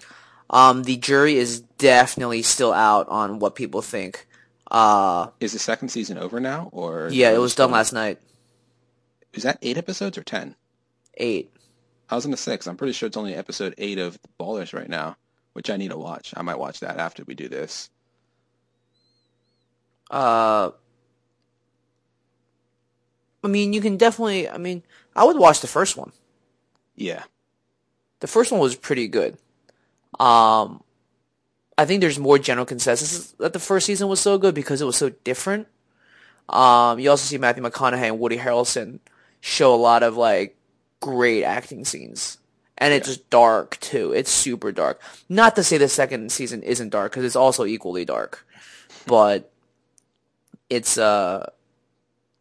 Um, 0.50 0.84
the 0.84 0.98
jury 0.98 1.38
is 1.38 1.60
definitely 1.62 2.42
still 2.44 2.74
out 2.74 3.08
on 3.10 3.40
what 3.40 3.56
people 3.56 3.82
think. 3.82 4.28
Uh, 4.76 5.30
is 5.40 5.54
the 5.54 5.60
second 5.60 5.88
season 5.88 6.18
over 6.18 6.42
now, 6.42 6.68
or 6.74 7.08
yeah, 7.10 7.32
it 7.32 7.38
was 7.38 7.56
done 7.56 7.72
last 7.72 7.94
night. 7.94 8.20
Is 9.34 9.44
that 9.44 9.58
eight 9.62 9.78
episodes 9.78 10.18
or 10.18 10.24
ten? 10.24 10.54
Eight. 11.16 11.50
I 12.10 12.16
was 12.16 12.26
gonna 12.26 12.36
six. 12.36 12.68
I'm 12.68 12.76
pretty 12.76 12.92
sure 12.92 13.08
it's 13.08 13.16
only 13.16 13.36
episode 13.36 13.74
eight 13.78 14.00
of 14.00 14.20
Ballers 14.38 14.74
right 14.74 14.90
now, 14.90 15.16
which 15.54 15.70
I 15.70 15.78
need 15.78 15.92
to 15.92 15.98
watch. 15.98 16.34
I 16.36 16.42
might 16.42 16.60
watch 16.60 16.82
that 16.82 16.98
after 16.98 17.24
we 17.24 17.36
do 17.36 17.48
this. 17.48 17.90
Uh, 20.12 20.72
I 23.46 23.48
mean, 23.48 23.72
you 23.72 23.80
can 23.80 23.96
definitely. 23.96 24.50
I 24.50 24.58
mean, 24.58 24.84
I 25.16 25.24
would 25.24 25.38
watch 25.38 25.62
the 25.62 25.68
first 25.68 25.96
one. 25.96 26.12
Yeah, 26.98 27.24
The 28.20 28.28
first 28.28 28.52
one 28.52 28.60
was 28.60 28.76
pretty 28.76 29.08
good. 29.08 29.38
Um, 30.20 30.84
I 31.78 31.86
think 31.86 32.02
there's 32.02 32.20
more 32.20 32.40
general 32.40 32.66
consensus 32.66 33.32
that 33.40 33.54
the 33.54 33.60
first 33.60 33.86
season 33.86 34.08
was 34.08 34.20
so 34.22 34.38
good 34.38 34.56
because 34.56 34.82
it 34.82 34.86
was 34.86 34.96
so 34.96 35.10
different. 35.24 35.68
Um, 36.48 37.00
you 37.00 37.10
also 37.10 37.26
see 37.26 37.38
Matthew 37.38 37.64
McConaughey 37.64 38.08
and 38.08 38.20
Woody 38.20 38.38
Harrelson 38.38 39.00
show 39.42 39.74
a 39.74 39.78
lot 39.78 40.04
of 40.04 40.16
like 40.16 40.56
great 41.02 41.44
acting 41.44 41.84
scenes, 41.86 42.38
and 42.78 42.94
it's 42.94 43.08
Yeah. 43.08 43.14
just 43.16 43.30
dark 43.30 43.78
too. 43.82 44.12
It's 44.14 44.32
super 44.32 44.72
dark. 44.72 45.02
Not 45.28 45.56
to 45.58 45.64
say 45.64 45.78
the 45.78 45.90
second 45.90 46.32
season 46.32 46.64
isn't 46.64 46.90
dark 46.90 47.12
because 47.12 47.26
it's 47.26 47.36
also 47.36 47.66
equally 47.66 48.06
dark, 48.06 48.46
but 49.06 49.52
it's 50.70 50.98
uh, 50.98 51.50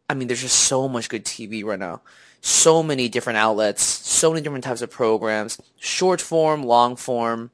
I 0.09 0.13
mean, 0.13 0.27
there's 0.27 0.41
just 0.41 0.59
so 0.59 0.87
much 0.87 1.09
good 1.09 1.25
TV 1.25 1.63
right 1.65 1.79
now. 1.79 2.01
So 2.41 2.83
many 2.83 3.09
different 3.09 3.37
outlets, 3.37 3.81
so 3.81 4.29
many 4.29 4.41
different 4.43 4.63
types 4.63 4.81
of 4.83 4.91
programs, 4.91 5.59
short 5.79 6.21
form, 6.21 6.61
long 6.63 6.95
form, 6.95 7.49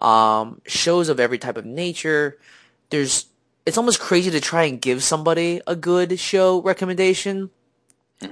um, 0.00 0.60
shows 0.66 1.08
of 1.08 1.20
every 1.20 1.38
type 1.38 1.56
of 1.56 1.64
nature. 1.66 2.38
There's, 2.90 3.26
it's 3.66 3.78
almost 3.78 4.00
crazy 4.00 4.30
to 4.30 4.40
try 4.40 4.64
and 4.64 4.80
give 4.80 5.02
somebody 5.02 5.60
a 5.66 5.76
good 5.76 6.18
show 6.18 6.60
recommendation 6.62 7.50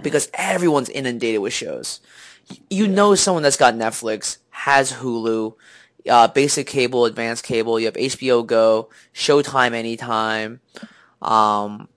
because 0.03 0.31
everyone's 0.35 0.89
inundated 0.89 1.41
with 1.41 1.53
shows. 1.53 2.01
You 2.71 2.87
know 2.87 3.15
someone 3.15 3.43
that's 3.43 3.57
got 3.57 3.75
Netflix, 3.75 4.39
has 4.51 4.93
Hulu, 4.95 5.55
uh, 6.09 6.29
basic 6.29 6.67
cable, 6.67 7.05
advanced 7.05 7.45
cable. 7.45 7.79
You 7.79 7.87
have 7.87 7.95
HBO 7.95 8.47
Go, 8.47 8.89
Showtime 9.15 9.75
anytime. 9.75 10.61
Um, 11.21 11.89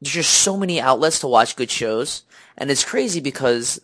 there's 0.00 0.14
just 0.14 0.32
so 0.32 0.56
many 0.56 0.80
outlets 0.80 1.20
to 1.20 1.26
watch 1.26 1.56
good 1.56 1.70
shows, 1.70 2.22
and 2.56 2.70
it's 2.70 2.84
crazy 2.84 3.20
because 3.20 3.80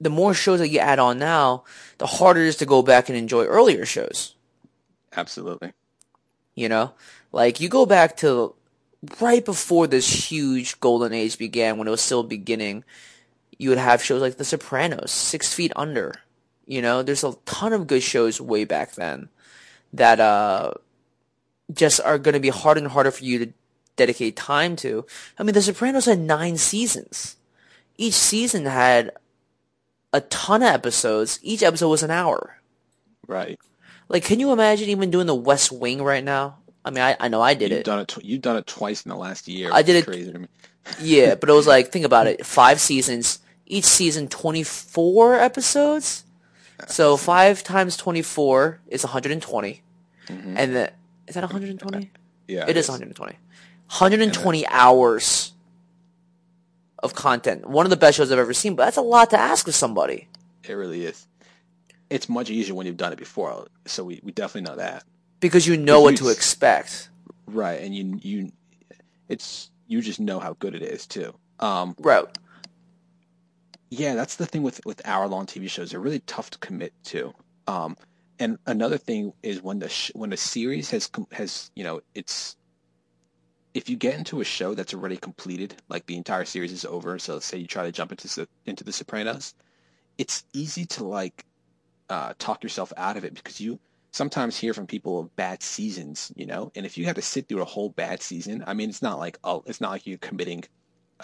the 0.00 0.10
more 0.10 0.34
shows 0.34 0.60
that 0.60 0.68
you 0.68 0.78
add 0.78 0.98
on 0.98 1.18
now, 1.18 1.64
the 1.98 2.06
harder 2.06 2.40
it 2.40 2.48
is 2.48 2.56
to 2.56 2.66
go 2.66 2.82
back 2.82 3.08
and 3.08 3.18
enjoy 3.18 3.44
earlier 3.44 3.84
shows. 3.84 4.34
absolutely. 5.14 5.72
You 6.54 6.68
know, 6.68 6.94
like 7.32 7.60
you 7.60 7.68
go 7.68 7.86
back 7.86 8.16
to 8.18 8.54
right 9.20 9.44
before 9.44 9.86
this 9.86 10.30
huge 10.30 10.80
golden 10.80 11.12
age 11.12 11.38
began, 11.38 11.78
when 11.78 11.88
it 11.88 11.90
was 11.90 12.00
still 12.00 12.22
beginning. 12.22 12.84
You 13.58 13.68
would 13.68 13.78
have 13.78 14.02
shows 14.02 14.22
like 14.22 14.36
The 14.36 14.44
Sopranos, 14.44 15.10
Six 15.10 15.52
Feet 15.52 15.72
Under. 15.76 16.14
You 16.66 16.80
know, 16.82 17.02
there's 17.02 17.24
a 17.24 17.34
ton 17.44 17.72
of 17.72 17.86
good 17.86 18.02
shows 18.02 18.40
way 18.40 18.64
back 18.64 18.94
then 18.94 19.28
that 19.92 20.20
uh 20.20 20.72
just 21.72 22.00
are 22.00 22.18
going 22.18 22.34
to 22.34 22.40
be 22.40 22.48
harder 22.48 22.80
and 22.80 22.88
harder 22.88 23.10
for 23.10 23.24
you 23.24 23.38
to 23.38 23.52
dedicate 23.96 24.36
time 24.36 24.76
to. 24.76 25.04
I 25.38 25.42
mean, 25.42 25.54
The 25.54 25.62
Sopranos 25.62 26.06
had 26.06 26.18
nine 26.18 26.56
seasons. 26.56 27.36
Each 27.96 28.14
season 28.14 28.64
had 28.64 29.12
a 30.12 30.20
ton 30.22 30.62
of 30.62 30.68
episodes. 30.68 31.38
Each 31.42 31.62
episode 31.62 31.88
was 31.88 32.02
an 32.02 32.10
hour. 32.10 32.58
Right. 33.26 33.58
Like, 34.08 34.24
can 34.24 34.40
you 34.40 34.52
imagine 34.52 34.88
even 34.88 35.10
doing 35.10 35.26
the 35.26 35.34
West 35.34 35.70
Wing 35.70 36.02
right 36.02 36.24
now? 36.24 36.58
I 36.84 36.90
mean, 36.90 37.02
I, 37.02 37.16
I 37.20 37.28
know 37.28 37.40
I 37.40 37.54
did 37.54 37.70
You've 37.70 37.80
it. 37.80 37.84
done 37.84 38.00
it. 38.00 38.08
Tw- 38.08 38.24
you've 38.24 38.40
done 38.40 38.56
it 38.56 38.66
twice 38.66 39.04
in 39.04 39.10
the 39.10 39.16
last 39.16 39.46
year. 39.48 39.70
I 39.72 39.82
did 39.82 39.96
it- 39.96 40.06
Crazy 40.06 40.32
to 40.32 40.38
me. 40.38 40.48
Yeah, 41.00 41.34
but 41.34 41.48
it 41.48 41.52
was 41.52 41.66
like 41.66 41.92
think 41.92 42.04
about 42.06 42.26
it. 42.26 42.44
Five 42.60 42.80
seasons, 42.80 43.38
each 43.66 43.84
season 43.84 44.28
twenty 44.28 44.62
four 44.62 45.34
episodes. 45.34 46.24
So 46.88 47.18
five 47.18 47.62
times 47.62 47.98
twenty 47.98 48.22
four 48.22 48.80
is 48.88 49.04
one 49.04 49.12
hundred 49.12 49.32
and 49.32 49.42
twenty, 49.42 49.82
mm-hmm. 50.26 50.56
and 50.56 50.74
the 50.74 50.90
is 51.28 51.34
that 51.34 51.42
one 51.44 51.52
hundred 51.52 51.68
and 51.70 51.78
twenty? 51.78 52.10
Yeah, 52.48 52.64
It 52.66 52.76
is 52.78 52.88
120. 52.88 53.34
120 53.34 54.66
hours 54.68 55.52
of 57.02 57.14
content. 57.14 57.68
One 57.68 57.86
of 57.86 57.90
the 57.90 57.96
best 57.96 58.16
shows 58.16 58.30
I've 58.30 58.38
ever 58.38 58.52
seen, 58.54 58.74
but 58.76 58.84
that's 58.84 58.96
a 58.96 59.02
lot 59.02 59.30
to 59.30 59.38
ask 59.38 59.66
of 59.68 59.74
somebody. 59.74 60.28
It 60.64 60.72
really 60.74 61.04
is. 61.04 61.26
It's 62.10 62.28
much 62.28 62.50
easier 62.50 62.74
when 62.74 62.86
you've 62.86 62.96
done 62.96 63.12
it 63.12 63.18
before, 63.18 63.66
so 63.86 64.04
we, 64.04 64.20
we 64.22 64.32
definitely 64.32 64.68
know 64.70 64.76
that. 64.76 65.04
Because 65.40 65.66
you 65.66 65.76
know 65.76 66.00
what 66.02 66.16
to 66.18 66.28
expect. 66.28 67.08
Right, 67.46 67.80
and 67.80 67.94
you 67.94 68.18
you, 68.22 68.52
it's 69.28 69.70
you 69.86 70.00
just 70.02 70.20
know 70.20 70.38
how 70.38 70.54
good 70.54 70.74
it 70.74 70.82
is 70.82 71.06
too. 71.06 71.34
Um, 71.60 71.94
Right. 71.98 72.24
yeah, 73.90 74.14
that's 74.14 74.36
the 74.36 74.46
thing 74.46 74.62
with 74.62 74.80
with 74.84 75.00
hour 75.06 75.26
long 75.26 75.46
TV 75.46 75.68
shows. 75.68 75.90
They're 75.90 76.00
really 76.00 76.20
tough 76.20 76.50
to 76.50 76.58
commit 76.58 76.92
to. 77.04 77.32
Um, 77.66 77.96
and 78.38 78.58
another 78.66 78.98
thing 78.98 79.32
is 79.42 79.62
when 79.62 79.78
the 79.78 79.88
sh- 79.88 80.12
when 80.14 80.32
a 80.32 80.36
series 80.36 80.90
has 80.90 81.06
com- 81.06 81.26
has 81.32 81.70
you 81.74 81.84
know 81.84 82.00
it's 82.14 82.56
if 83.74 83.88
you 83.88 83.96
get 83.96 84.18
into 84.18 84.40
a 84.40 84.44
show 84.44 84.74
that's 84.74 84.94
already 84.94 85.16
completed, 85.16 85.76
like 85.88 86.06
the 86.06 86.16
entire 86.16 86.44
series 86.44 86.72
is 86.72 86.84
over. 86.84 87.18
So 87.18 87.38
say 87.38 87.58
you 87.58 87.66
try 87.66 87.84
to 87.84 87.92
jump 87.92 88.12
into 88.12 88.48
into 88.66 88.84
The 88.84 88.92
Sopranos, 88.92 89.54
it's 90.18 90.44
easy 90.52 90.84
to 90.86 91.04
like 91.04 91.44
uh, 92.08 92.34
talk 92.38 92.62
yourself 92.62 92.92
out 92.96 93.16
of 93.16 93.24
it 93.24 93.34
because 93.34 93.60
you 93.60 93.78
sometimes 94.12 94.56
hear 94.56 94.74
from 94.74 94.86
people 94.86 95.20
of 95.20 95.36
bad 95.36 95.62
seasons, 95.62 96.32
you 96.34 96.46
know. 96.46 96.72
And 96.74 96.84
if 96.84 96.98
you 96.98 97.04
have 97.06 97.14
to 97.14 97.22
sit 97.22 97.48
through 97.48 97.62
a 97.62 97.66
whole 97.66 97.90
bad 97.90 98.22
season, 98.22 98.64
I 98.66 98.74
mean, 98.74 98.90
it's 98.90 99.02
not 99.02 99.18
like 99.18 99.38
oh, 99.44 99.62
it's 99.66 99.80
not 99.80 99.92
like 99.92 100.06
you're 100.06 100.18
committing 100.18 100.64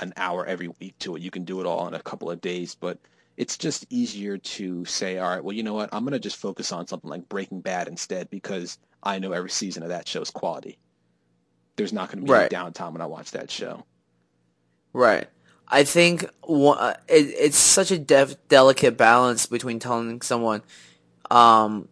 an 0.01 0.13
hour 0.17 0.47
every 0.47 0.69
week 0.69 0.99
to 1.01 1.17
it. 1.17 1.23
You 1.23 1.31
can 1.31 1.45
do 1.45 1.61
it 1.61 1.67
all 1.67 1.89
in 1.89 1.95
a 1.95 2.03
couple 2.03 2.31
of 2.31 2.41
days, 2.41 2.75
but 2.75 2.99
it's 3.37 3.59
just 3.59 3.87
easier 3.91 4.39
to 4.39 4.85
say, 4.85 5.19
all 5.19 5.29
right, 5.29 5.43
well, 5.43 5.55
you 5.55 5.63
know 5.63 5.75
what? 5.75 5.91
I'm 5.93 6.05
going 6.05 6.13
to 6.13 6.19
just 6.19 6.37
focus 6.37 6.73
on 6.73 6.87
something 6.87 7.11
like 7.11 7.29
Breaking 7.29 7.61
Bad 7.61 7.89
instead 7.89 8.31
because 8.31 8.79
I 9.03 9.19
know 9.19 9.33
every 9.33 9.51
season 9.51 9.83
of 9.83 9.91
that 9.91 10.09
show's 10.09 10.31
quality. 10.31 10.79
There's 11.77 11.93
not 11.93 12.09
going 12.11 12.21
to 12.21 12.25
be 12.25 12.33
Right. 12.33 12.53
any 12.53 12.63
downtime 12.71 12.93
when 12.93 13.03
I 13.03 13.07
watch 13.07 13.33
that 13.33 13.51
show. 13.51 13.85
Right. 14.93 15.29
I 15.69 15.85
think 15.85 16.23
it, 16.23 16.97
it's 17.09 17.57
such 17.59 17.91
a 17.91 17.99
dev, 17.99 18.37
delicate 18.49 18.97
balance 18.97 19.47
between 19.47 19.79
telling 19.79 20.23
someone, 20.23 20.63
um, 21.31 21.89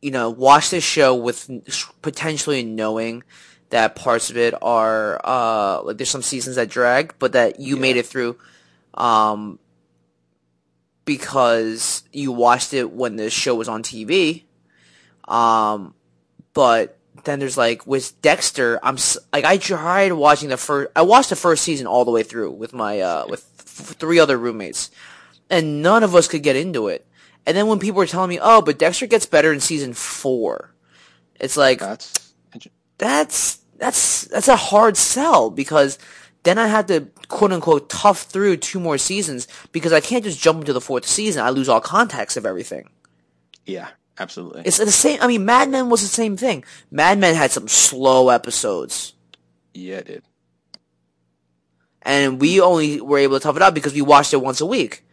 you 0.00 0.10
know, 0.10 0.30
watch 0.30 0.70
this 0.70 0.82
show 0.82 1.14
with 1.14 1.48
potentially 2.00 2.64
knowing 2.64 3.22
that 3.70 3.94
parts 3.94 4.30
of 4.30 4.36
it 4.36 4.54
are 4.62 5.20
uh, 5.24 5.82
like 5.82 5.96
there's 5.98 6.10
some 6.10 6.22
seasons 6.22 6.56
that 6.56 6.68
drag, 6.68 7.14
but 7.18 7.32
that 7.32 7.60
you 7.60 7.76
Yeah. 7.76 7.82
made 7.82 7.96
it 7.98 8.06
through, 8.06 8.36
um, 8.94 9.58
because 11.04 12.02
you 12.12 12.32
watched 12.32 12.72
it 12.74 12.90
when 12.90 13.16
the 13.16 13.30
show 13.30 13.54
was 13.54 13.68
on 13.68 13.82
TV. 13.82 14.44
Um, 15.28 15.94
but 16.54 16.96
then 17.24 17.38
there's 17.38 17.56
like 17.56 17.86
with 17.86 18.20
Dexter, 18.22 18.80
I'm 18.82 18.96
like 19.32 19.44
I 19.44 19.56
tried 19.58 20.12
watching 20.12 20.48
the 20.48 20.56
first. 20.56 20.90
I 20.96 21.02
watched 21.02 21.30
the 21.30 21.36
first 21.36 21.62
season 21.64 21.86
all 21.86 22.04
the 22.04 22.10
way 22.10 22.22
through 22.22 22.52
with 22.52 22.72
my 22.72 23.00
uh 23.00 23.26
with 23.28 23.44
f- 23.58 23.96
three 23.96 24.18
other 24.18 24.36
roommates, 24.38 24.90
and 25.50 25.82
none 25.82 26.02
of 26.02 26.14
us 26.14 26.28
could 26.28 26.42
get 26.42 26.56
into 26.56 26.88
it. 26.88 27.06
And 27.46 27.56
then 27.56 27.66
when 27.66 27.78
people 27.78 27.98
were 27.98 28.06
telling 28.06 28.30
me, 28.30 28.38
"Oh, 28.40 28.62
but 28.62 28.78
Dexter 28.78 29.06
gets 29.06 29.26
better 29.26 29.52
in 29.52 29.60
season 29.60 29.92
four, 29.94 30.74
it's 31.38 31.56
like 31.56 31.80
That's 31.80 32.32
that's 32.98 33.58
that's 33.78 34.24
that's 34.26 34.48
a 34.48 34.56
hard 34.56 34.96
sell 34.96 35.50
because 35.50 35.98
then 36.44 36.58
I 36.58 36.66
had 36.68 36.88
to 36.88 37.08
quote 37.28 37.52
unquote 37.52 37.88
tough 37.90 38.22
through 38.22 38.56
two 38.58 38.80
more 38.80 38.98
seasons 38.98 39.48
because 39.72 39.92
I 39.92 40.00
can't 40.00 40.24
just 40.24 40.40
jump 40.40 40.60
into 40.60 40.72
the 40.72 40.80
fourth 40.80 41.06
season. 41.06 41.44
I 41.44 41.50
lose 41.50 41.68
all 41.68 41.80
context 41.80 42.36
of 42.36 42.46
everything. 42.46 42.88
yeah, 43.66 43.88
absolutely. 44.18 44.62
It's 44.64 44.78
the 44.78 44.90
same. 44.90 45.18
I 45.20 45.26
mean, 45.26 45.44
Mad 45.44 45.68
Men 45.70 45.88
was 45.90 46.02
the 46.02 46.08
same 46.08 46.36
thing. 46.36 46.64
Mad 46.90 47.18
Men 47.18 47.34
had 47.34 47.50
some 47.50 47.68
slow 47.68 48.28
episodes, 48.28 49.14
yeah, 49.74 49.96
it 49.96 50.06
did. 50.06 50.22
and 52.02 52.40
we 52.40 52.60
only 52.60 53.00
were 53.00 53.18
able 53.18 53.38
to 53.38 53.42
tough 53.42 53.56
it 53.56 53.62
out 53.62 53.74
because 53.74 53.94
we 53.94 54.02
watched 54.02 54.32
it 54.32 54.42
once 54.42 54.60
a 54.60 54.66
week. 54.66 55.04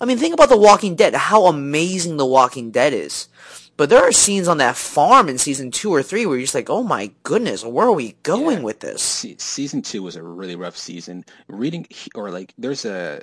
I 0.00 0.04
mean, 0.04 0.18
think 0.18 0.34
about 0.34 0.48
The 0.48 0.56
Walking 0.56 0.94
Dead. 0.94 1.14
How 1.14 1.46
amazing 1.46 2.16
The 2.16 2.26
Walking 2.26 2.70
Dead 2.70 2.92
is. 2.92 3.28
But 3.76 3.90
there 3.90 4.02
are 4.02 4.10
scenes 4.12 4.48
on 4.48 4.58
that 4.58 4.76
farm 4.76 5.28
in 5.28 5.38
season 5.38 5.70
two 5.70 5.92
or 5.94 6.02
three 6.02 6.26
where 6.26 6.36
you're 6.36 6.42
just 6.44 6.54
like, 6.54 6.68
"Oh 6.70 6.82
my 6.82 7.12
goodness, 7.22 7.64
where 7.64 7.86
are 7.86 7.92
we 7.92 8.16
going 8.24 8.58
Yeah. 8.58 8.64
with 8.64 8.80
this?" 8.80 9.02
Se- 9.02 9.36
season 9.38 9.82
two 9.82 10.02
was 10.02 10.16
a 10.16 10.22
really 10.22 10.56
rough 10.56 10.76
season. 10.76 11.24
Reading 11.46 11.86
or 12.16 12.30
like, 12.32 12.54
there's 12.58 12.84
a 12.84 13.22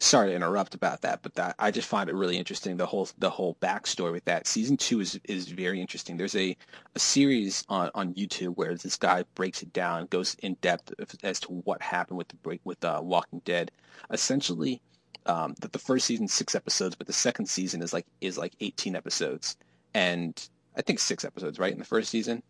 sorry 0.00 0.30
to 0.30 0.34
interrupt 0.34 0.74
about 0.74 1.02
that, 1.02 1.22
but 1.22 1.34
that 1.34 1.54
I 1.58 1.70
just 1.70 1.86
find 1.86 2.08
it 2.10 2.16
really 2.16 2.36
interesting. 2.38 2.76
The 2.76 2.86
whole 2.86 3.08
the 3.18 3.30
whole 3.30 3.56
backstory 3.60 4.12
with 4.12 4.24
that 4.24 4.46
season 4.46 4.76
two 4.76 5.00
is 5.00 5.20
is 5.24 5.48
very 5.48 5.80
interesting. 5.80 6.16
There's 6.16 6.34
a 6.34 6.56
a 6.94 6.98
series 6.98 7.64
on 7.68 7.90
on 7.94 8.14
YouTube 8.14 8.56
where 8.56 8.74
this 8.74 8.96
guy 8.96 9.24
breaks 9.34 9.62
it 9.62 9.72
down, 9.72 10.06
goes 10.06 10.34
in 10.42 10.54
depth 10.60 10.92
as 11.22 11.38
to 11.40 11.48
what 11.52 11.80
happened 11.82 12.18
with 12.18 12.28
the 12.28 12.36
break 12.36 12.60
with 12.64 12.84
uh, 12.84 13.00
Walking 13.02 13.40
Dead. 13.44 13.70
Essentially, 14.10 14.80
um, 15.26 15.54
that 15.60 15.72
the 15.72 15.78
first 15.78 16.06
season 16.06 16.26
six 16.26 16.54
episodes, 16.54 16.96
but 16.96 17.06
the 17.06 17.12
second 17.12 17.46
season 17.46 17.82
is 17.82 17.92
like 17.92 18.06
is 18.20 18.38
like 18.38 18.54
18 18.60 18.96
episodes, 18.96 19.56
and 19.94 20.48
I 20.76 20.82
think 20.82 20.98
six 20.98 21.24
episodes, 21.24 21.58
right, 21.58 21.72
in 21.72 21.78
the 21.78 21.84
first 21.84 22.10
season. 22.10 22.42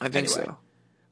I 0.00 0.08
think 0.08 0.28
Anyway. 0.28 0.46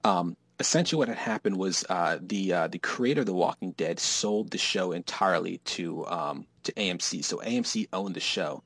so. 0.05 0.11
Um, 0.11 0.37
essentially, 0.61 0.99
what 0.99 1.09
had 1.09 1.19
happened 1.19 1.57
was 1.57 1.85
uh, 1.89 2.19
the 2.21 2.53
uh, 2.53 2.69
the 2.69 2.79
creator 2.79 3.21
of 3.21 3.27
The 3.27 3.35
Walking 3.35 3.73
Dead 3.73 3.99
sold 3.99 4.51
the 4.51 4.59
show 4.59 4.93
entirely 4.93 5.59
to 5.59 6.07
um, 6.07 6.47
to 6.65 6.73
AMC. 6.73 7.25
So 7.25 7.39
AMC 7.39 7.89
owned 7.93 8.15
the 8.15 8.21
show. 8.21 8.63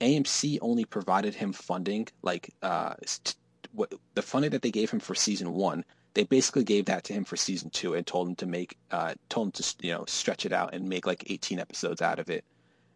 AMC 0.00 0.58
only 0.60 0.84
provided 0.84 1.34
him 1.34 1.52
funding, 1.52 2.08
like 2.22 2.50
uh, 2.62 2.94
st- 3.04 3.36
what 3.72 3.92
the 4.14 4.22
funding 4.22 4.50
that 4.50 4.62
they 4.62 4.70
gave 4.70 4.90
him 4.90 5.00
for 5.00 5.14
season 5.14 5.52
one. 5.52 5.84
They 6.14 6.24
basically 6.24 6.64
gave 6.64 6.86
that 6.86 7.04
to 7.04 7.14
him 7.14 7.24
for 7.24 7.36
season 7.36 7.70
two 7.70 7.94
and 7.94 8.06
told 8.06 8.28
him 8.28 8.34
to 8.36 8.46
make, 8.46 8.76
uh, 8.90 9.14
told 9.30 9.48
him 9.48 9.52
to 9.52 9.74
you 9.80 9.92
know 9.92 10.04
stretch 10.06 10.44
it 10.44 10.52
out 10.52 10.74
and 10.74 10.88
make 10.88 11.06
like 11.06 11.30
18 11.30 11.58
episodes 11.58 12.02
out 12.02 12.18
of 12.18 12.28
it. 12.28 12.44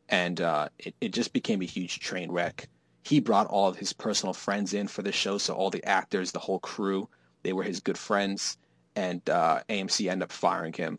And 0.08 0.40
uh, 0.40 0.68
it 0.78 0.94
it 1.00 1.08
just 1.12 1.32
became 1.32 1.62
a 1.62 1.66
huge 1.66 2.00
train 2.00 2.30
wreck. 2.30 2.68
He 3.02 3.20
brought 3.20 3.46
all 3.46 3.68
of 3.68 3.76
his 3.76 3.92
personal 3.92 4.32
friends 4.32 4.74
in 4.74 4.88
for 4.88 5.02
the 5.02 5.12
show, 5.12 5.38
so 5.38 5.54
all 5.54 5.70
the 5.70 5.84
actors, 5.84 6.32
the 6.32 6.40
whole 6.40 6.58
crew, 6.58 7.08
they 7.46 7.52
were 7.52 7.62
his 7.62 7.78
good 7.78 7.96
friends, 7.96 8.58
and 8.96 9.22
uh, 9.30 9.60
AMC 9.68 10.10
ended 10.10 10.24
up 10.24 10.32
firing 10.32 10.72
him 10.72 10.98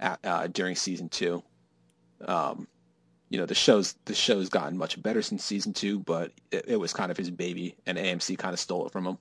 at, 0.00 0.18
uh, 0.24 0.48
during 0.48 0.74
season 0.74 1.08
two. 1.08 1.40
Um, 2.26 2.66
you 3.28 3.38
know, 3.38 3.46
the 3.46 3.54
show's 3.54 3.94
the 4.06 4.14
show's 4.14 4.48
gotten 4.48 4.76
much 4.76 5.00
better 5.00 5.22
since 5.22 5.44
season 5.44 5.72
two, 5.72 6.00
but 6.00 6.32
it, 6.50 6.64
it 6.66 6.76
was 6.76 6.92
kind 6.92 7.12
of 7.12 7.16
his 7.16 7.30
baby, 7.30 7.76
and 7.86 7.96
AMC 7.96 8.36
kind 8.38 8.52
of 8.52 8.58
stole 8.58 8.86
it 8.86 8.92
from 8.92 9.06
him. 9.06 9.18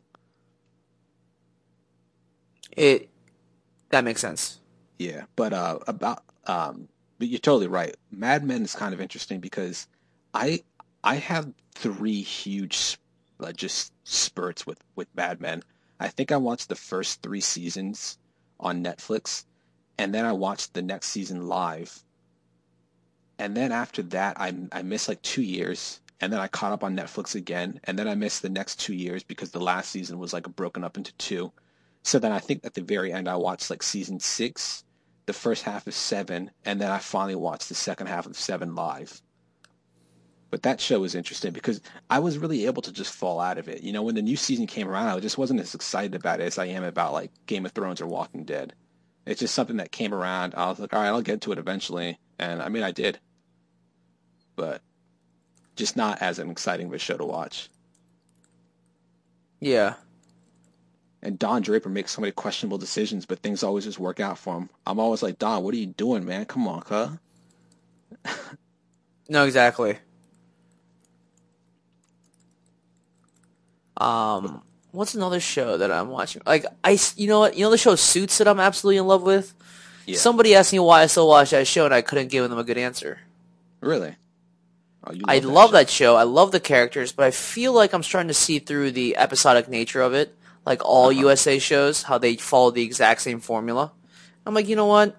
It 2.75 3.07
that 3.89 4.03
makes 4.03 4.21
sense. 4.21 4.59
Yeah, 4.97 5.25
but 5.36 5.53
uh, 5.53 5.77
about 5.86 6.23
um, 6.47 6.88
but 7.19 7.27
you're 7.27 7.38
totally 7.39 7.67
right. 7.67 7.95
Mad 8.09 8.43
Men 8.43 8.63
is 8.63 8.73
kind 8.73 8.95
of 8.95 9.01
interesting 9.01 9.39
because 9.39 9.88
I 10.33 10.63
I 11.03 11.15
have 11.17 11.53
three 11.75 12.23
huge 12.23 12.97
uh, 13.39 13.51
just 13.51 13.93
spurts 14.05 14.65
with 14.65 14.79
with 14.95 15.07
Mad 15.15 15.39
Men. 15.39 15.62
I 15.99 16.08
think 16.08 16.32
I 16.32 16.38
watched 16.38 16.69
the 16.69 16.75
first 16.75 17.21
three 17.21 17.41
seasons 17.41 18.17
on 18.60 18.84
Netflix, 18.84 19.45
and 19.97 20.13
then 20.13 20.25
I 20.25 20.34
watched 20.34 20.73
the 20.73 20.82
next 20.82 21.08
season 21.08 21.47
live. 21.47 22.03
And 23.38 23.56
then 23.56 23.71
after 23.71 24.01
that, 24.03 24.39
I 24.39 24.53
I 24.71 24.82
missed 24.82 25.08
like 25.08 25.21
two 25.21 25.41
years, 25.43 26.01
and 26.21 26.32
then 26.32 26.39
I 26.39 26.47
caught 26.47 26.71
up 26.71 26.84
on 26.84 26.95
Netflix 26.95 27.36
again, 27.36 27.79
and 27.84 27.97
then 27.97 28.08
I 28.08 28.15
missed 28.15 28.41
the 28.41 28.49
next 28.49 28.79
two 28.79 28.93
years 28.93 29.23
because 29.23 29.51
the 29.51 29.60
last 29.60 29.91
season 29.91 30.19
was 30.19 30.34
like 30.34 30.56
broken 30.56 30.84
up 30.84 30.97
into 30.97 31.13
two. 31.13 31.51
So 32.03 32.20
then 32.20 32.32
I 32.32 32.39
think 32.39 32.65
at 32.65 32.74
the 32.74 32.82
very 32.82 33.11
end 33.11 33.28
I 33.28 33.36
watched 33.36 33.70
like 33.70 33.84
season 33.84 34.20
six, 34.20 34.84
the 35.26 35.34
first 35.34 35.63
half 35.63 35.88
of 35.88 35.93
seven, 35.93 36.51
and 36.65 36.80
then 36.80 36.91
I 36.91 36.99
finally 36.99 37.36
watched 37.36 37.70
the 37.70 37.76
second 37.76 38.07
half 38.07 38.26
of 38.26 38.38
seven 38.38 38.76
live. 38.76 39.22
But 40.54 40.62
that 40.62 40.80
show 40.80 40.99
was 40.99 41.16
interesting 41.16 41.51
because 41.51 41.82
I 42.12 42.20
was 42.20 42.38
really 42.38 42.68
able 42.68 42.84
to 42.84 42.91
just 42.91 43.12
fall 43.12 43.39
out 43.39 43.58
of 43.58 43.68
it. 43.68 43.82
You 43.82 43.91
know, 43.91 44.04
when 44.04 44.14
the 44.14 44.22
new 44.22 44.36
season 44.36 44.68
came 44.68 44.88
around, 44.88 45.08
I 45.08 45.20
just 45.20 45.39
wasn't 45.39 45.60
as 45.62 45.74
excited 45.74 46.14
about 46.14 46.41
it 46.41 46.43
as 46.43 46.60
I 46.60 46.66
am 46.66 46.84
about 46.84 47.12
like 47.12 47.32
Game 47.47 47.66
of 47.66 47.72
Thrones 47.72 47.99
or 47.99 48.06
Walking 48.06 48.43
Dead. 48.43 48.72
It's 49.26 49.39
just 49.39 49.56
something 49.56 49.78
that 49.78 49.91
came 49.91 50.14
around. 50.14 50.54
I 50.56 50.70
was 50.70 50.78
like, 50.78 50.93
all 50.93 51.01
right, 51.01 51.08
I'll 51.08 51.24
get 51.24 51.41
to 51.41 51.54
it 51.54 51.58
eventually, 51.58 52.20
and 52.38 52.62
I 52.62 52.70
mean, 52.70 52.84
I 52.84 52.91
did. 52.91 53.18
But 54.56 54.84
just 55.76 55.97
not 55.97 56.22
as 56.22 56.38
an 56.38 56.51
exciting 56.51 56.86
of 56.86 56.93
a 56.93 56.99
show 56.99 57.18
to 57.18 57.26
watch. 57.26 57.72
Yeah. 59.60 59.95
And 61.24 61.39
Don 61.39 61.64
Draper 61.64 61.89
makes 61.89 62.12
so 62.12 62.22
many 62.22 62.32
questionable 62.32 62.78
decisions, 62.78 63.26
but 63.26 63.39
things 63.39 63.64
always 63.64 63.86
just 63.86 63.97
work 63.97 64.20
out 64.20 64.38
for 64.38 64.56
him. 64.56 64.70
I'm 64.86 64.99
always 64.99 65.24
like, 65.24 65.39
Don, 65.39 65.64
what 65.64 65.74
are 65.74 65.78
you 65.78 65.88
doing, 65.88 66.24
man? 66.24 66.45
Come 66.45 66.68
on, 66.68 66.84
huh? 66.86 67.10
No, 69.28 69.45
exactly. 69.45 69.97
Um, 74.04 74.62
what's 74.91 75.16
another 75.16 75.39
show 75.39 75.78
that 75.78 75.91
I'm 75.91 76.10
watching? 76.10 76.41
Like 76.45 76.66
I, 76.84 76.97
you 77.16 77.28
know 77.28 77.39
what? 77.39 77.56
You 77.56 77.64
know 77.64 77.72
the 77.72 77.78
show 77.78 77.95
Suits 77.95 78.38
that 78.39 78.47
I'm 78.47 78.60
absolutely 78.60 78.97
in 78.97 79.08
love 79.08 79.24
with. 79.24 79.54
Yeah. 80.06 80.18
Somebody 80.18 80.54
asked 80.56 80.74
me 80.74 80.80
why 80.80 81.01
I 81.04 81.06
still 81.08 81.28
watch 81.28 81.51
that 81.51 81.66
show, 81.68 81.86
and 81.86 81.93
I 81.93 82.01
couldn't 82.01 82.28
give 82.28 82.49
them 82.49 82.60
a 82.60 82.64
good 82.64 82.78
answer. 82.78 83.20
Really? 83.80 84.16
Oh, 85.06 85.14
you 85.14 85.24
I 85.28 85.39
that 85.39 85.47
love 85.47 85.70
show. 85.70 85.74
that 85.78 85.89
show. 85.89 86.16
I 86.16 86.24
love 86.24 86.51
the 86.51 86.60
characters, 86.60 87.12
but 87.14 87.26
I 87.26 87.32
feel 87.32 87.74
like 87.74 87.93
I'm 87.93 88.04
starting 88.04 88.28
to 88.28 88.34
see 88.34 88.60
through 88.60 88.91
the 88.91 89.16
episodic 89.18 89.68
nature 89.70 90.01
of 90.01 90.14
it, 90.14 90.36
like 90.66 90.84
all 90.84 91.10
Uh-huh. 91.10 91.20
USA 91.22 91.60
shows, 91.60 92.04
how 92.04 92.18
they 92.18 92.36
follow 92.36 92.72
the 92.72 92.84
exact 92.84 93.22
same 93.22 93.39
formula. 93.39 93.91
I'm 94.45 94.54
like, 94.54 94.68
you 94.68 94.76
know 94.76 94.88
what? 94.88 95.16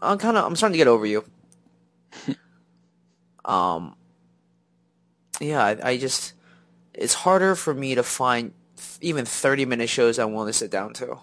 I'm 0.00 0.18
kind 0.18 0.36
of 0.36 0.44
I'm 0.44 0.54
starting 0.54 0.74
to 0.74 0.78
get 0.78 0.86
over 0.88 1.06
you. 1.06 1.24
um, 3.44 3.94
yeah, 5.40 5.64
I, 5.64 5.90
I 5.90 5.96
just 5.98 6.34
it's 6.98 7.14
harder 7.14 7.54
for 7.54 7.72
me 7.72 7.94
to 7.94 8.02
find 8.02 8.52
even 9.00 9.24
30 9.24 9.64
minute 9.64 9.88
shows 9.88 10.18
I'm 10.18 10.34
willing 10.34 10.48
to 10.48 10.52
sit 10.52 10.70
down 10.70 10.92
to. 10.94 11.18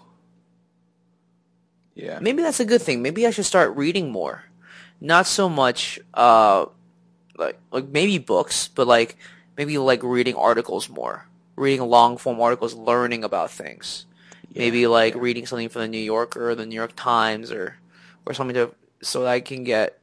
Yeah. 1.94 2.18
Maybe 2.20 2.42
that's 2.42 2.60
a 2.60 2.64
good 2.64 2.82
thing. 2.82 3.02
Maybe 3.02 3.26
I 3.26 3.30
should 3.30 3.44
start 3.44 3.76
reading 3.76 4.10
more. 4.10 4.44
Not 5.00 5.26
so 5.26 5.48
much 5.48 6.00
uh 6.14 6.66
like 7.36 7.60
like 7.70 7.88
maybe 7.88 8.18
books, 8.18 8.68
but 8.68 8.86
like 8.86 9.16
maybe 9.56 9.76
like 9.76 10.02
reading 10.02 10.34
articles 10.34 10.88
more. 10.88 11.26
Reading 11.56 11.86
long 11.86 12.16
form 12.16 12.40
articles, 12.40 12.74
learning 12.74 13.22
about 13.22 13.50
things. 13.50 14.06
maybe 14.54 14.86
like 14.86 15.14
yeah. 15.14 15.20
reading 15.20 15.44
something 15.44 15.68
from 15.68 15.82
the 15.82 15.88
New 15.88 15.98
Yorker 15.98 16.50
or 16.50 16.54
the 16.54 16.64
New 16.66 16.74
York 16.74 16.92
Times 16.96 17.52
or 17.52 17.76
or 18.24 18.32
something 18.32 18.54
to 18.54 18.72
so 19.02 19.20
that 19.20 19.28
I 19.28 19.40
can 19.40 19.64
get 19.64 19.98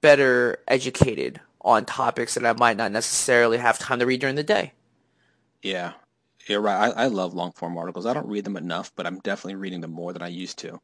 better 0.00 0.58
educated 0.66 1.40
on 1.66 1.84
topics 1.84 2.34
that 2.34 2.46
I 2.46 2.52
might 2.54 2.76
not 2.78 2.92
necessarily 2.92 3.58
have 3.58 3.78
time 3.78 3.98
to 3.98 4.06
read 4.06 4.20
during 4.20 4.36
the 4.36 4.42
day. 4.42 4.72
Yeah, 5.62 5.92
you're 6.46 6.60
right. 6.60 6.92
I, 6.96 7.04
I 7.04 7.06
love 7.08 7.34
long 7.34 7.52
form 7.52 7.76
articles. 7.76 8.06
I 8.06 8.14
don't 8.14 8.28
read 8.28 8.44
them 8.44 8.56
enough, 8.56 8.92
but 8.94 9.04
I'm 9.06 9.18
definitely 9.18 9.56
reading 9.56 9.80
them 9.80 9.90
more 9.90 10.12
than 10.12 10.22
I 10.22 10.28
used 10.28 10.58
to. 10.60 10.80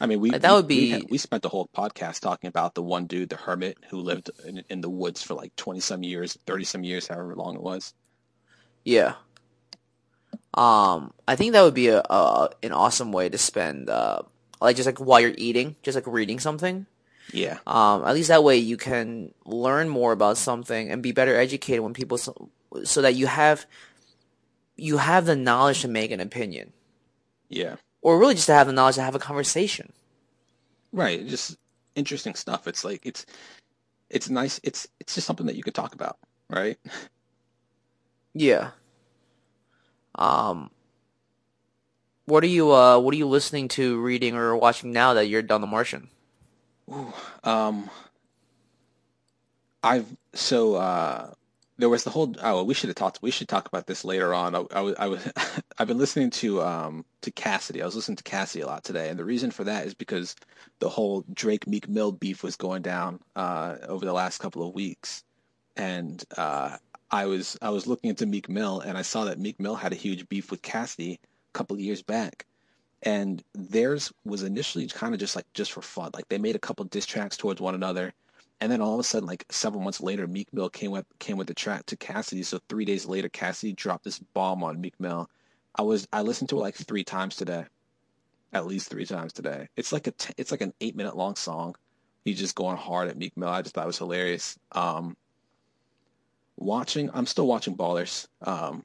I 0.00 0.06
mean, 0.06 0.20
we 0.20 0.30
That 0.32 0.42
we- 0.42 0.50
would 0.56 0.66
we, 0.66 0.80
be- 0.80 0.90
had- 0.90 1.10
we 1.10 1.16
spent 1.18 1.42
the 1.44 1.48
whole 1.48 1.68
podcast 1.74 2.20
talking 2.20 2.48
about 2.48 2.74
the 2.74 2.82
one 2.82 3.06
dude, 3.06 3.28
the 3.30 3.36
hermit, 3.36 3.78
who 3.88 3.98
lived 4.00 4.30
in, 4.44 4.64
in 4.68 4.80
the 4.82 4.90
woods 4.90 5.22
for 5.22 5.34
like 5.34 5.54
twenty 5.56 5.80
some 5.80 6.02
years, 6.02 6.36
thirty 6.44 6.64
some 6.64 6.82
years, 6.84 7.06
however 7.06 7.34
long 7.36 7.54
it 7.54 7.62
was. 7.62 7.94
Yeah. 8.84 9.14
Um, 10.54 11.12
I 11.28 11.36
think 11.36 11.52
that 11.52 11.62
would 11.62 11.74
be 11.74 11.88
a, 11.88 12.00
a 12.00 12.50
an 12.62 12.72
awesome 12.72 13.12
way 13.12 13.28
to 13.28 13.38
spend 13.38 13.90
uh 13.90 14.22
like 14.60 14.76
just 14.76 14.86
like 14.86 14.98
while 14.98 15.20
you're 15.20 15.34
eating, 15.36 15.76
just 15.82 15.94
like 15.94 16.06
reading 16.06 16.40
something. 16.40 16.86
Yeah, 17.32 17.58
Um, 17.66 18.04
at 18.04 18.14
least 18.14 18.28
that 18.28 18.44
way 18.44 18.56
you 18.58 18.76
can 18.76 19.34
learn 19.44 19.88
more 19.88 20.12
about 20.12 20.38
something 20.38 20.90
and 20.90 21.02
be 21.02 21.12
better 21.12 21.36
educated 21.36 21.80
when 21.82 21.94
people 21.94 22.18
so, 22.18 22.50
so 22.84 23.02
that 23.02 23.14
you 23.16 23.26
have 23.26 23.66
you 24.76 24.98
have 24.98 25.26
the 25.26 25.36
knowledge 25.36 25.80
to 25.82 25.88
make 25.88 26.10
an 26.10 26.20
opinion, 26.20 26.72
yeah, 27.48 27.76
or 28.02 28.18
really 28.18 28.34
just 28.34 28.46
to 28.46 28.54
have 28.54 28.66
the 28.66 28.72
knowledge 28.72 28.94
to 28.96 29.02
have 29.02 29.14
a 29.14 29.18
conversation. 29.18 29.92
right. 30.92 31.26
Just 31.26 31.56
interesting 31.94 32.34
stuff. 32.34 32.66
It's 32.66 32.84
like 32.84 33.04
it's 33.06 33.26
it's 34.10 34.28
nice. 34.30 34.60
It's 34.62 34.88
it's 35.00 35.14
just 35.14 35.26
something 35.26 35.46
that 35.46 35.56
you 35.56 35.62
could 35.62 35.74
talk 35.74 35.94
about, 35.94 36.18
right? 36.50 36.78
Yeah. 38.34 38.70
Um. 40.14 40.70
What 42.26 42.44
are 42.44 42.48
you 42.48 42.72
uh 42.72 42.98
What 42.98 43.14
are 43.14 43.16
you 43.16 43.26
listening 43.26 43.68
to, 43.68 44.00
reading, 44.00 44.36
or 44.36 44.56
watching 44.56 44.92
now 44.92 45.14
that 45.14 45.26
you're 45.28 45.42
done 45.42 45.60
The 45.60 45.66
Martian? 45.66 46.10
Um, 47.44 47.90
I've 49.82 50.16
so 50.34 50.74
uh, 50.76 51.32
there 51.78 51.88
was 51.88 52.04
the 52.04 52.10
whole. 52.10 52.34
Oh, 52.42 52.64
we 52.64 52.74
should 52.74 52.88
have 52.88 52.96
talked. 52.96 53.22
We 53.22 53.30
should 53.30 53.48
talk 53.48 53.66
about 53.68 53.86
this 53.86 54.04
later 54.04 54.34
on. 54.34 54.54
I, 54.54 54.64
I 54.72 54.80
was. 54.80 54.94
I 54.98 55.06
was. 55.08 55.32
I've 55.78 55.88
been 55.88 55.98
listening 55.98 56.30
to 56.30 56.62
um 56.62 57.04
to 57.22 57.30
Cassidy. 57.30 57.82
I 57.82 57.84
was 57.84 57.96
listening 57.96 58.16
to 58.16 58.24
Cassidy 58.24 58.62
a 58.62 58.66
lot 58.66 58.84
today, 58.84 59.08
and 59.08 59.18
the 59.18 59.24
reason 59.24 59.50
for 59.50 59.64
that 59.64 59.86
is 59.86 59.94
because 59.94 60.34
the 60.78 60.88
whole 60.88 61.24
Drake 61.32 61.66
Meek 61.66 61.88
Mill 61.88 62.12
beef 62.12 62.42
was 62.42 62.56
going 62.56 62.82
down 62.82 63.20
uh 63.36 63.76
over 63.88 64.04
the 64.04 64.12
last 64.12 64.38
couple 64.38 64.66
of 64.66 64.74
weeks, 64.74 65.24
and 65.76 66.24
uh 66.36 66.76
I 67.10 67.26
was 67.26 67.56
I 67.62 67.70
was 67.70 67.86
looking 67.86 68.10
into 68.10 68.26
Meek 68.26 68.48
Mill, 68.48 68.80
and 68.80 68.96
I 68.98 69.02
saw 69.02 69.24
that 69.24 69.38
Meek 69.38 69.60
Mill 69.60 69.76
had 69.76 69.92
a 69.92 69.96
huge 69.96 70.28
beef 70.28 70.50
with 70.50 70.62
Cassidy 70.62 71.20
a 71.22 71.58
couple 71.58 71.74
of 71.76 71.80
years 71.80 72.02
back 72.02 72.46
and 73.06 73.44
theirs 73.54 74.12
was 74.24 74.42
initially 74.42 74.88
kind 74.88 75.14
of 75.14 75.20
just 75.20 75.36
like 75.36 75.46
just 75.54 75.72
for 75.72 75.80
fun. 75.80 76.10
Like 76.12 76.28
they 76.28 76.38
made 76.38 76.56
a 76.56 76.58
couple 76.58 76.84
diss 76.86 77.06
tracks 77.06 77.36
towards 77.36 77.60
one 77.60 77.76
another, 77.76 78.12
and 78.60 78.70
then 78.70 78.82
all 78.82 78.94
of 78.94 79.00
a 79.00 79.04
sudden, 79.04 79.28
like 79.28 79.46
several 79.48 79.82
months 79.82 80.00
later, 80.00 80.26
Meek 80.26 80.52
Mill 80.52 80.68
came 80.68 80.90
with 80.90 81.06
came 81.20 81.36
with 81.36 81.46
the 81.46 81.54
track 81.54 81.86
to 81.86 81.96
Cassidy. 81.96 82.42
So 82.42 82.58
three 82.68 82.84
days 82.84 83.06
later, 83.06 83.28
Cassidy 83.28 83.72
dropped 83.72 84.04
this 84.04 84.18
bomb 84.18 84.64
on 84.64 84.80
Meek 84.80 84.98
Mill. 84.98 85.30
I 85.76 85.82
was 85.82 86.08
I 86.12 86.22
listened 86.22 86.48
to 86.50 86.58
it 86.58 86.62
like 86.62 86.74
three 86.74 87.04
times 87.04 87.36
today, 87.36 87.64
at 88.52 88.66
least 88.66 88.90
three 88.90 89.06
times 89.06 89.32
today. 89.32 89.68
It's 89.76 89.92
like 89.92 90.08
a 90.08 90.10
t- 90.10 90.34
it's 90.36 90.50
like 90.50 90.60
an 90.62 90.74
eight 90.80 90.96
minute 90.96 91.16
long 91.16 91.36
song. 91.36 91.76
He's 92.24 92.40
just 92.40 92.56
going 92.56 92.76
hard 92.76 93.06
at 93.06 93.16
Meek 93.16 93.36
Mill. 93.36 93.48
I 93.48 93.62
just 93.62 93.76
thought 93.76 93.84
it 93.84 93.86
was 93.86 93.98
hilarious. 93.98 94.58
Um, 94.72 95.16
watching, 96.56 97.08
I'm 97.14 97.26
still 97.26 97.46
watching 97.46 97.76
Ballers. 97.76 98.26
Um, 98.42 98.84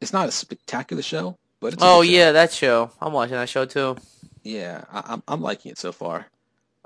it's 0.00 0.12
not 0.12 0.28
a 0.28 0.30
spectacular 0.30 1.02
show, 1.02 1.36
but 1.60 1.76
Oh 1.80 2.00
yeah, 2.00 2.32
that 2.32 2.52
show. 2.52 2.90
I'm 3.00 3.12
watching 3.12 3.36
that 3.36 3.48
show 3.48 3.64
too. 3.66 3.96
Yeah, 4.42 4.84
I, 4.92 5.02
I'm 5.06 5.22
I'm 5.28 5.40
liking 5.42 5.70
it 5.70 5.78
so 5.78 5.92
far. 5.92 6.26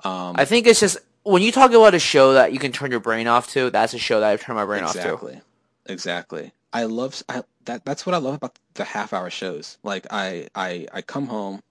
Um, 0.03 0.35
I 0.37 0.45
think 0.45 0.67
it's 0.67 0.81
just 0.81 0.99
when 1.23 1.43
you 1.43 1.53
talk 1.53 1.73
about 1.73 1.95
a 1.95 1.99
show 1.99 2.35
that 2.35 2.53
you 2.53 2.59
can 2.59 2.73
turn 2.73 2.91
your 2.91 3.01
brain 3.01 3.27
off 3.27 3.49
to, 3.53 3.71
that's 3.71 3.95
a 3.95 3.99
show 3.99 4.21
that 4.21 4.29
I've 4.31 4.43
turned 4.43 4.57
my 4.57 4.65
brain 4.65 4.85
off 4.85 4.93
to. 4.93 4.99
exactly, 4.99 5.41
exactly. 5.87 6.53
I 6.73 6.85
love 6.85 7.23
I 7.29 7.43
that 7.65 7.85
that's 7.85 8.05
what 8.05 8.15
I 8.15 8.19
love 8.19 8.35
about 8.35 8.59
the 8.75 8.85
half 8.85 9.13
hour 9.13 9.31
shows. 9.31 9.79
Like 9.83 10.07
I 10.11 10.49
I 10.55 10.87
I 10.93 11.03
come 11.03 11.27
home, 11.27 11.63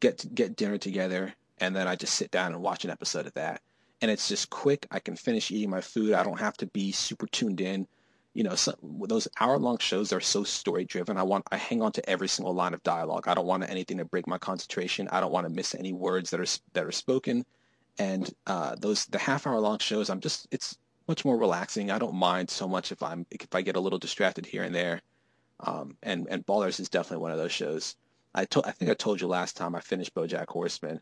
get 0.00 0.24
get 0.34 0.56
dinner 0.56 0.78
together, 0.78 1.34
and 1.58 1.74
then 1.74 1.88
I 1.88 1.96
just 1.96 2.14
sit 2.14 2.30
down 2.30 2.52
and 2.52 2.62
watch 2.62 2.84
an 2.84 2.90
episode 2.90 3.26
of 3.26 3.34
that. 3.34 3.60
And 4.00 4.10
it's 4.12 4.28
just 4.28 4.48
quick. 4.50 4.86
I 4.92 5.00
can 5.00 5.16
finish 5.16 5.50
eating 5.50 5.70
my 5.70 5.80
food. 5.80 6.12
I 6.12 6.22
don't 6.22 6.38
have 6.38 6.56
to 6.58 6.66
be 6.66 6.92
super 6.92 7.26
tuned 7.26 7.60
in. 7.60 7.88
You 8.38 8.44
know, 8.44 8.54
so, 8.54 8.72
those 8.82 9.26
hour 9.40 9.58
long 9.58 9.78
shows 9.78 10.12
are 10.12 10.20
so 10.20 10.44
story 10.44 10.84
driven. 10.84 11.16
I 11.16 11.24
want 11.24 11.44
I 11.50 11.56
hang 11.56 11.82
on 11.82 11.90
to 11.90 12.08
every 12.08 12.28
single 12.28 12.54
line 12.54 12.72
of 12.72 12.80
dialogue. 12.84 13.26
I 13.26 13.34
don't 13.34 13.48
want 13.48 13.68
anything 13.68 13.98
to 13.98 14.04
break 14.04 14.28
my 14.28 14.38
concentration. 14.38 15.08
I 15.10 15.18
don't 15.18 15.32
want 15.32 15.48
to 15.48 15.52
miss 15.52 15.74
any 15.74 15.92
words 15.92 16.30
that 16.30 16.38
are 16.38 16.60
that 16.74 16.84
are 16.84 16.92
spoken. 16.92 17.44
And 17.98 18.32
uh, 18.46 18.76
those 18.78 19.06
the 19.06 19.18
half 19.18 19.44
hour 19.44 19.58
long 19.58 19.80
shows, 19.80 20.08
I'm 20.08 20.20
just 20.20 20.46
it's 20.52 20.78
much 21.08 21.24
more 21.24 21.36
relaxing. 21.36 21.90
I 21.90 21.98
don't 21.98 22.14
mind 22.14 22.48
so 22.48 22.68
much 22.68 22.92
if 22.92 23.02
I'm 23.02 23.26
if 23.32 23.52
I 23.52 23.60
get 23.62 23.74
a 23.74 23.80
little 23.80 23.98
distracted 23.98 24.46
here 24.46 24.62
and 24.62 24.72
there. 24.72 25.00
Um, 25.58 25.96
and 26.04 26.28
and 26.30 26.46
Ballers 26.46 26.78
is 26.78 26.88
definitely 26.88 27.24
one 27.24 27.32
of 27.32 27.38
those 27.38 27.50
shows. 27.50 27.96
I 28.36 28.44
told 28.44 28.66
I 28.66 28.70
think 28.70 28.88
I 28.88 28.94
told 28.94 29.20
you 29.20 29.26
last 29.26 29.56
time 29.56 29.74
I 29.74 29.80
finished 29.80 30.14
BoJack 30.14 30.46
Horseman. 30.46 31.00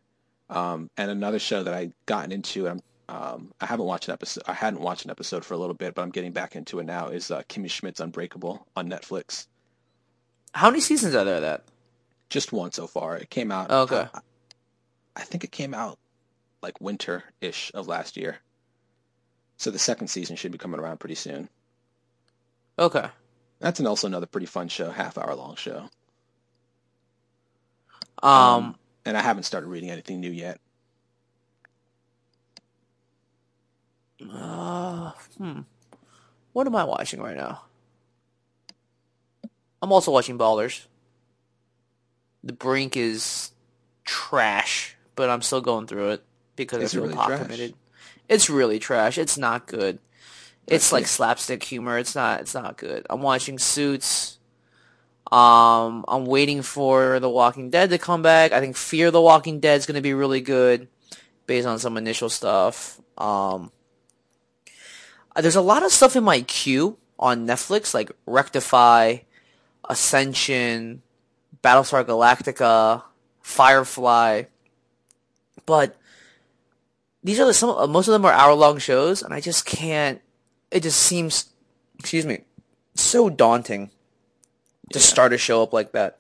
Um, 0.49 0.89
and 0.97 1.11
another 1.11 1.39
show 1.39 1.63
that 1.65 1.75
I 1.75 1.91
gotten 2.07 2.33
into, 2.33 2.67
I'm, 2.67 2.81
um, 3.09 3.53
I 3.61 3.67
haven't 3.67 3.87
watched 3.87 4.09
an 4.09 4.13
episode. 4.15 4.43
I 4.47 4.53
hadn't 4.53 4.81
watched 4.81 5.05
an 5.05 5.11
episode 5.11 5.45
for 5.45 5.55
a 5.55 5.59
little 5.59 5.75
bit, 5.75 5.95
but 5.95 6.03
I'm 6.03 6.11
getting 6.11 6.33
back 6.33 6.57
into 6.57 6.81
it 6.81 6.85
now. 6.85 7.09
Is 7.09 7.31
uh, 7.31 7.43
Kimmy 7.49 7.71
Schmidt's 7.71 8.01
Unbreakable 8.01 8.67
on 8.77 8.89
Netflix? 8.89 9.47
How 10.53 10.71
many 10.71 10.81
seasons 10.81 11.15
are 11.15 11.25
there 11.25 11.37
of 11.37 11.43
that? 11.43 11.65
Just 12.31 12.53
one 12.53 12.73
so 12.73 12.87
far. 12.87 13.17
It 13.17 13.31
came 13.31 13.53
out. 13.53 13.67
Oh, 13.71 13.83
Okay. 13.83 14.07
I, 14.13 14.21
I 15.15 15.23
think 15.23 15.45
it 15.45 15.53
came 15.53 15.73
out 15.75 15.99
like 16.63 16.81
winter 16.81 17.23
ish 17.41 17.71
of 17.75 17.87
last 17.87 18.17
year. 18.17 18.39
So 19.57 19.71
the 19.71 19.79
second 19.79 20.09
season 20.09 20.37
should 20.37 20.53
be 20.53 20.59
coming 20.59 20.81
around 20.81 20.99
pretty 20.99 21.15
soon. 21.15 21.49
Okay. 22.79 23.07
That's 23.61 23.81
an, 23.81 23.87
also 23.87 24.07
another 24.07 24.27
pretty 24.27 24.47
fun 24.47 24.69
show, 24.69 24.91
half 24.91 25.17
hour 25.17 25.35
long 25.35 25.57
show. 25.57 25.89
Um, 28.23 28.77
and 29.05 29.17
I 29.17 29.23
haven't 29.23 29.45
started 29.45 29.69
reading 29.69 29.91
anything 29.91 30.21
new 30.21 30.31
yet. 30.31 30.61
Uh, 34.23 35.13
hmm. 35.39 35.61
What 36.53 36.67
am 36.67 36.77
I 36.77 36.85
watching 36.85 37.21
right 37.21 37.37
now? 37.37 37.63
I'm 39.83 39.93
also 39.93 40.11
watching 40.11 40.39
Ballers. 40.39 40.87
The 42.43 42.53
Brink 42.53 42.97
is 42.97 43.53
trash, 44.05 44.97
but 45.15 45.29
I'm 45.29 45.43
still 45.43 45.61
going 45.61 45.87
through 45.87 46.11
it 46.11 46.25
because 46.55 46.83
Is 46.83 46.95
I 46.95 46.99
feel 46.99 47.09
really 47.09 47.39
committed. 47.39 47.75
It's 48.29 48.49
really 48.49 48.79
trash. 48.79 49.19
It's 49.19 49.37
not 49.37 49.67
good. 49.67 49.99
It's 50.67 50.93
like 50.93 51.07
slapstick 51.07 51.63
humor. 51.63 51.99
It's 51.99 52.15
not. 52.15 52.41
It's 52.41 52.55
not 52.55 52.77
good. 52.77 53.07
I'm 53.09 53.23
watching 53.23 53.59
Suits. 53.59 54.39
Um, 55.31 56.05
I'm 56.09 56.25
waiting 56.27 56.63
for 56.63 57.21
The 57.21 57.29
Walking 57.29 57.71
Dead 57.71 57.91
to 57.91 57.99
come 57.99 58.23
back. 58.23 58.53
I 58.53 58.61
think 58.61 58.77
Fear 58.77 59.11
the 59.11 59.21
Walking 59.21 59.61
Dead 59.61 59.77
is 59.77 59.87
going 59.87 59.97
to 59.97 60.01
be 60.01 60.15
really 60.15 60.41
good, 60.41 60.89
based 61.47 61.67
on 61.67 61.79
some 61.79 61.97
initial 61.97 62.29
stuff. 62.29 63.01
Um, 63.19 63.73
there's 65.41 65.57
a 65.57 65.61
lot 65.61 65.85
of 65.85 65.93
stuff 65.93 66.17
in 66.17 66.25
my 66.25 66.41
queue 66.43 66.97
on 67.19 67.47
Netflix, 67.47 67.95
like 67.95 68.11
Rectify, 68.27 69.19
Ascension, 69.89 71.03
Battlestar 71.63 72.05
Galactica, 72.05 73.03
Firefly, 73.41 74.45
but 75.67 75.97
these 77.23 77.41
are 77.41 77.47
the, 77.47 77.55
some. 77.55 77.71
uh, 77.71 77.87
Most 77.87 78.09
of 78.09 78.13
them 78.13 78.25
are 78.25 78.33
hour 78.33 78.55
long 78.55 78.79
shows, 78.79 79.23
and 79.23 79.33
I 79.35 79.41
just 79.41 79.65
can't. 79.65 80.21
It 80.71 80.83
just 80.83 80.99
seems, 81.01 81.47
excuse 81.99 82.27
me, 82.27 82.41
so 82.95 83.29
daunting 83.31 83.91
to 84.93 84.99
Yeah. 84.99 85.05
start 85.05 85.33
a 85.33 85.39
show 85.39 85.63
up 85.63 85.73
like 85.73 85.93
that. 85.93 86.19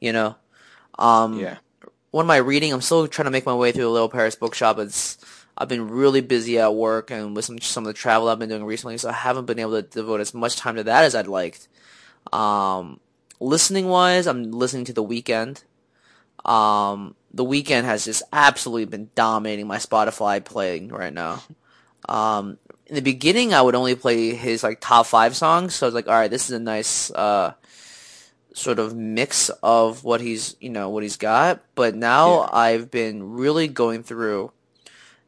You 0.00 0.12
know, 0.12 0.36
um, 0.98 1.38
Yeah. 1.38 1.58
what 2.10 2.22
am 2.24 2.30
I 2.30 2.36
reading? 2.38 2.72
I'm 2.72 2.80
still 2.82 3.06
trying 3.08 3.24
to 3.26 3.30
make 3.30 3.46
my 3.46 3.54
way 3.54 3.72
through 3.72 3.84
the 3.84 3.90
Little 3.90 4.08
Paris 4.08 4.34
bookshop. 4.34 4.78
It's 4.78 5.16
I've 5.56 5.68
been 5.68 5.88
really 5.88 6.20
busy 6.22 6.58
at 6.58 6.74
work 6.74 7.10
and 7.10 7.36
with 7.36 7.44
some 7.44 7.60
some 7.60 7.84
of 7.84 7.88
the 7.88 7.92
travel 7.92 8.28
I've 8.28 8.38
been 8.38 8.48
doing 8.48 8.64
recently, 8.64 8.98
so 8.98 9.08
I 9.10 9.12
haven't 9.12 9.44
been 9.46 9.58
able 9.58 9.72
to 9.72 9.82
devote 9.82 10.20
as 10.20 10.32
much 10.34 10.56
time 10.56 10.76
to 10.76 10.84
that 10.84 11.04
as 11.04 11.14
I'd 11.14 11.26
liked. 11.26 11.68
Um, 12.32 13.00
listening 13.40 13.88
wise, 13.88 14.26
I'm 14.26 14.50
listening 14.50 14.84
to 14.86 14.92
The 14.92 15.04
Weeknd. 15.04 15.62
Um, 16.48 17.14
The 17.34 17.44
Weeknd 17.44 17.84
has 17.84 18.04
just 18.04 18.22
absolutely 18.32 18.86
been 18.86 19.10
dominating 19.14 19.66
my 19.66 19.76
Spotify 19.78 20.42
playing 20.44 20.88
right 20.88 21.12
now. 21.12 21.42
Um, 22.08 22.58
in 22.86 22.96
the 22.96 23.00
beginning, 23.02 23.54
I 23.54 23.62
would 23.62 23.74
only 23.74 23.94
play 23.94 24.34
his 24.34 24.62
like 24.62 24.80
top 24.80 25.06
five 25.06 25.36
songs, 25.36 25.74
so 25.74 25.86
I 25.86 25.88
was 25.88 25.94
like, 25.94 26.08
all 26.08 26.14
right, 26.14 26.30
this 26.30 26.48
is 26.50 26.56
a 26.56 26.58
nice 26.58 27.10
uh, 27.12 27.54
sort 28.54 28.78
of 28.78 28.94
mix 28.96 29.50
of 29.62 30.02
what 30.04 30.20
he's 30.20 30.56
you 30.60 30.68
know 30.70 30.88
what 30.88 31.02
he's 31.02 31.16
got. 31.16 31.62
But 31.74 31.94
now 31.94 32.40
Yeah. 32.42 32.48
I've 32.52 32.90
been 32.90 33.34
really 33.34 33.68
going 33.68 34.02
through 34.02 34.52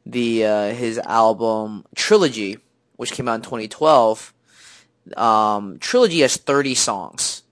the 0.07 0.45
uh, 0.47 0.69
his 0.75 0.99
album 0.99 1.85
trilogy, 1.95 2.59
which 2.97 3.13
came 3.13 3.29
out 3.29 3.37
in 3.37 3.43
2012. 3.43 4.33
Um, 5.17 5.79
trilogy 5.81 6.21
has 6.21 6.37
30 6.37 6.75
songs. 6.75 7.43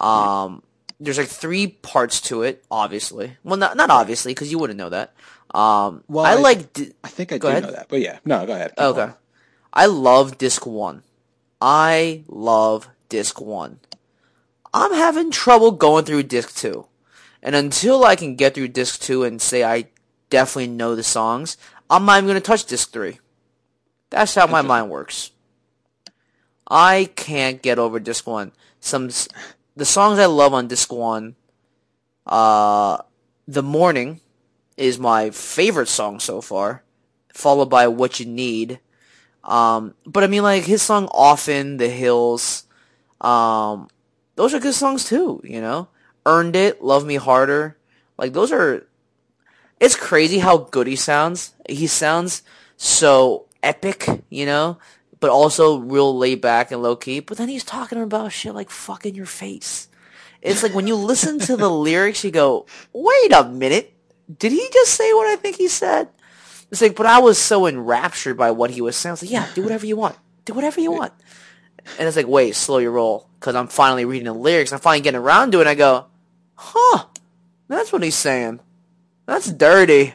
Um, 0.00 0.62
there's 1.00 1.18
like 1.18 1.28
three 1.28 1.66
parts 1.68 2.20
to 2.22 2.42
it, 2.42 2.64
obviously. 2.70 3.36
Well, 3.42 3.56
not 3.56 3.76
not 3.76 3.90
obviously 3.90 4.32
because 4.32 4.50
you 4.50 4.58
wouldn't 4.58 4.78
know 4.78 4.90
that. 4.90 5.14
Um, 5.54 6.02
Well, 6.08 6.24
I 6.24 6.34
like. 6.34 6.72
Di- 6.72 6.92
I 7.02 7.08
think 7.08 7.32
I 7.32 7.38
Go 7.38 7.48
do 7.48 7.52
ahead. 7.52 7.62
know 7.64 7.70
that, 7.72 7.88
but 7.88 8.00
yeah, 8.00 8.18
no, 8.24 8.44
go 8.46 8.52
ahead. 8.54 8.70
Keep 8.76 8.80
Okay. 8.84 8.98
going. 9.00 9.14
I 9.72 9.86
love 9.86 10.38
disc 10.38 10.66
one. 10.66 11.02
I 11.60 12.24
love 12.28 12.88
disc 13.08 13.40
one. 13.40 13.80
I'm 14.72 14.92
having 14.92 15.30
trouble 15.30 15.70
going 15.72 16.04
through 16.04 16.24
disc 16.24 16.56
two. 16.56 16.86
And 17.42 17.54
until 17.54 18.04
I 18.04 18.16
can 18.16 18.36
get 18.36 18.54
through 18.54 18.68
disc 18.68 19.00
two 19.00 19.22
and 19.24 19.40
say 19.40 19.62
I 19.64 19.88
definitely 20.30 20.68
know 20.68 20.94
the 20.94 21.02
songs, 21.04 21.56
I'm 21.94 22.06
not 22.06 22.18
even 22.18 22.26
going 22.26 22.34
to 22.34 22.40
touch 22.40 22.64
disc 22.64 22.90
three. 22.90 23.20
That's 24.10 24.34
how 24.34 24.48
my 24.48 24.62
mind 24.62 24.90
works. 24.90 25.30
I 26.66 27.08
can't 27.14 27.62
get 27.62 27.78
over 27.78 28.00
disc 28.00 28.26
one. 28.26 28.50
Some 28.80 29.10
the 29.76 29.84
songs 29.84 30.18
I 30.18 30.26
love 30.26 30.52
on 30.52 30.66
disc 30.66 30.92
one, 30.92 31.36
uh, 32.26 32.98
"The 33.46 33.62
Morning" 33.62 34.20
is 34.76 34.98
my 34.98 35.30
favorite 35.30 35.86
song 35.86 36.18
so 36.18 36.40
far, 36.40 36.82
followed 37.32 37.70
by 37.70 37.86
"What 37.86 38.18
You 38.18 38.26
Need." 38.26 38.80
Um, 39.44 39.94
but 40.04 40.24
I 40.24 40.26
mean, 40.26 40.42
like 40.42 40.64
his 40.64 40.82
song 40.82 41.08
"Often," 41.12 41.76
"The 41.76 41.90
Hills," 41.90 42.64
um, 43.20 43.88
those 44.34 44.52
are 44.52 44.58
good 44.58 44.74
songs 44.74 45.04
too. 45.04 45.40
You 45.44 45.60
know, 45.60 45.86
"Earned 46.26 46.56
It," 46.56 46.82
"Love 46.82 47.06
Me 47.06 47.16
Harder," 47.16 47.78
like 48.18 48.32
those 48.32 48.50
are. 48.50 48.88
It's 49.80 49.96
crazy 49.96 50.38
how 50.38 50.58
good 50.58 50.86
he 50.86 50.96
sounds. 50.96 51.54
He 51.68 51.86
sounds 51.86 52.42
so 52.76 53.46
epic, 53.62 54.06
you 54.30 54.46
know, 54.46 54.78
but 55.20 55.30
also 55.30 55.78
real 55.78 56.16
laid 56.16 56.40
back 56.40 56.70
and 56.70 56.82
low 56.82 56.96
key. 56.96 57.20
But 57.20 57.38
then 57.38 57.48
he's 57.48 57.64
talking 57.64 58.00
about 58.00 58.32
shit 58.32 58.54
like 58.54 58.70
"fucking 58.70 59.14
your 59.14 59.26
face." 59.26 59.88
It's 60.40 60.62
like 60.62 60.74
when 60.74 60.86
you 60.86 60.94
listen 60.96 61.38
to 61.40 61.56
the 61.56 61.70
lyrics, 61.86 62.24
you 62.24 62.30
go, 62.30 62.66
"Wait 62.92 63.32
a 63.32 63.44
minute, 63.44 63.94
did 64.38 64.52
he 64.52 64.68
just 64.72 64.94
say 64.94 65.12
what 65.12 65.26
I 65.26 65.36
think 65.36 65.56
he 65.56 65.68
said?" 65.68 66.08
It's 66.70 66.82
like, 66.82 66.96
but 66.96 67.06
I 67.06 67.20
was 67.20 67.38
so 67.38 67.66
enraptured 67.66 68.36
by 68.36 68.50
what 68.50 68.70
he 68.70 68.80
was 68.80 68.96
saying. 68.96 69.10
I 69.10 69.12
was 69.12 69.22
like, 69.22 69.30
yeah, 69.30 69.46
do 69.54 69.62
whatever 69.62 69.86
you 69.86 69.96
want. 69.96 70.16
Do 70.44 70.54
whatever 70.54 70.80
you 70.80 70.90
want. 70.90 71.12
And 72.00 72.08
it's 72.08 72.16
like, 72.16 72.26
wait, 72.26 72.56
slow 72.56 72.78
your 72.78 72.90
roll. 72.90 73.28
Because 73.38 73.54
I'm 73.54 73.68
finally 73.68 74.04
reading 74.04 74.24
the 74.24 74.32
lyrics. 74.32 74.72
I'm 74.72 74.80
finally 74.80 75.02
getting 75.02 75.20
around 75.20 75.52
to 75.52 75.58
it. 75.58 75.60
And 75.62 75.68
I 75.68 75.76
go, 75.76 76.06
huh, 76.56 77.04
that's 77.68 77.92
what 77.92 78.02
he's 78.02 78.16
saying. 78.16 78.58
That's 79.26 79.50
dirty. 79.52 80.14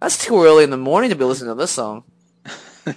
That's 0.00 0.24
too 0.24 0.42
early 0.42 0.64
in 0.64 0.70
the 0.70 0.76
morning 0.76 1.10
to 1.10 1.16
be 1.16 1.24
listening 1.24 1.50
to 1.50 1.54
this 1.54 1.70
song. 1.72 2.04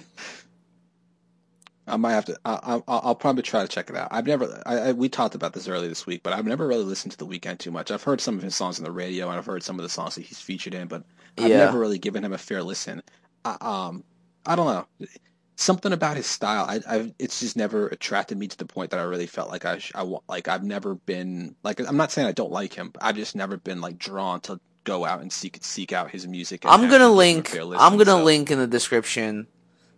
I 1.86 1.96
might 1.96 2.12
have 2.12 2.24
to. 2.26 2.38
I, 2.44 2.52
I, 2.52 2.72
I'll 2.74 3.00
I'll 3.04 3.14
probably 3.14 3.42
try 3.42 3.60
to 3.62 3.68
check 3.68 3.90
it 3.90 3.96
out. 3.96 4.08
I've 4.12 4.26
never. 4.26 4.62
I, 4.64 4.78
I 4.78 4.92
we 4.92 5.08
talked 5.08 5.34
about 5.34 5.52
this 5.52 5.66
earlier 5.68 5.88
this 5.88 6.06
week, 6.06 6.22
but 6.22 6.32
I've 6.32 6.46
never 6.46 6.66
really 6.66 6.84
listened 6.84 7.12
to 7.12 7.18
the 7.18 7.26
Weeknd 7.26 7.58
too 7.58 7.72
much. 7.72 7.90
I've 7.90 8.02
heard 8.04 8.20
some 8.20 8.36
of 8.36 8.42
his 8.42 8.54
songs 8.54 8.78
on 8.78 8.84
the 8.84 8.92
radio, 8.92 9.28
and 9.28 9.36
I've 9.36 9.46
heard 9.46 9.64
some 9.64 9.78
of 9.78 9.82
the 9.82 9.88
songs 9.88 10.14
that 10.14 10.22
he's 10.22 10.40
featured 10.40 10.74
in, 10.74 10.86
but 10.86 11.02
I've 11.38 11.48
Yeah. 11.48 11.58
never 11.58 11.78
really 11.80 11.98
given 11.98 12.24
him 12.24 12.32
a 12.32 12.38
fair 12.38 12.62
listen. 12.62 13.02
I, 13.44 13.56
um, 13.60 14.04
I 14.46 14.54
don't 14.54 14.66
know. 14.66 15.08
Something 15.56 15.92
about 15.92 16.16
his 16.16 16.26
style, 16.26 16.64
I, 16.68 16.80
I, 16.88 17.14
it's 17.18 17.40
just 17.40 17.56
never 17.56 17.88
attracted 17.88 18.38
me 18.38 18.46
to 18.48 18.56
the 18.56 18.64
point 18.64 18.90
that 18.92 19.00
I 19.00 19.04
really 19.04 19.26
felt 19.26 19.50
like 19.50 19.64
I, 19.64 19.78
sh- 19.78 19.92
I, 19.94 20.02
wa- 20.04 20.20
like 20.28 20.46
I've 20.48 20.64
never 20.64 20.94
been 20.94 21.56
like. 21.64 21.80
I'm 21.80 21.96
not 21.96 22.12
saying 22.12 22.28
I 22.28 22.32
don't 22.32 22.52
like 22.52 22.72
him, 22.74 22.90
but 22.92 23.02
I've 23.04 23.16
just 23.16 23.34
never 23.34 23.56
been 23.56 23.80
like 23.80 23.98
drawn 23.98 24.40
to 24.42 24.60
go 24.84 25.04
out 25.04 25.20
and 25.20 25.32
seek 25.32 25.58
seek 25.62 25.92
out 25.92 26.10
his 26.10 26.26
music. 26.26 26.64
I'm 26.64 26.80
gonna 26.80 26.92
give 26.92 27.00
him 27.00 27.08
a 27.08 27.12
link. 27.12 27.56
I'm 27.56 27.96
gonna 27.96 28.04
so- 28.04 28.24
link 28.24 28.50
in 28.50 28.58
the 28.58 28.66
description 28.66 29.46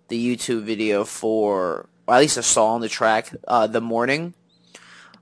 the 0.09 0.37
YouTube 0.37 0.63
video 0.63 1.05
for, 1.05 1.89
or 2.07 2.15
at 2.15 2.21
least 2.21 2.37
a 2.37 2.43
song, 2.43 2.81
the 2.81 2.89
track, 2.89 3.31
uh, 3.49 3.67
"The 3.67 3.81
Morning." 3.81 4.35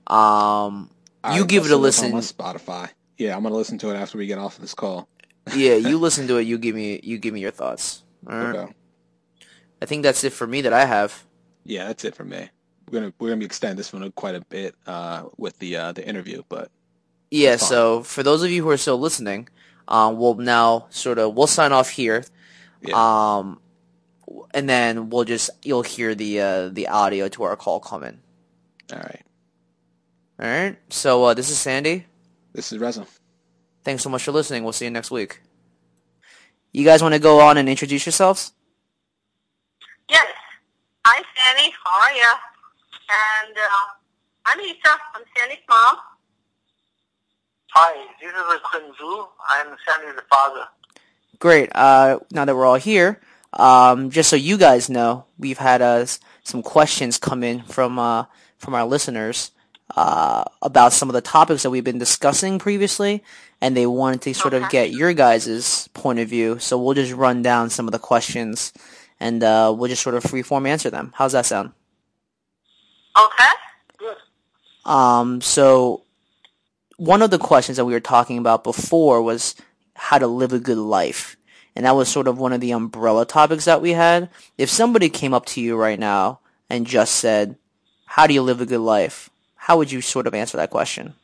Um, 0.07 0.89
All 1.23 1.35
you 1.35 1.45
give 1.45 1.65
it 1.65 1.71
a 1.71 1.77
listen. 1.77 2.13
on 2.13 2.21
Spotify. 2.21 2.89
Yeah, 3.17 3.35
I'm 3.35 3.43
gonna 3.43 3.55
listen 3.55 3.77
to 3.79 3.91
it 3.91 3.95
after 3.95 4.17
we 4.17 4.27
get 4.27 4.37
off 4.37 4.55
of 4.55 4.61
this 4.61 4.73
call. 4.73 5.07
yeah, 5.55 5.75
you 5.75 5.97
listen 6.07 6.27
to 6.27 6.37
it. 6.37 6.43
You 6.43 6.57
give 6.57 6.75
me. 6.75 6.99
You 7.03 7.17
give 7.17 7.33
me 7.33 7.39
your 7.39 7.51
thoughts. 7.51 8.03
All 8.29 8.37
right. 8.37 8.55
Okay. 8.55 8.73
I 9.81 9.85
think 9.85 10.03
that's 10.03 10.23
it 10.23 10.33
for 10.33 10.47
me 10.47 10.61
that 10.61 10.73
I 10.73 10.85
have. 10.85 11.25
Yeah, 11.65 11.87
that's 11.87 12.05
it 12.05 12.15
for 12.15 12.23
me. 12.25 12.49
We're 12.89 12.99
gonna 12.99 13.13
we're 13.19 13.29
gonna 13.29 13.45
extend 13.45 13.79
this 13.79 13.91
one 13.93 14.09
quite 14.11 14.35
a 14.35 14.41
bit 14.41 14.75
uh, 14.85 15.25
with 15.37 15.57
the 15.59 15.77
uh, 15.77 15.91
the 15.93 16.05
interview, 16.07 16.43
but 16.49 16.69
Yeah, 17.33 17.57
fine. 17.57 17.67
so 17.67 18.03
for 18.03 18.21
those 18.21 18.43
of 18.43 18.51
you 18.51 18.61
who 18.61 18.69
are 18.69 18.77
still 18.77 18.99
listening, 18.99 19.49
um, 19.87 20.19
we'll 20.19 20.35
now 20.35 20.85
sort 20.91 21.17
of 21.17 21.33
we'll 21.33 21.47
sign 21.47 21.71
off 21.71 21.89
here, 21.89 22.23
yeah, 22.83 22.93
um, 22.93 23.59
and 24.53 24.69
then 24.69 25.09
we'll 25.09 25.23
just 25.23 25.49
you'll 25.63 25.81
hear 25.81 26.13
the 26.13 26.39
uh, 26.39 26.69
the 26.69 26.89
audio 26.89 27.27
to 27.29 27.41
our 27.41 27.55
call 27.55 27.79
come 27.79 28.03
in. 28.03 28.19
all 28.91 28.99
right. 28.99 29.25
All 30.39 30.45
right. 30.45 30.77
So 30.89 31.23
uh, 31.23 31.33
this 31.33 31.49
is 31.49 31.57
Sandy. 31.57 32.05
This 32.53 32.71
is 32.71 32.77
Reza. 32.77 33.07
Thanks 33.83 34.03
so 34.03 34.09
much 34.09 34.23
for 34.23 34.31
listening. 34.31 34.63
We'll 34.63 34.71
see 34.73 34.85
you 34.85 34.91
next 34.91 35.09
week. 35.09 35.41
You 36.71 36.85
guys 36.85 37.01
want 37.01 37.15
to 37.15 37.19
go 37.19 37.39
on 37.39 37.57
and 37.57 37.67
introduce 37.67 38.05
yourselves? 38.05 38.53
Yes. 40.07 40.27
Hi, 41.03 41.23
Sandy. 41.35 41.73
How 41.83 41.99
are 41.99 42.13
you? 42.13 42.31
And 43.09 43.57
uh, 43.57 43.85
I'm 44.45 44.59
Lisa. 44.59 44.99
I'm 45.15 45.23
Sandy's 45.35 45.65
mom. 45.67 45.97
Hi, 47.75 48.05
this 48.21 48.29
is 48.29 48.61
Kun 48.71 48.81
Zhu. 49.01 49.27
I'm 49.49 49.75
Sandy's 49.87 50.21
father. 50.29 50.67
Great. 51.39 51.71
Uh, 51.73 52.19
now 52.31 52.45
that 52.45 52.55
we're 52.55 52.67
all 52.67 52.75
here, 52.75 53.19
um, 53.53 54.11
just 54.11 54.29
so 54.29 54.35
you 54.35 54.59
guys 54.59 54.91
know, 54.91 55.25
we've 55.39 55.57
had 55.57 55.81
uh, 55.81 56.05
some 56.43 56.61
questions 56.61 57.17
come 57.17 57.43
in 57.43 57.63
from 57.63 57.97
uh, 57.97 58.25
from 58.59 58.75
our 58.75 58.85
listeners 58.85 59.49
uh, 59.95 60.43
about 60.61 60.93
some 60.93 61.09
of 61.09 61.13
the 61.13 61.21
topics 61.21 61.63
that 61.63 61.71
we've 61.71 61.83
been 61.83 61.97
discussing 61.97 62.59
previously, 62.59 63.23
and 63.59 63.75
they 63.75 63.87
wanted 63.87 64.21
to 64.21 64.35
sort 64.35 64.53
of 64.53 64.69
get 64.69 64.91
your 64.91 65.11
guys' 65.13 65.89
point 65.95 66.19
of 66.19 66.29
view. 66.29 66.59
So 66.59 66.77
we'll 66.77 66.93
just 66.93 67.13
run 67.13 67.41
down 67.41 67.71
some 67.71 67.87
of 67.87 67.91
the 67.91 67.97
questions, 67.97 68.71
and 69.19 69.43
uh, 69.43 69.73
we'll 69.75 69.89
just 69.89 70.03
sort 70.03 70.13
of 70.13 70.21
freeform 70.21 70.67
answer 70.67 70.91
them. 70.91 71.11
How's 71.15 71.31
that 71.31 71.47
sound? 71.47 71.71
Okay. 73.17 73.51
Good. 73.97 74.17
Um, 74.85 75.41
so 75.41 76.02
one 76.97 77.21
of 77.21 77.31
the 77.31 77.39
questions 77.39 77.77
that 77.77 77.85
we 77.85 77.93
were 77.93 77.99
talking 77.99 78.37
about 78.37 78.63
before 78.63 79.21
was 79.21 79.55
how 79.95 80.17
to 80.17 80.27
live 80.27 80.53
a 80.53 80.59
good 80.59 80.77
life. 80.77 81.37
And 81.75 81.85
that 81.85 81.95
was 81.95 82.07
sort 82.07 82.27
of 82.27 82.37
one 82.37 82.53
of 82.53 82.61
the 82.61 82.71
umbrella 82.71 83.25
topics 83.25 83.65
that 83.65 83.81
we 83.81 83.91
had. 83.93 84.29
If 84.57 84.69
somebody 84.69 85.09
came 85.09 85.33
up 85.33 85.45
to 85.47 85.61
you 85.61 85.75
right 85.75 85.99
now 85.99 86.39
and 86.69 86.85
just 86.85 87.15
said, 87.15 87.57
how 88.05 88.27
do 88.27 88.33
you 88.33 88.41
live 88.41 88.61
a 88.61 88.65
good 88.65 88.79
life? 88.79 89.29
How 89.55 89.77
would 89.77 89.91
you 89.91 90.01
sort 90.01 90.27
of 90.27 90.35
answer 90.35 90.57
that 90.57 90.69
question? 90.69 91.15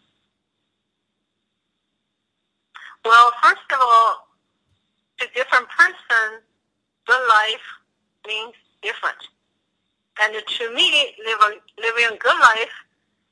Well, 3.05 3.32
first 3.43 3.61
of 3.72 3.80
all, 3.82 4.28
to 5.20 5.28
different 5.36 5.67
person, 5.70 6.41
the 7.07 7.20
life 7.30 7.61
means 8.28 8.53
different. 8.82 9.17
And 10.22 10.34
to 10.34 10.74
me, 10.74 11.15
living, 11.26 11.59
living 11.78 12.05
a 12.05 12.17
good 12.17 12.39
life 12.39 12.72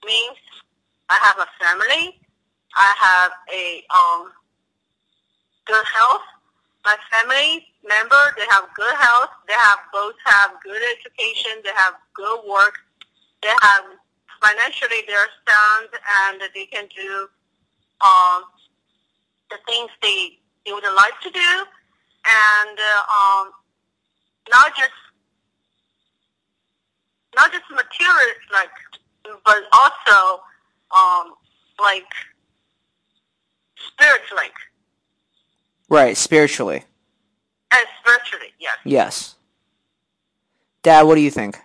means 0.06 0.38
I 1.10 1.18
have 1.24 1.40
a 1.40 1.48
family, 1.64 2.20
I 2.76 2.93
have 2.99 3.32
a 3.53 3.84
um, 3.93 4.32
good 5.65 5.86
health. 5.93 6.22
My 6.86 6.95
family 7.11 7.65
member, 7.88 8.34
they 8.38 8.45
have 8.49 8.65
good 8.76 8.93
health. 8.95 9.30
They 9.47 9.53
have 9.53 9.80
both 9.91 10.15
have 10.26 10.51
good 10.63 10.82
education. 10.99 11.61
They 11.63 11.76
have 11.76 11.95
good 12.13 12.41
work. 12.47 12.76
They 13.41 13.53
have 13.61 13.84
financially 14.41 15.01
they're 15.07 15.32
sound 15.47 15.89
and 15.93 16.41
they 16.53 16.65
can 16.65 16.88
do 16.95 17.28
um, 18.01 18.43
the 19.49 19.57
things 19.65 19.89
they, 20.01 20.38
they 20.65 20.74
would 20.74 20.84
like 20.84 21.20
to 21.22 21.32
do, 21.32 21.39
and 21.39 22.78
uh, 22.78 23.41
um, 23.41 23.51
not 24.49 24.76
just 24.76 24.91
not 27.36 27.51
just 27.51 27.65
materials 27.70 28.41
like 28.51 28.70
but 29.45 29.63
also 29.72 30.41
um, 30.97 31.34
like 31.80 32.07
spiritually. 33.86 34.52
Right, 35.90 36.18
spiritually. 36.18 36.84
And 37.72 37.86
spiritually, 38.02 38.54
yes. 38.60 38.78
Yes. 38.84 39.36
Dad, 40.84 41.04
what 41.04 41.16
do 41.16 41.22
you 41.22 41.32
think? 41.32 41.58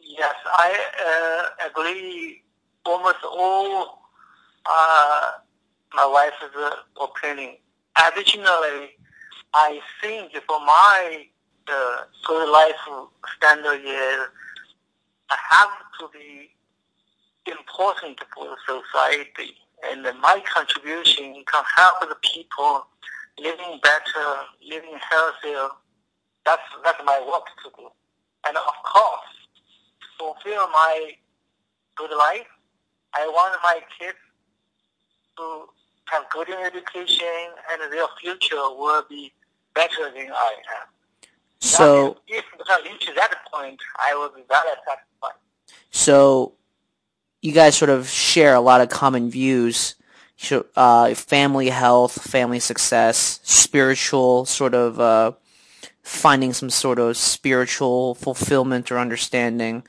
Yes, 0.00 0.34
I 0.46 0.70
uh, 1.06 1.68
agree 1.68 2.42
almost 2.84 3.24
all 3.24 3.98
uh, 4.66 5.30
my 5.94 6.06
wife's 6.06 6.56
uh, 6.56 6.70
opinion. 7.02 7.56
Additionally, 8.08 8.96
I 9.52 9.80
think 10.00 10.32
for 10.46 10.60
my 10.60 11.26
uh, 11.68 11.96
good 12.26 12.50
life 12.50 13.04
standard 13.36 13.80
is 13.84 14.28
I 15.30 15.36
have 15.50 15.70
to 16.00 16.08
be 16.12 16.50
important 17.46 18.20
for 18.34 18.56
society, 18.66 19.54
and 19.90 20.02
my 20.20 20.42
contribution 20.52 21.42
can 21.50 21.64
help 21.76 22.00
the 22.00 22.16
people 22.22 22.86
living 23.38 23.80
better, 23.82 24.28
living 24.66 24.98
healthier. 25.10 25.68
That's 26.44 26.62
that's 26.84 27.02
my 27.04 27.24
work 27.26 27.46
to 27.64 27.70
do, 27.76 27.88
and 28.46 28.56
of 28.56 28.74
course, 28.84 29.34
fulfill 30.18 30.68
my 30.68 31.12
good 31.96 32.10
life. 32.10 32.46
I 33.14 33.26
want 33.28 33.54
my 33.62 33.80
kids 33.98 34.18
to 35.38 35.64
have 36.06 36.24
good 36.30 36.48
education, 36.50 37.26
and 37.72 37.92
their 37.92 38.06
future 38.20 38.56
will 38.56 39.04
be 39.08 39.32
better 39.74 40.10
than 40.14 40.30
I 40.32 40.54
am. 40.80 40.88
So, 41.60 42.18
if 42.28 42.44
reach 42.84 43.08
that 43.16 43.34
point, 43.50 43.80
I 43.98 44.14
will 44.14 44.28
be 44.28 44.42
very 44.48 44.76
satisfied. 44.86 45.40
So, 45.90 46.52
you 47.44 47.52
guys 47.52 47.76
sort 47.76 47.90
of 47.90 48.08
share 48.08 48.54
a 48.54 48.60
lot 48.60 48.80
of 48.80 48.88
common 48.88 49.30
views. 49.30 49.96
Uh, 50.74 51.14
family 51.14 51.68
health, 51.68 52.20
family 52.22 52.58
success, 52.58 53.38
spiritual 53.44 54.46
sort 54.46 54.74
of 54.74 54.98
uh, 54.98 55.32
finding 56.02 56.54
some 56.54 56.70
sort 56.70 56.98
of 56.98 57.16
spiritual 57.18 58.14
fulfillment 58.14 58.90
or 58.90 58.98
understanding. 58.98 59.84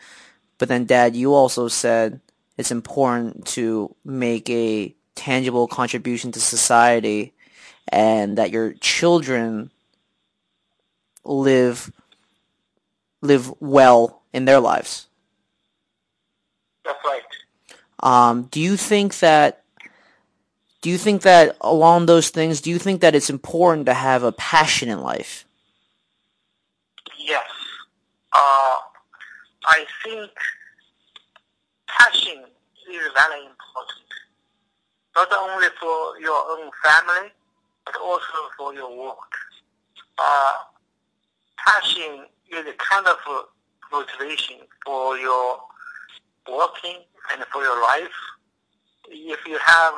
But 0.57 0.67
then, 0.67 0.85
Dad, 0.85 1.15
you 1.15 1.33
also 1.33 1.69
said 1.69 2.19
it's 2.57 2.71
important 2.71 3.47
to 3.47 3.95
make 4.03 4.49
a 4.49 4.93
tangible 5.15 5.67
contribution 5.67 6.33
to 6.33 6.41
society 6.41 7.33
and 7.87 8.37
that 8.37 8.51
your 8.51 8.73
children 8.73 9.71
live 11.23 11.91
live 13.21 13.53
well 13.61 14.21
in 14.33 14.43
their 14.43 14.59
lives. 14.59 15.07
That's 16.83 16.99
right. 17.03 17.34
Um, 18.05 18.43
do 18.43 18.61
you 18.61 18.77
think 18.77 19.17
that 19.19 19.63
do 20.83 20.91
you 20.91 20.99
think 20.99 21.23
that 21.23 21.57
along 21.61 22.05
those 22.05 22.29
things, 22.29 22.61
do 22.61 22.69
you 22.69 22.77
think 22.77 23.01
that 23.01 23.15
it's 23.15 23.31
important 23.31 23.87
to 23.87 23.95
have 23.95 24.21
a 24.21 24.31
passion 24.31 24.89
in 24.89 25.01
life? 25.01 25.43
Yes. 27.17 27.49
Uh, 28.31 28.77
I 29.65 29.85
think 30.03 30.29
passion 31.87 32.43
is 32.87 33.01
very 33.17 33.39
important, 33.41 34.09
not 35.15 35.33
only 35.33 35.67
for 35.79 36.19
your 36.19 36.39
own 36.51 36.69
family, 36.83 37.31
but 37.83 37.95
also 37.99 38.37
for 38.55 38.75
your 38.75 38.95
work. 38.95 39.33
Uh, 40.19 40.53
passion 41.57 42.25
is 42.51 42.67
a 42.67 42.73
kind 42.73 43.07
of 43.07 43.17
motivation 43.91 44.57
for 44.85 45.17
your 45.17 45.59
working 46.47 46.97
and 47.33 47.43
for 47.51 47.61
your 47.61 47.81
life. 47.81 48.09
If 49.09 49.39
you 49.47 49.57
have 49.63 49.93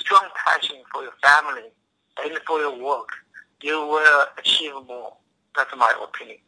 strong 0.00 0.28
passion 0.46 0.76
for 0.92 1.02
your 1.02 1.12
family 1.22 1.70
and 2.22 2.38
for 2.46 2.58
your 2.60 2.78
work, 2.82 3.08
you 3.62 3.74
will 3.74 4.26
achieve 4.38 4.72
more. 4.86 5.14
That's 5.56 5.74
my 5.76 5.92
opinion. 6.02 6.38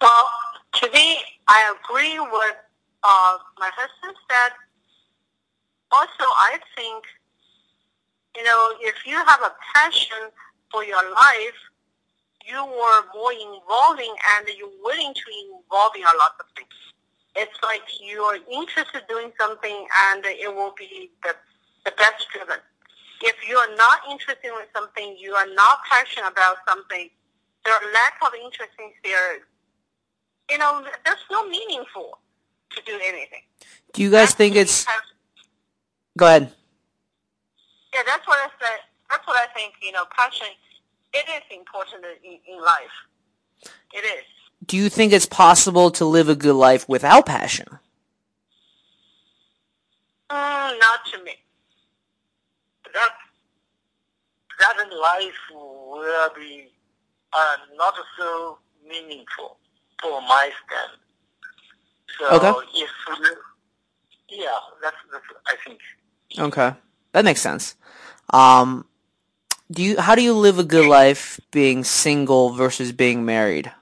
Well, 0.00 0.28
to 0.74 0.90
me, 0.92 1.18
I 1.48 1.74
agree 1.74 2.18
with 2.18 2.56
uh, 3.02 3.38
my 3.58 3.70
husband 3.74 4.16
said. 4.30 4.52
Also, 5.90 6.08
I 6.20 6.58
think, 6.76 7.04
you 8.36 8.44
know, 8.44 8.74
if 8.80 9.06
you 9.06 9.16
have 9.16 9.40
a 9.42 9.54
passion 9.74 10.30
for 10.70 10.84
your 10.84 11.02
life, 11.10 11.58
you 12.46 12.64
were 12.64 13.02
more 13.14 13.32
involving 13.32 14.14
and 14.36 14.48
you're 14.56 14.68
willing 14.84 15.14
to 15.14 15.26
involve 15.52 15.92
in 15.96 16.02
a 16.02 16.16
lot 16.18 16.32
of 16.40 16.46
things. 16.56 16.68
It's 17.36 17.58
like 17.62 17.82
you're 18.00 18.38
interested 18.50 19.02
in 19.02 19.06
doing 19.08 19.32
something 19.38 19.86
and 20.10 20.24
it 20.24 20.52
will 20.54 20.74
be 20.76 21.10
the, 21.22 21.34
the 21.84 21.92
best 21.96 22.26
driven. 22.32 22.58
If 23.20 23.36
you 23.48 23.56
are 23.56 23.74
not 23.76 24.00
interested 24.10 24.46
in 24.46 24.66
something, 24.74 25.16
you 25.18 25.34
are 25.34 25.46
not 25.54 25.78
passionate 25.90 26.30
about 26.30 26.56
something, 26.68 27.10
there 27.64 27.74
are 27.74 27.92
lack 27.92 28.14
of 28.22 28.32
interest 28.34 28.72
in 28.78 28.90
there. 29.04 29.40
You 30.50 30.58
know, 30.58 30.84
there's 31.04 31.24
no 31.30 31.46
meaningful 31.48 32.18
to 32.70 32.82
do 32.84 32.94
anything. 32.94 33.42
Do 33.92 34.02
you 34.02 34.10
guys 34.10 34.34
think 34.34 34.56
it's? 34.56 34.86
Go 36.16 36.26
ahead. 36.26 36.52
Yeah, 37.92 38.00
that's 38.06 38.26
what 38.26 38.38
I 38.38 38.48
said. 38.60 38.80
That's 39.10 39.26
what 39.26 39.36
I 39.36 39.52
think. 39.52 39.74
You 39.82 39.92
know, 39.92 40.04
passion 40.16 40.48
it 41.12 41.24
is 41.28 41.42
important 41.56 42.04
in, 42.22 42.38
in 42.46 42.60
life. 42.60 42.96
It 43.92 44.04
is. 44.04 44.24
Do 44.64 44.76
you 44.76 44.88
think 44.88 45.12
it's 45.12 45.26
possible 45.26 45.90
to 45.92 46.04
live 46.04 46.28
a 46.28 46.34
good 46.34 46.54
life 46.54 46.88
without 46.88 47.26
passion? 47.26 47.78
Mm, 50.30 50.78
not 50.78 51.00
to 51.12 51.24
me. 51.24 51.32
That 52.92 53.10
that 54.58 54.92
life 54.92 55.32
will 55.50 56.30
be 56.36 56.68
uh, 57.32 57.56
not 57.76 57.94
so 58.18 58.58
meaningful 58.86 59.56
for 60.02 60.20
my 60.22 60.50
stand. 60.66 61.00
So 62.18 62.26
okay. 62.36 62.66
if 62.74 62.90
yeah, 64.30 64.48
that's, 64.82 64.96
that's 65.12 65.24
I 65.46 65.54
think. 65.64 65.78
Okay, 66.38 66.74
that 67.12 67.24
makes 67.24 67.40
sense. 67.40 67.76
Um, 68.30 68.84
do 69.70 69.82
you 69.82 70.00
how 70.00 70.14
do 70.14 70.22
you 70.22 70.34
live 70.34 70.58
a 70.58 70.64
good 70.64 70.86
life 70.86 71.40
being 71.50 71.84
single 71.84 72.50
versus 72.50 72.92
being 72.92 73.24
married? 73.24 73.72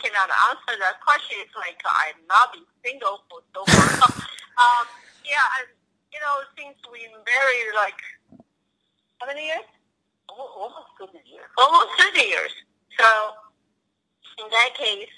Cannot 0.00 0.30
answer 0.48 0.80
that 0.80 1.00
question. 1.04 1.36
It's 1.44 1.54
like 1.56 1.76
I've 1.84 2.20
not 2.28 2.52
been 2.52 2.64
single 2.84 3.20
for 3.28 3.44
so 3.52 3.60
long. 3.68 4.12
um, 4.64 4.84
yeah, 5.24 5.44
and 5.60 5.68
you 6.12 6.20
know, 6.24 6.40
since 6.56 6.76
we 6.88 7.04
married 7.28 7.72
like 7.76 8.00
how 9.20 9.26
many 9.26 9.46
years? 9.46 9.68
Almost 10.28 10.96
thirty 10.98 11.20
years. 11.28 11.50
Almost 11.58 11.90
thirty 12.00 12.26
years. 12.28 12.52
So 12.96 13.06
in 14.40 14.48
that 14.48 14.72
case, 14.74 15.12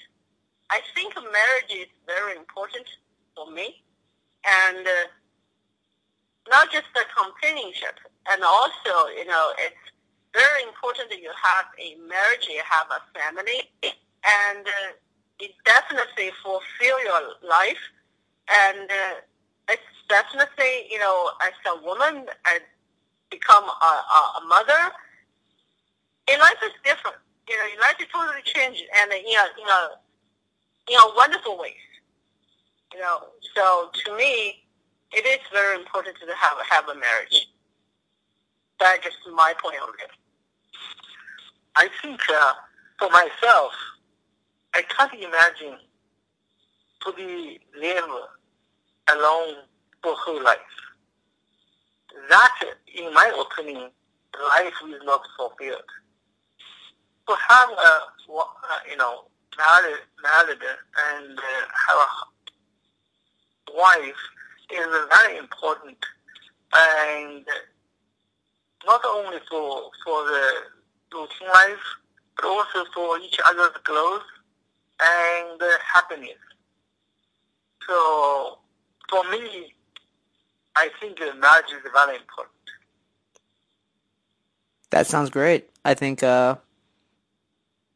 I 0.69 0.81
think 0.95 1.15
marriage 1.15 1.71
is 1.71 1.91
very 2.05 2.35
important 2.35 2.87
for 3.35 3.49
me, 3.51 3.83
and. 4.43 4.85
Uh, 4.85 5.07
not 6.49 6.71
just 6.71 6.87
the 6.93 7.05
companionship, 7.15 7.99
and 8.27 8.43
also, 8.43 9.07
you 9.15 9.25
know, 9.25 9.53
it's 9.59 9.79
very 10.33 10.63
important 10.63 11.09
that 11.09 11.21
you 11.21 11.31
have 11.31 11.65
a 11.79 11.95
marriage, 12.07 12.47
you 12.49 12.61
have 12.67 12.87
a 12.91 12.99
family, 13.17 13.69
and 14.25 14.65
uh, 14.67 14.91
it 15.39 15.51
definitely 15.65 16.31
fulfill 16.43 17.03
your 17.03 17.21
life, 17.47 17.81
and 18.49 18.89
uh, 18.89 19.15
it's 19.69 19.81
definitely, 20.09 20.87
you 20.89 20.99
know, 20.99 21.31
as 21.41 21.53
a 21.67 21.83
woman, 21.83 22.25
and 22.47 22.61
become 23.29 23.63
a, 23.63 23.91
a, 24.17 24.41
a 24.43 24.47
mother, 24.47 24.91
your 26.29 26.39
life 26.39 26.61
is 26.63 26.71
different. 26.83 27.17
You 27.49 27.57
know, 27.57 27.81
life 27.81 27.95
is 27.99 28.07
totally 28.13 28.41
changed, 28.43 28.83
and 29.01 29.11
you 29.11 29.33
know, 29.35 29.47
you 29.57 29.65
know, 29.65 29.87
you 30.89 30.97
know, 30.97 31.11
wonderful 31.15 31.57
ways. 31.59 31.73
You 32.93 32.99
know, 32.99 33.27
so 33.55 33.89
to 34.05 34.17
me, 34.17 34.63
it 35.11 35.25
is 35.25 35.39
very 35.51 35.75
important 35.79 36.15
to 36.19 36.25
have 36.35 36.57
have 36.69 36.87
a 36.89 36.95
marriage. 36.95 37.49
That's 38.79 39.03
just 39.03 39.17
my 39.33 39.53
point 39.61 39.77
of 39.81 39.89
view. 39.95 40.07
I 41.75 41.89
think 42.01 42.21
uh, 42.29 42.53
for 42.99 43.09
myself, 43.09 43.73
I 44.75 44.81
can't 44.81 45.13
imagine 45.13 45.77
to 47.05 47.13
be 47.13 47.59
live 47.79 48.09
alone 49.09 49.55
for 50.01 50.15
whole 50.15 50.43
life. 50.43 50.57
That, 52.29 52.55
in 52.95 53.13
my 53.13 53.31
opinion, 53.45 53.91
life 54.49 54.73
is 54.87 55.01
not 55.03 55.21
fulfilled. 55.37 55.83
To 57.27 57.35
have 57.49 57.69
a, 57.69 57.99
you 58.89 58.97
know, 58.97 59.25
married, 59.57 59.99
married 60.21 60.61
and 60.61 61.37
uh, 61.37 61.41
have 61.87 61.97
a 61.97 62.33
wife 63.75 64.23
is 64.71 64.87
very 65.09 65.37
important, 65.37 65.97
and 66.73 67.45
not 68.85 69.01
only 69.05 69.37
for 69.49 69.89
for 70.05 70.23
the 70.25 70.51
routine 71.13 71.47
life, 71.47 71.85
but 72.35 72.45
also 72.45 72.85
for 72.93 73.19
each 73.19 73.39
other's 73.45 73.77
growth 73.83 74.23
and 75.03 75.61
happiness. 75.93 76.37
So 77.87 78.59
for 79.09 79.23
me, 79.29 79.73
I 80.75 80.89
think 80.99 81.19
marriage 81.19 81.71
is 81.71 81.91
very 81.93 82.17
important. 82.17 82.53
That 84.91 85.07
sounds 85.07 85.29
great. 85.29 85.69
I 85.83 85.93
think 85.93 86.23
uh, 86.23 86.55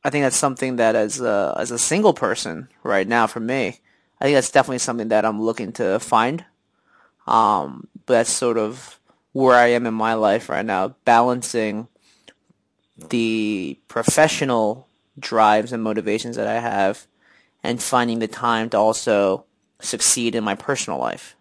I 0.03 0.09
think 0.09 0.23
that's 0.23 0.37
something 0.37 0.77
that 0.77 0.95
as 0.95 1.21
a, 1.21 1.55
as 1.57 1.71
a 1.71 1.77
single 1.77 2.13
person 2.13 2.69
right 2.83 3.07
now 3.07 3.27
for 3.27 3.39
me, 3.39 3.79
I 4.19 4.25
think 4.25 4.35
that's 4.35 4.51
definitely 4.51 4.79
something 4.79 5.09
that 5.09 5.25
I'm 5.25 5.41
looking 5.41 5.73
to 5.73 5.99
find. 5.99 6.45
Um, 7.27 7.87
but 8.05 8.13
that's 8.13 8.29
sort 8.29 8.57
of 8.57 8.99
where 9.33 9.55
I 9.55 9.67
am 9.67 9.85
in 9.85 9.93
my 9.93 10.13
life 10.13 10.49
right 10.49 10.65
now, 10.65 10.95
balancing 11.05 11.87
the 13.09 13.77
professional 13.87 14.86
drives 15.19 15.71
and 15.71 15.83
motivations 15.83 16.35
that 16.35 16.47
I 16.47 16.59
have 16.59 17.07
and 17.63 17.81
finding 17.81 18.19
the 18.19 18.27
time 18.27 18.69
to 18.69 18.77
also 18.77 19.45
succeed 19.79 20.35
in 20.35 20.43
my 20.43 20.55
personal 20.55 20.99
life. 20.99 21.35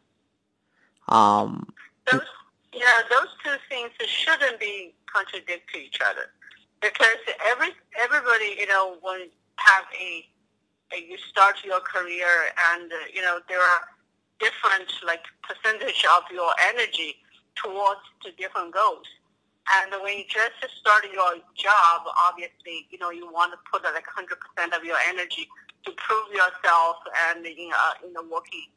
Um, 1.08 1.72
those, 2.10 2.22
yeah, 2.72 3.00
those 3.10 3.28
two 3.44 3.54
things 3.68 3.90
shouldn't 4.06 4.58
be 4.58 4.94
contradict 5.12 5.72
to 5.72 5.78
each 5.78 6.00
other 6.00 6.30
because 6.80 7.18
every 7.46 7.68
everybody, 7.98 8.56
you 8.58 8.66
know, 8.66 8.96
when 9.02 9.28
have 9.56 9.84
a, 9.98 10.26
a 10.94 11.00
you 11.08 11.16
start 11.18 11.56
your 11.64 11.80
career 11.80 12.26
and 12.74 12.92
uh, 12.92 12.96
you 13.12 13.22
know 13.22 13.40
there 13.48 13.60
are 13.60 13.80
different 14.38 14.92
like 15.06 15.22
percentage 15.42 16.04
of 16.16 16.22
your 16.32 16.50
energy 16.68 17.16
towards 17.54 18.00
to 18.22 18.30
different 18.32 18.74
goals. 18.74 19.06
And 19.66 19.90
when 20.02 20.18
you 20.18 20.24
just 20.28 20.54
start 20.78 21.04
your 21.12 21.42
job, 21.56 22.06
obviously, 22.16 22.86
you 22.90 22.98
know, 22.98 23.10
you 23.10 23.30
want 23.32 23.52
to 23.52 23.58
put 23.70 23.82
like 23.82 24.04
100% 24.06 24.76
of 24.76 24.84
your 24.84 24.96
energy 25.08 25.48
to 25.84 25.90
prove 25.92 26.30
yourself 26.30 26.96
and 27.30 27.44
in, 27.44 27.70
uh, 27.74 28.06
in 28.06 28.12
the 28.12 28.22
working 28.22 28.70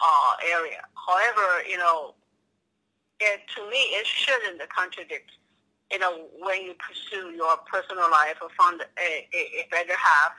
uh, 0.00 0.32
area. 0.52 0.82
However, 1.06 1.64
you 1.68 1.78
know, 1.78 2.14
it, 3.20 3.40
to 3.56 3.70
me, 3.70 3.78
it 3.96 4.06
shouldn't 4.06 4.60
contradict, 4.68 5.30
you 5.90 5.98
know, 5.98 6.26
when 6.40 6.62
you 6.62 6.74
pursue 6.74 7.30
your 7.30 7.56
personal 7.70 8.10
life 8.10 8.36
or 8.42 8.48
find 8.56 8.80
a, 8.80 8.84
a, 9.34 9.40
a 9.62 9.68
better 9.70 9.96
half. 9.96 10.32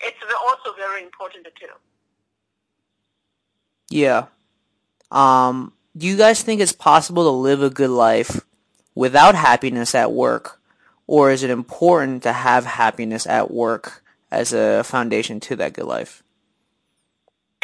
It's 0.00 0.16
also 0.48 0.74
very 0.76 1.02
important 1.02 1.46
too. 1.60 1.66
Yeah. 3.90 4.26
Um, 5.10 5.74
do 5.96 6.06
you 6.06 6.16
guys 6.16 6.42
think 6.42 6.62
it's 6.62 6.72
possible 6.72 7.24
to 7.24 7.30
live 7.30 7.62
a 7.62 7.68
good 7.68 7.90
life 7.90 8.40
without 9.00 9.34
happiness 9.34 9.94
at 9.94 10.12
work? 10.12 10.60
Or 11.06 11.30
is 11.30 11.42
it 11.42 11.48
important 11.48 12.22
to 12.24 12.34
have 12.34 12.66
happiness 12.66 13.26
at 13.26 13.50
work 13.50 14.04
as 14.30 14.52
a 14.52 14.84
foundation 14.84 15.40
to 15.40 15.56
that 15.56 15.72
good 15.72 15.86
life? 15.86 16.22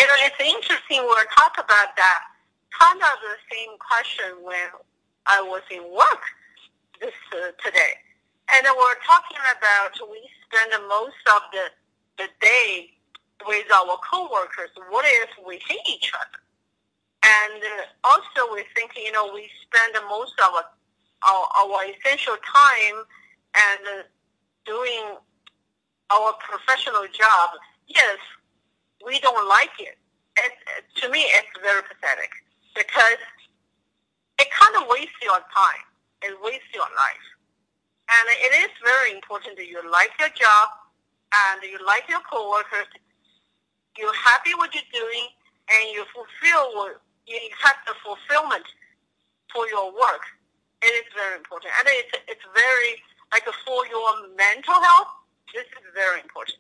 You 0.01 0.07
know, 0.07 0.19
it's 0.25 0.41
interesting 0.41 1.05
we're 1.05 1.29
talk 1.37 1.53
about 1.61 1.91
that. 1.95 2.21
Kind 2.73 3.01
of 3.03 3.17
the 3.21 3.37
same 3.53 3.77
question 3.77 4.33
when 4.43 4.69
I 5.27 5.43
was 5.43 5.61
in 5.71 5.85
work 5.93 6.25
this 7.01 7.13
uh, 7.33 7.53
today. 7.63 7.93
And 8.55 8.67
we're 8.73 9.01
talking 9.05 9.43
about 9.57 9.93
we 10.09 10.21
spend 10.49 10.73
most 10.89 11.21
of 11.37 11.43
the, 11.53 11.65
the 12.17 12.29
day 12.41 12.97
with 13.47 13.69
our 13.73 13.99
coworkers. 14.11 14.71
What 14.89 15.05
if 15.07 15.31
we 15.47 15.61
hate 15.69 15.87
each 15.87 16.11
other? 16.17 16.41
And 17.23 17.63
uh, 17.63 18.09
also 18.09 18.55
we 18.55 18.65
think, 18.75 18.93
you 18.97 19.13
know, 19.13 19.31
we 19.35 19.51
spend 19.69 19.93
most 20.09 20.35
of 20.41 20.65
our, 21.23 21.47
our, 21.57 21.85
essential 21.85 22.37
time 22.45 23.03
and 23.55 24.05
doing 24.65 25.17
our 26.11 26.33
professional 26.41 27.07
job. 27.13 27.51
Yes, 27.87 28.19
we 29.05 29.19
don't 29.21 29.49
like 29.49 29.73
it. 29.79 29.97
it. 30.37 30.53
To 31.03 31.11
me, 31.11 31.21
it's 31.21 31.49
very 31.63 31.83
pathetic 31.83 32.31
because 32.75 33.21
it 34.39 34.49
kind 34.51 34.83
of 34.83 34.89
wastes 34.89 35.17
your 35.23 35.41
time. 35.55 35.87
It 36.23 36.37
wastes 36.43 36.69
your 36.75 36.89
life. 36.97 37.27
And 38.09 38.25
it 38.29 38.53
is 38.63 38.71
very 38.85 39.13
important 39.13 39.57
that 39.57 39.67
you 39.67 39.83
like 39.91 40.11
your 40.19 40.31
job 40.31 40.69
and 41.35 41.63
you 41.63 41.79
like 41.85 42.09
your 42.09 42.21
coworkers. 42.31 42.87
You're 43.99 44.15
happy 44.15 44.55
what 44.55 44.75
you're 44.75 44.93
doing 44.93 45.27
and 45.71 45.91
you 45.93 46.05
fulfill 46.15 47.01
you 47.27 47.39
have 47.59 47.77
the 47.87 47.95
fulfillment 48.05 48.65
for 49.53 49.67
your 49.69 49.93
work. 49.93 50.23
It 50.83 50.93
is 50.93 51.09
very 51.15 51.37
important, 51.37 51.73
and 51.79 51.89
it's 51.89 52.13
it's 52.29 52.47
very 52.55 52.93
like 53.33 53.49
for 53.65 53.87
your 53.87 54.29
mental 54.37 54.75
health. 54.75 55.09
This 55.55 55.65
is 55.65 55.87
very 55.95 56.21
important 56.21 56.59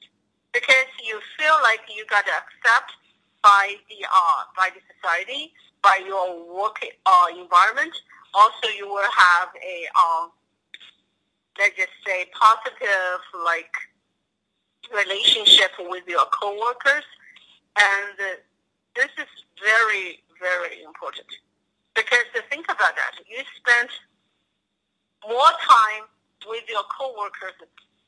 because 0.52 0.88
you 1.04 1.20
feel 1.38 1.56
like 1.62 1.80
you 1.88 2.04
got 2.06 2.24
accepted 2.24 2.96
by 3.42 3.76
the 3.88 4.06
uh, 4.08 4.40
by 4.56 4.70
the 4.74 4.80
society, 4.94 5.52
by 5.82 6.00
your 6.04 6.42
work 6.54 6.80
uh, 7.04 7.26
environment. 7.30 7.94
Also, 8.34 8.68
you 8.76 8.88
will 8.88 9.10
have 9.16 9.48
a 9.60 9.86
um, 9.94 10.30
let's 11.58 11.76
just 11.76 11.92
say 12.06 12.26
positive 12.32 13.20
like 13.44 13.72
relationship 14.92 15.70
with 15.78 16.04
your 16.08 16.24
coworkers, 16.32 17.04
and 17.78 18.16
this 18.94 19.10
is 19.18 19.30
very 19.62 20.20
very 20.40 20.82
important. 20.82 21.28
Because 21.96 22.28
to 22.36 22.42
think 22.52 22.66
about 22.68 22.94
that, 22.94 23.16
you 23.24 23.40
spend 23.56 23.88
more 25.24 25.52
time 25.64 26.04
with 26.46 26.62
your 26.68 26.84
coworkers 26.92 27.56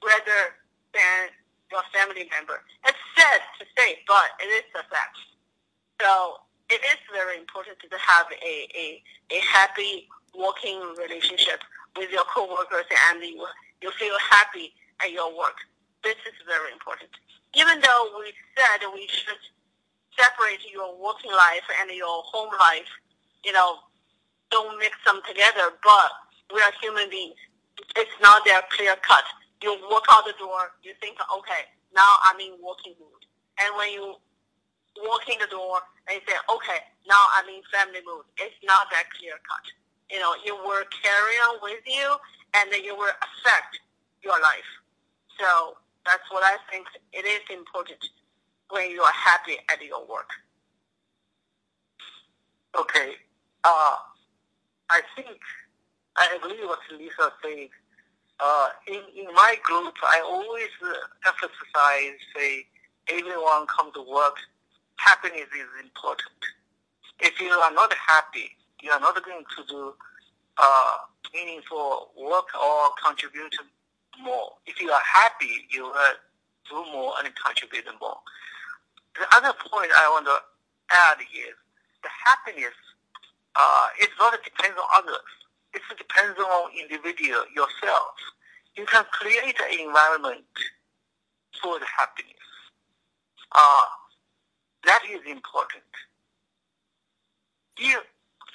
rather 0.04 0.54
than 0.92 1.32
your 1.72 1.80
family 1.92 2.28
member. 2.30 2.60
It's 2.84 2.98
sad 3.16 3.40
to 3.58 3.64
say, 3.76 3.98
but 4.06 4.36
it 4.40 4.48
is 4.52 4.68
a 4.76 4.84
fact. 4.92 5.16
So 6.00 6.44
it 6.68 6.84
is 6.84 7.00
very 7.12 7.40
important 7.40 7.80
to 7.80 7.98
have 7.98 8.26
a, 8.30 8.54
a, 8.76 9.02
a 9.32 9.40
happy 9.40 10.06
working 10.36 10.78
relationship 11.00 11.64
with 11.96 12.12
your 12.12 12.24
coworkers 12.28 12.86
and 13.10 13.24
you, 13.24 13.44
you 13.82 13.90
feel 13.98 14.16
happy 14.30 14.72
at 15.02 15.10
your 15.10 15.32
work. 15.36 15.56
This 16.04 16.20
is 16.28 16.36
very 16.46 16.72
important. 16.72 17.10
Even 17.56 17.80
though 17.80 18.20
we 18.20 18.32
said 18.54 18.84
we 18.92 19.08
should 19.08 19.42
separate 20.18 20.60
your 20.72 20.98
working 20.98 21.30
life 21.32 21.64
and 21.80 21.90
your 21.90 22.22
home 22.26 22.50
life. 22.58 22.90
You 23.44 23.52
know, 23.52 23.78
don't 24.50 24.78
mix 24.78 24.96
them 25.04 25.20
together. 25.26 25.72
But 25.82 26.10
we 26.54 26.60
are 26.60 26.72
human 26.80 27.08
beings. 27.10 27.38
It's 27.96 28.16
not 28.20 28.44
that 28.46 28.70
clear 28.70 28.96
cut. 29.02 29.24
You 29.62 29.76
walk 29.90 30.06
out 30.10 30.24
the 30.24 30.34
door, 30.38 30.70
you 30.82 30.92
think, 31.00 31.18
okay, 31.18 31.66
now 31.94 32.14
I'm 32.22 32.38
in 32.38 32.54
working 32.62 32.94
mood. 32.98 33.22
And 33.58 33.74
when 33.76 33.90
you 33.90 34.14
walk 35.02 35.26
in 35.28 35.38
the 35.40 35.50
door 35.50 35.82
and 36.06 36.18
you 36.18 36.22
say, 36.26 36.38
okay, 36.46 36.80
now 37.08 37.26
I'm 37.34 37.48
in 37.50 37.62
family 37.74 38.02
mood, 38.06 38.22
it's 38.38 38.54
not 38.62 38.86
that 38.90 39.10
clear 39.18 39.34
cut. 39.42 39.66
You 40.10 40.20
know, 40.20 40.34
it 40.46 40.54
will 40.54 40.86
carry 41.02 41.36
on 41.50 41.58
with 41.62 41.82
you 41.86 42.16
and 42.54 42.70
it 42.72 42.94
will 42.94 43.10
affect 43.18 43.80
your 44.22 44.38
life. 44.40 44.70
So 45.38 45.76
that's 46.06 46.24
what 46.30 46.42
I 46.44 46.56
think 46.70 46.86
it 47.12 47.26
is 47.26 47.42
important 47.50 47.98
when 48.70 48.90
you 48.90 49.02
are 49.02 49.12
happy 49.12 49.56
at 49.70 49.82
your 49.82 50.06
work? 50.06 50.30
Okay. 52.78 53.12
Uh, 53.68 53.96
I 54.88 55.02
think 55.14 55.36
I 56.16 56.24
agree 56.36 56.56
with 56.60 56.70
what 56.70 56.80
Lisa 56.98 57.30
said. 57.42 57.68
Uh, 58.40 58.68
in, 58.86 59.02
in 59.14 59.26
my 59.34 59.56
group, 59.62 59.92
I 60.02 60.22
always 60.24 60.72
uh, 60.80 60.94
emphasize, 61.26 62.16
say, 62.34 62.64
everyone 63.08 63.66
come 63.66 63.92
to 63.92 64.00
work, 64.08 64.36
happiness 64.96 65.52
is 65.52 65.84
important. 65.84 66.40
If 67.20 67.38
you 67.42 67.50
are 67.50 67.74
not 67.74 67.92
happy, 67.92 68.56
you 68.80 68.90
are 68.90 69.00
not 69.00 69.22
going 69.22 69.44
to 69.44 69.62
do 69.68 69.92
uh, 70.56 70.96
meaningful 71.34 72.12
work 72.16 72.48
or 72.56 72.88
contribute 73.04 73.54
more. 74.22 74.52
If 74.66 74.80
you 74.80 74.90
are 74.90 75.04
happy, 75.04 75.68
you 75.70 75.82
will 75.82 76.16
do 76.70 76.92
more 76.92 77.12
and 77.22 77.28
contribute 77.36 77.84
more. 78.00 78.16
The 79.20 79.26
other 79.36 79.52
point 79.60 79.90
I 79.92 80.08
want 80.08 80.24
to 80.24 80.38
add 80.90 81.20
is 81.20 81.52
the 82.02 82.08
happiness 82.24 82.72
uh, 83.56 83.86
is 84.00 84.08
not 84.18 84.32
depends 84.44 84.76
on 84.78 84.88
others. 85.02 85.28
It 85.74 85.82
depends 85.96 86.38
on 86.38 86.70
individual 86.80 87.44
yourself. 87.54 88.14
You 88.76 88.86
can 88.86 89.04
create 89.12 89.56
an 89.60 89.80
environment 89.80 90.44
for 91.62 91.78
the 91.78 91.86
happiness. 91.86 92.34
Uh, 93.52 93.84
that 94.84 95.02
is 95.10 95.20
important. 95.26 95.84
If, 97.76 98.02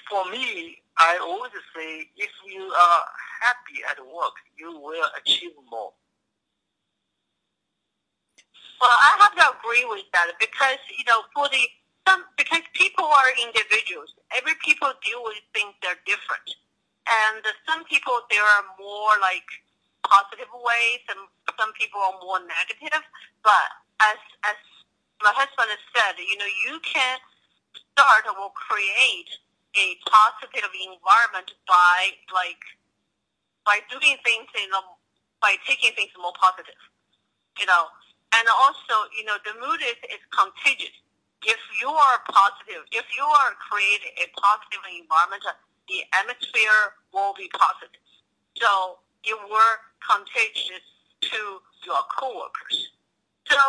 for 0.09 0.25
me, 0.31 0.77
I 0.97 1.17
always 1.21 1.51
say 1.75 2.09
if 2.15 2.31
you 2.47 2.61
are 2.61 3.01
happy 3.41 3.81
at 3.89 3.99
work, 3.99 4.33
you 4.57 4.79
will 4.79 5.05
achieve 5.17 5.51
more. 5.69 5.91
Well, 8.79 8.91
I 8.91 9.17
have 9.19 9.35
to 9.35 9.57
agree 9.59 9.85
with 9.87 10.03
that 10.13 10.27
because 10.39 10.77
you 10.97 11.05
know, 11.07 11.21
for 11.33 11.47
the 11.49 11.63
some 12.07 12.23
because 12.37 12.63
people 12.73 13.05
are 13.05 13.29
individuals. 13.39 14.11
Every 14.35 14.55
people 14.63 14.91
deal 15.03 15.23
with 15.23 15.39
things 15.53 15.73
that 15.81 15.95
are 15.95 16.01
different, 16.05 16.47
and 17.07 17.43
some 17.67 17.83
people 17.85 18.13
they 18.29 18.39
are 18.39 18.63
more 18.79 19.15
like 19.21 19.47
positive 20.03 20.51
ways, 20.51 21.01
and 21.09 21.19
some 21.59 21.71
people 21.79 21.99
are 22.01 22.17
more 22.21 22.39
negative. 22.43 23.03
But 23.43 23.67
as 24.01 24.19
as 24.43 24.59
my 25.23 25.31
husband 25.31 25.71
has 25.71 25.83
said, 25.95 26.19
you 26.19 26.37
know, 26.37 26.51
you 26.67 26.79
can 26.83 27.17
start 27.93 28.27
or 28.27 28.51
create 28.51 29.31
a 29.75 29.97
positive 30.05 30.69
environment 30.75 31.53
by 31.65 32.13
like 32.33 32.61
by 33.65 33.79
doing 33.89 34.17
things 34.23 34.47
in 34.59 34.69
a, 34.75 34.81
by 35.41 35.55
taking 35.67 35.95
things 35.95 36.11
more 36.19 36.35
positive, 36.35 36.77
you 37.59 37.65
know. 37.65 37.87
And 38.33 38.47
also, 38.49 39.07
you 39.15 39.23
know, 39.23 39.37
the 39.45 39.53
mood 39.61 39.79
is, 39.85 39.97
is 40.09 40.23
contagious. 40.33 40.93
If 41.43 41.59
you 41.81 41.91
are 41.91 42.19
positive, 42.31 42.87
if 42.91 43.05
you 43.15 43.23
are 43.23 43.51
creating 43.59 44.15
a 44.23 44.27
positive 44.39 44.83
environment, 44.87 45.43
the 45.91 45.99
atmosphere 46.15 46.95
will 47.11 47.35
be 47.35 47.51
positive. 47.51 47.99
So 48.55 49.03
it 49.23 49.35
will 49.35 49.75
contagious 49.99 50.83
to 51.31 51.59
your 51.83 52.03
coworkers. 52.15 52.95
So 53.47 53.59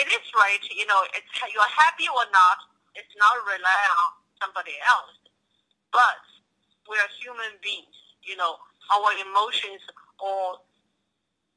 it 0.00 0.08
is 0.08 0.24
right, 0.32 0.60
you 0.72 0.86
know, 0.88 1.00
it's 1.12 1.28
you're 1.52 1.74
happy 1.76 2.08
or 2.08 2.24
not, 2.32 2.58
it's 2.96 3.12
not 3.20 3.36
rely 3.44 3.82
on 4.00 4.08
somebody 4.40 4.76
else. 4.88 5.12
But 5.92 6.24
we're 6.88 7.04
human 7.20 7.60
beings, 7.60 7.94
you 8.24 8.36
know, 8.36 8.56
our 8.92 9.12
emotions 9.20 9.84
or 10.20 10.60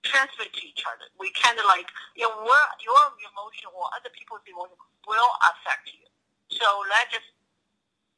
transmit 0.04 0.52
to 0.54 0.64
each 0.64 0.84
other. 0.88 1.08
We 1.20 1.32
kind 1.36 1.58
of 1.60 1.66
like, 1.66 1.88
you 2.16 2.28
know, 2.28 2.46
your 2.84 3.04
emotion 3.32 3.72
or 3.72 3.88
other 3.96 4.12
people's 4.12 4.44
emotion 4.48 4.78
will 5.08 5.32
affect 5.42 5.88
you. 5.88 6.06
So 6.52 6.66
let's 6.90 7.12
just 7.12 7.30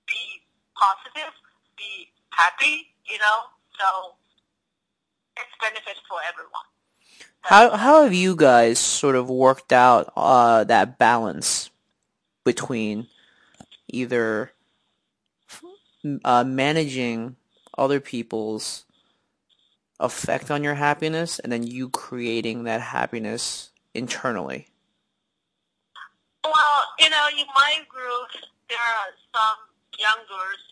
be 0.07 0.41
positive, 0.75 1.33
be 1.77 2.09
happy, 2.31 2.93
you 3.05 3.17
know, 3.19 3.49
so 3.77 4.15
it's 5.37 5.53
benefits 5.61 6.01
for 6.07 6.17
everyone. 6.27 6.67
How 7.41 7.75
how 7.75 8.03
have 8.03 8.13
you 8.13 8.35
guys 8.35 8.79
sort 8.79 9.15
of 9.15 9.29
worked 9.29 9.71
out 9.71 10.11
uh, 10.15 10.63
that 10.65 10.97
balance 10.97 11.69
between 12.43 13.07
either 13.87 14.51
uh, 16.23 16.43
managing 16.43 17.37
other 17.77 17.99
people's 17.99 18.85
effect 19.99 20.51
on 20.51 20.63
your 20.63 20.75
happiness 20.75 21.39
and 21.39 21.51
then 21.51 21.63
you 21.65 21.89
creating 21.89 22.63
that 22.63 22.81
happiness 22.81 23.71
internally? 23.93 24.67
Well, 26.43 26.79
you 26.99 27.09
know, 27.09 27.27
in 27.35 27.47
my 27.51 27.83
group, 27.91 28.31
there 28.69 28.79
are 28.79 29.11
some 29.35 29.59
young 29.99 30.23
girls. 30.29 30.63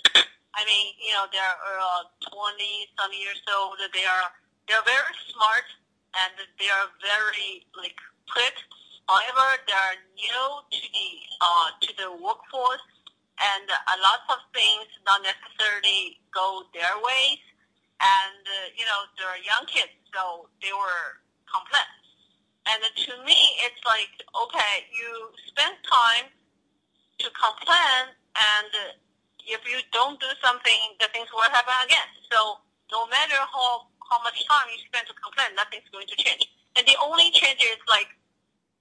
I 0.56 0.66
mean, 0.66 0.96
you 0.98 1.14
know, 1.14 1.28
they're 1.32 1.60
uh, 1.60 2.08
20 2.24 2.88
some 2.98 3.12
years 3.14 3.42
old. 3.52 3.78
They 3.94 4.06
are 4.06 4.32
they're 4.68 4.84
very 4.84 5.16
smart 5.32 5.68
and 6.16 6.34
they 6.60 6.70
are 6.72 6.88
very 7.04 7.68
like 7.76 8.00
quick. 8.32 8.56
However, 9.08 9.60
they 9.68 9.76
are 9.76 9.98
new 10.16 10.48
to 10.72 10.84
the 10.88 11.10
uh, 11.40 11.68
to 11.84 11.90
the 11.96 12.10
workforce, 12.16 12.88
and 13.40 13.68
a 13.68 13.98
lot 14.04 14.24
of 14.32 14.40
things 14.52 14.88
not 15.06 15.24
necessarily 15.24 16.20
go 16.34 16.64
their 16.74 16.96
ways. 17.00 17.44
And 18.00 18.42
uh, 18.46 18.78
you 18.78 18.86
know, 18.88 19.02
they're 19.20 19.42
young 19.44 19.68
kids, 19.68 19.94
so 20.14 20.48
they 20.62 20.72
were 20.72 21.22
complex. 21.48 21.97
And 22.68 22.84
to 22.84 23.12
me, 23.24 23.40
it's 23.64 23.80
like 23.88 24.12
okay, 24.36 24.76
you 24.92 25.32
spend 25.48 25.76
time 25.88 26.28
to 27.24 27.28
complain, 27.32 28.12
and 28.36 28.72
if 29.48 29.64
you 29.64 29.80
don't 29.96 30.20
do 30.20 30.28
something, 30.44 30.80
the 31.00 31.08
things 31.16 31.32
will 31.32 31.48
happen 31.48 31.74
again. 31.88 32.10
So 32.32 32.60
no 32.92 33.08
matter 33.08 33.40
how 33.40 33.88
how 34.12 34.20
much 34.24 34.40
time 34.48 34.68
you 34.72 34.80
spend 34.88 35.08
to 35.08 35.16
complain, 35.16 35.56
nothing's 35.56 35.88
going 35.92 36.08
to 36.08 36.18
change. 36.20 36.48
And 36.76 36.84
the 36.88 36.96
only 37.04 37.32
change 37.32 37.64
is 37.64 37.80
like 37.88 38.12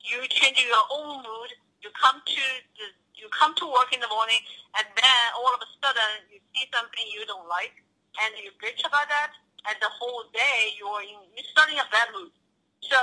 you 0.02 0.22
change 0.28 0.58
your 0.62 0.84
own 0.90 1.22
mood. 1.22 1.50
You 1.82 1.90
come 1.94 2.18
to 2.18 2.44
the, 2.78 2.86
you 3.14 3.30
come 3.30 3.54
to 3.62 3.66
work 3.70 3.94
in 3.94 4.02
the 4.02 4.10
morning, 4.10 4.42
and 4.78 4.86
then 4.98 5.22
all 5.38 5.54
of 5.54 5.62
a 5.62 5.68
sudden 5.78 6.26
you 6.30 6.42
see 6.54 6.66
something 6.74 7.04
you 7.14 7.22
don't 7.26 7.46
like, 7.46 7.74
and 8.22 8.34
you 8.42 8.50
bitch 8.58 8.82
about 8.82 9.06
that, 9.08 9.30
and 9.70 9.76
the 9.78 9.90
whole 9.94 10.26
day 10.34 10.74
you're 10.74 11.02
in, 11.06 11.22
you're 11.34 11.50
starting 11.54 11.78
a 11.78 11.86
bad 11.94 12.10
mood. 12.14 12.34
So 12.82 12.98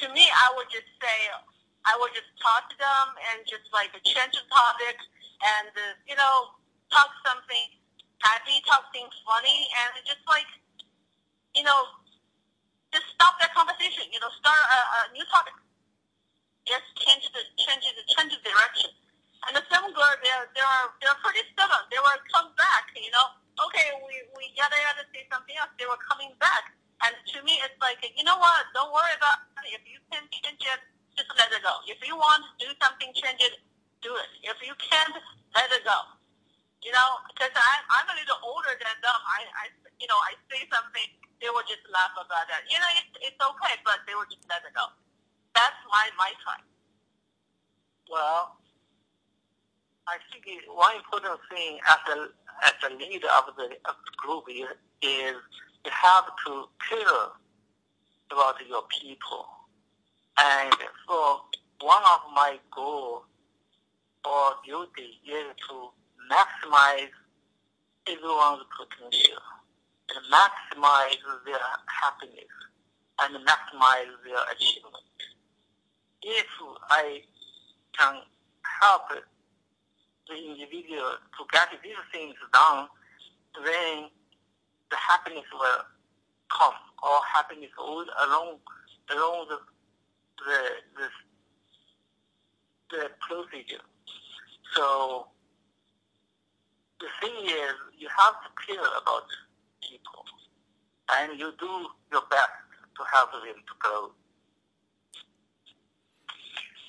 to 0.00 0.04
me, 0.12 0.24
I 0.26 0.48
would 0.58 0.70
just 0.70 0.90
say 0.98 1.18
I 1.84 1.94
would 2.00 2.12
just 2.16 2.30
talk 2.40 2.70
to 2.70 2.76
them 2.80 3.06
and 3.32 3.44
just 3.46 3.68
like 3.70 3.92
change 4.02 4.34
the 4.34 4.44
topic, 4.50 4.96
and 5.42 5.70
uh, 5.70 5.94
you 6.08 6.16
know 6.16 6.54
talk 6.90 7.10
something 7.26 7.66
happy, 8.22 8.58
talk 8.64 8.88
things 8.90 9.12
funny, 9.26 9.68
and 9.84 9.92
just 10.06 10.22
like 10.26 10.48
you 11.54 11.62
know, 11.62 11.80
just 12.90 13.06
stop 13.14 13.38
that 13.38 13.54
conversation. 13.54 14.10
You 14.10 14.18
know, 14.18 14.30
start 14.38 14.58
a, 14.58 14.78
a 14.78 15.00
new 15.14 15.24
topic. 15.30 15.54
Just 16.66 16.86
change 16.98 17.24
the 17.30 17.42
change 17.62 17.84
the 17.84 18.04
change 18.10 18.34
the 18.34 18.42
direction. 18.42 18.90
And 19.46 19.52
the 19.54 19.62
some 19.70 19.86
girl, 19.94 20.14
they're 20.24 20.46
they're 20.56 20.86
they're 20.98 21.20
pretty 21.22 21.46
stubborn. 21.54 21.84
They 21.92 22.00
will 22.02 22.22
come 22.34 22.50
back. 22.58 22.90
You 22.98 23.12
know, 23.14 23.26
okay, 23.70 23.94
we 24.02 24.14
we 24.34 24.50
yada 24.58 24.74
yada 24.74 25.06
say 25.14 25.28
something 25.30 25.54
else. 25.54 25.70
They 25.78 25.86
were 25.86 26.00
coming 26.10 26.34
back. 26.42 26.74
And 27.04 27.12
to 27.36 27.38
me, 27.44 27.60
it's 27.60 27.76
like, 27.84 28.00
you 28.00 28.24
know 28.24 28.40
what? 28.40 28.64
Don't 28.72 28.90
worry 28.92 29.12
about 29.20 29.44
it. 29.64 29.76
If 29.76 29.84
you 29.84 30.00
can 30.08 30.24
change 30.32 30.60
it, 30.64 30.80
just 31.16 31.30
let 31.36 31.52
it 31.52 31.60
go. 31.60 31.74
If 31.84 32.00
you 32.00 32.16
want 32.16 32.42
to 32.42 32.52
do 32.64 32.70
something, 32.80 33.12
change 33.12 33.40
it, 33.44 33.60
do 34.00 34.10
it. 34.16 34.30
If 34.40 34.56
you 34.64 34.72
can't, 34.80 35.12
let 35.54 35.68
it 35.68 35.84
go. 35.84 35.98
You 36.80 36.92
know, 36.92 37.10
because 37.32 37.52
I'm 37.56 38.08
a 38.08 38.16
little 38.16 38.40
older 38.44 38.72
than 38.76 38.96
them. 39.00 39.20
I, 39.24 39.40
I, 39.56 39.64
you 40.00 40.08
know, 40.08 40.20
I 40.20 40.36
say 40.52 40.64
something, 40.68 41.08
they 41.40 41.48
will 41.52 41.64
just 41.68 41.84
laugh 41.92 42.12
about 42.16 42.48
that. 42.48 42.64
You 42.68 42.76
know, 42.80 42.90
it's, 43.00 43.32
it's 43.32 43.40
okay, 43.40 43.76
but 43.84 44.04
they 44.08 44.16
will 44.16 44.28
just 44.28 44.44
let 44.48 44.64
it 44.64 44.72
go. 44.76 44.88
That's 45.54 45.80
my 45.88 46.08
my 46.18 46.32
try. 46.42 46.58
Well, 48.10 48.58
I 50.08 50.20
think 50.28 50.44
one 50.68 50.96
important 51.00 51.40
thing 51.48 51.80
as 51.88 52.02
a 52.12 52.18
as 52.68 52.76
a 52.84 52.90
leader 52.96 53.30
of 53.38 53.54
the, 53.56 53.76
of 53.88 53.96
the 54.04 54.12
group 54.16 54.44
is, 54.48 54.68
is 55.02 55.36
you 55.84 55.90
have 55.90 56.24
to 56.46 56.64
care 56.88 57.28
about 58.30 58.54
your 58.68 58.82
people. 59.00 59.46
And 60.38 60.74
so 61.06 61.40
one 61.80 62.02
of 62.02 62.20
my 62.34 62.58
goals 62.74 63.22
or 64.24 64.52
duty 64.64 65.20
is 65.26 65.54
to 65.68 65.90
maximize 66.30 67.12
everyone's 68.06 68.64
potential 68.76 69.38
and 70.14 70.24
maximize 70.32 71.20
their 71.44 71.58
happiness 71.86 72.52
and 73.20 73.36
maximize 73.46 74.12
their 74.24 74.42
achievement. 74.52 75.04
If 76.22 76.46
I 76.90 77.20
can 77.98 78.20
help 78.80 79.02
the 80.28 80.34
individual 80.34 81.12
to 81.36 81.44
get 81.52 81.68
these 81.82 81.92
things 82.12 82.34
done, 82.52 82.88
then 83.64 84.08
the 84.90 84.96
happiness 84.96 85.44
will 85.52 85.84
come, 86.50 86.74
or 87.02 87.20
happiness 87.32 87.70
will 87.78 88.06
along 88.26 88.58
along 89.10 89.46
the 89.48 89.58
the 90.44 90.60
the, 90.96 91.08
the 92.90 93.10
procedure. 93.20 93.82
So 94.74 95.28
the 97.00 97.06
thing 97.20 97.44
is, 97.46 97.74
you 97.98 98.08
have 98.16 98.34
to 98.42 98.50
care 98.66 98.86
about 99.02 99.26
people, 99.82 100.24
and 101.18 101.38
you 101.38 101.52
do 101.58 101.86
your 102.12 102.22
best 102.30 102.50
to 102.96 103.02
help 103.12 103.32
them 103.32 103.42
to 103.42 103.74
grow. 103.78 104.10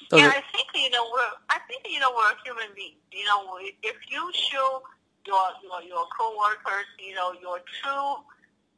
So 0.09 0.17
yeah, 0.17 0.27
I 0.29 0.43
think 0.53 0.67
you 0.75 0.89
know 0.91 1.03
we're. 1.11 1.33
I 1.49 1.59
think 1.67 1.81
you 1.89 1.99
know 1.99 2.11
we're 2.15 2.35
human 2.45 2.75
beings. 2.75 3.01
You 3.11 3.25
know, 3.25 3.57
if 3.59 3.95
you 4.09 4.31
show 4.33 4.83
your 5.27 5.45
your 5.61 5.81
your 5.83 6.05
coworkers, 6.13 6.87
you 6.99 7.13
know, 7.15 7.33
your 7.41 7.59
true 7.81 8.21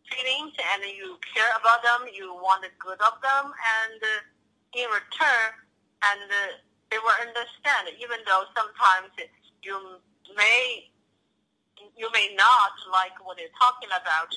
feelings, 0.07 0.55
and 0.55 0.83
you 0.95 1.19
care 1.35 1.51
about 1.59 1.83
them, 1.83 2.07
you 2.13 2.33
want 2.33 2.63
the 2.63 2.71
good 2.79 2.99
of 3.03 3.19
them, 3.21 3.51
and 3.51 3.99
uh, 3.99 4.79
in 4.79 4.87
return, 4.87 5.51
and 6.03 6.23
uh, 6.27 6.55
they 6.89 6.97
will 6.97 7.19
understand. 7.19 7.91
Even 7.99 8.19
though 8.25 8.43
sometimes 8.55 9.11
you 9.63 9.75
may 10.35 10.89
you 11.95 12.09
may 12.13 12.33
not 12.37 12.71
like 12.91 13.13
what 13.23 13.37
they're 13.37 13.53
talking 13.59 13.89
about, 13.89 14.31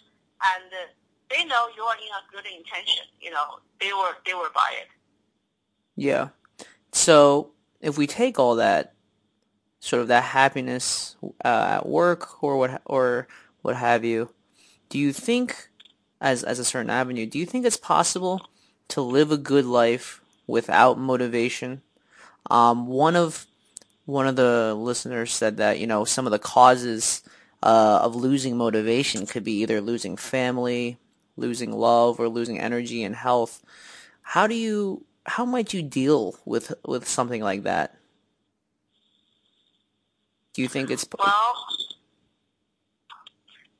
and 0.56 0.68
uh, 0.72 0.90
they 1.30 1.44
know 1.44 1.68
you're 1.76 1.94
in 1.94 2.12
a 2.18 2.22
good 2.32 2.46
intention. 2.46 3.06
You 3.20 3.30
know, 3.30 3.60
they 3.80 3.92
were 3.92 4.18
they 4.26 4.34
were 4.34 4.50
by 4.54 4.74
it. 4.80 4.88
Yeah. 5.96 6.28
So 6.92 7.52
if 7.80 7.96
we 7.96 8.06
take 8.06 8.38
all 8.38 8.56
that, 8.56 8.94
sort 9.80 10.02
of 10.02 10.08
that 10.08 10.24
happiness 10.24 11.16
uh, 11.44 11.78
at 11.78 11.86
work 11.88 12.42
or 12.42 12.56
what 12.56 12.82
or 12.84 13.26
what 13.62 13.76
have 13.76 14.04
you, 14.04 14.30
do 14.88 14.98
you 14.98 15.12
think, 15.12 15.68
as 16.20 16.44
as 16.44 16.58
a 16.58 16.64
certain 16.64 16.90
avenue, 16.90 17.26
do 17.26 17.38
you 17.38 17.46
think 17.46 17.64
it's 17.66 17.76
possible 17.76 18.48
to 18.88 19.00
live 19.00 19.32
a 19.32 19.36
good 19.36 19.64
life 19.64 20.20
without 20.46 20.98
motivation? 20.98 21.82
Um, 22.50 22.86
one 22.86 23.16
of 23.16 23.46
one 24.04 24.26
of 24.26 24.36
the 24.36 24.74
listeners 24.74 25.32
said 25.32 25.56
that 25.56 25.78
you 25.78 25.86
know 25.86 26.04
some 26.04 26.26
of 26.26 26.30
the 26.30 26.38
causes 26.38 27.22
uh, 27.62 28.00
of 28.02 28.16
losing 28.16 28.56
motivation 28.56 29.26
could 29.26 29.44
be 29.44 29.60
either 29.60 29.80
losing 29.80 30.16
family, 30.16 30.98
losing 31.36 31.72
love 31.72 32.18
or 32.20 32.28
losing 32.28 32.58
energy 32.58 33.02
and 33.02 33.16
health. 33.16 33.62
How 34.22 34.46
do 34.46 34.54
you 34.54 35.04
how 35.26 35.44
might 35.44 35.72
you 35.72 35.82
deal 35.82 36.36
with 36.44 36.72
with 36.84 37.06
something 37.06 37.42
like 37.42 37.62
that? 37.62 37.99
Do 40.52 40.62
you 40.62 40.68
think 40.68 40.90
it's 40.90 41.06
well? 41.18 41.66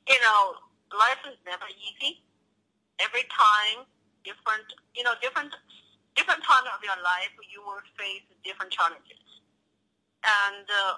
You 0.07 0.19
know, 0.21 0.53
life 0.97 1.19
is 1.29 1.37
never 1.45 1.65
easy. 1.67 2.23
Every 2.99 3.23
time, 3.29 3.85
different. 4.23 4.65
You 4.95 5.03
know, 5.03 5.11
different 5.21 5.53
different 6.15 6.43
time 6.43 6.63
of 6.73 6.83
your 6.83 6.95
life, 7.03 7.31
you 7.53 7.61
will 7.61 7.81
face 7.97 8.23
different 8.43 8.71
challenges, 8.71 9.19
and 10.23 10.65
uh, 10.69 10.93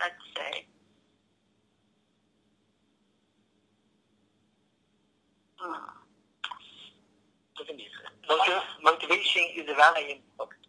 let's 0.00 0.14
say. 0.36 0.66
Hmm. 5.56 6.04
Motivation 8.82 9.42
is 9.56 9.66
very 9.66 10.12
important. 10.12 10.66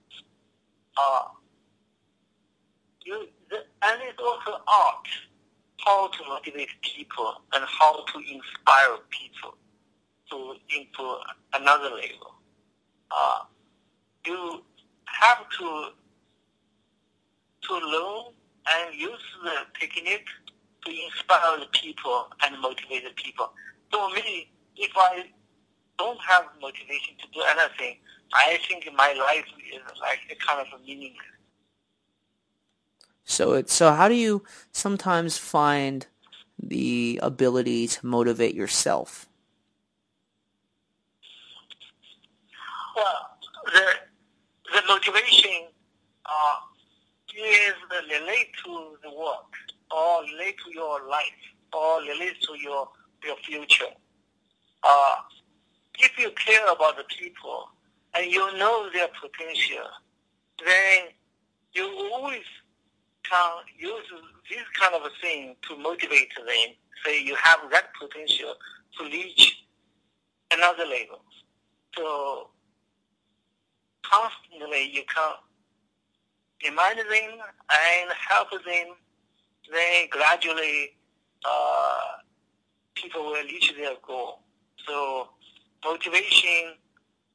Uh, 0.98 1.28
you, 3.06 3.28
the, 3.50 3.58
and 3.84 4.02
it's 4.02 4.20
also 4.20 4.62
art, 4.68 5.08
how 5.86 6.08
to 6.08 6.24
motivate 6.28 6.70
people 6.82 7.34
and 7.54 7.64
how 7.68 8.04
to 8.06 8.18
inspire 8.20 8.98
people 9.10 9.56
to 10.32 10.56
into 10.76 11.16
another 11.54 11.90
level. 11.90 12.36
Uh, 13.12 13.40
you 14.26 14.64
have 15.06 15.48
to 15.58 15.90
to 17.62 17.74
learn 17.74 18.34
and 18.68 18.96
use 18.96 19.22
the 19.44 19.80
technique 19.80 20.26
to 20.86 20.92
inspire 20.92 21.60
the 21.60 21.68
people 21.74 22.28
and 22.44 22.60
motivate 22.62 23.04
the 23.04 23.14
people. 23.16 23.52
So 23.92 24.10
me, 24.10 24.52
if 24.76 24.92
I 24.96 25.26
don't 25.98 26.20
have 26.28 26.46
motivation 26.62 27.16
to 27.22 27.28
do 27.34 27.42
anything, 27.50 27.98
I 28.34 28.58
think 28.68 28.88
my 28.96 29.14
life 29.14 29.46
is 29.72 29.82
like 30.02 30.20
a 30.32 30.36
kind 30.36 30.68
of 30.74 30.82
meaningless. 30.82 31.35
So 33.36 33.52
it 33.52 33.70
so 33.70 33.92
how 33.92 34.08
do 34.08 34.16
you 34.16 34.44
sometimes 34.72 35.38
find 35.38 36.08
the 36.58 37.20
ability 37.22 37.86
to 37.90 38.06
motivate 38.06 38.56
yourself? 38.56 39.28
Well, 42.96 43.38
the 43.66 43.86
the 44.74 44.82
motivation 44.88 45.68
uh, 46.26 46.58
is 47.36 47.76
related 47.92 48.48
to 48.64 48.96
the 49.04 49.12
work, 49.12 49.52
or 49.92 50.24
related 50.24 50.56
to 50.68 50.74
your 50.74 51.06
life, 51.10 51.42
or 51.74 52.00
related 52.04 52.42
to 52.44 52.54
your 52.58 52.88
your 53.22 53.36
future. 53.44 53.92
Uh, 54.82 55.16
if 56.00 56.18
you 56.18 56.32
care 56.32 56.72
about 56.72 56.96
the 56.96 57.04
people 57.20 57.68
and 58.14 58.32
you 58.32 58.58
know 58.58 58.90
their 58.94 59.10
potential, 59.22 59.90
then 60.66 61.10
you 61.74 61.86
always 62.14 62.48
can 63.30 63.52
use 63.78 64.06
this 64.50 64.64
kind 64.80 64.96
of 64.96 65.02
a 65.04 65.10
thing 65.22 65.56
to 65.68 65.78
motivate 65.78 66.32
them. 66.36 66.76
Say 67.04 67.24
you 67.24 67.36
have 67.36 67.60
that 67.72 67.92
potential 68.00 68.54
to 68.98 69.06
reach 69.06 69.66
another 70.52 70.84
level. 70.84 71.22
So 71.96 72.50
constantly 74.04 74.90
you 74.92 75.04
can 75.14 75.34
remind 76.64 77.00
them 77.00 77.06
and 77.10 78.12
help 78.30 78.52
them. 78.52 78.96
Then 79.72 80.08
gradually, 80.12 80.96
uh, 81.44 82.00
people 82.96 83.26
will 83.26 83.44
reach 83.44 83.74
their 83.78 83.96
goal. 84.06 84.40
So 84.88 85.30
motivation 85.84 86.76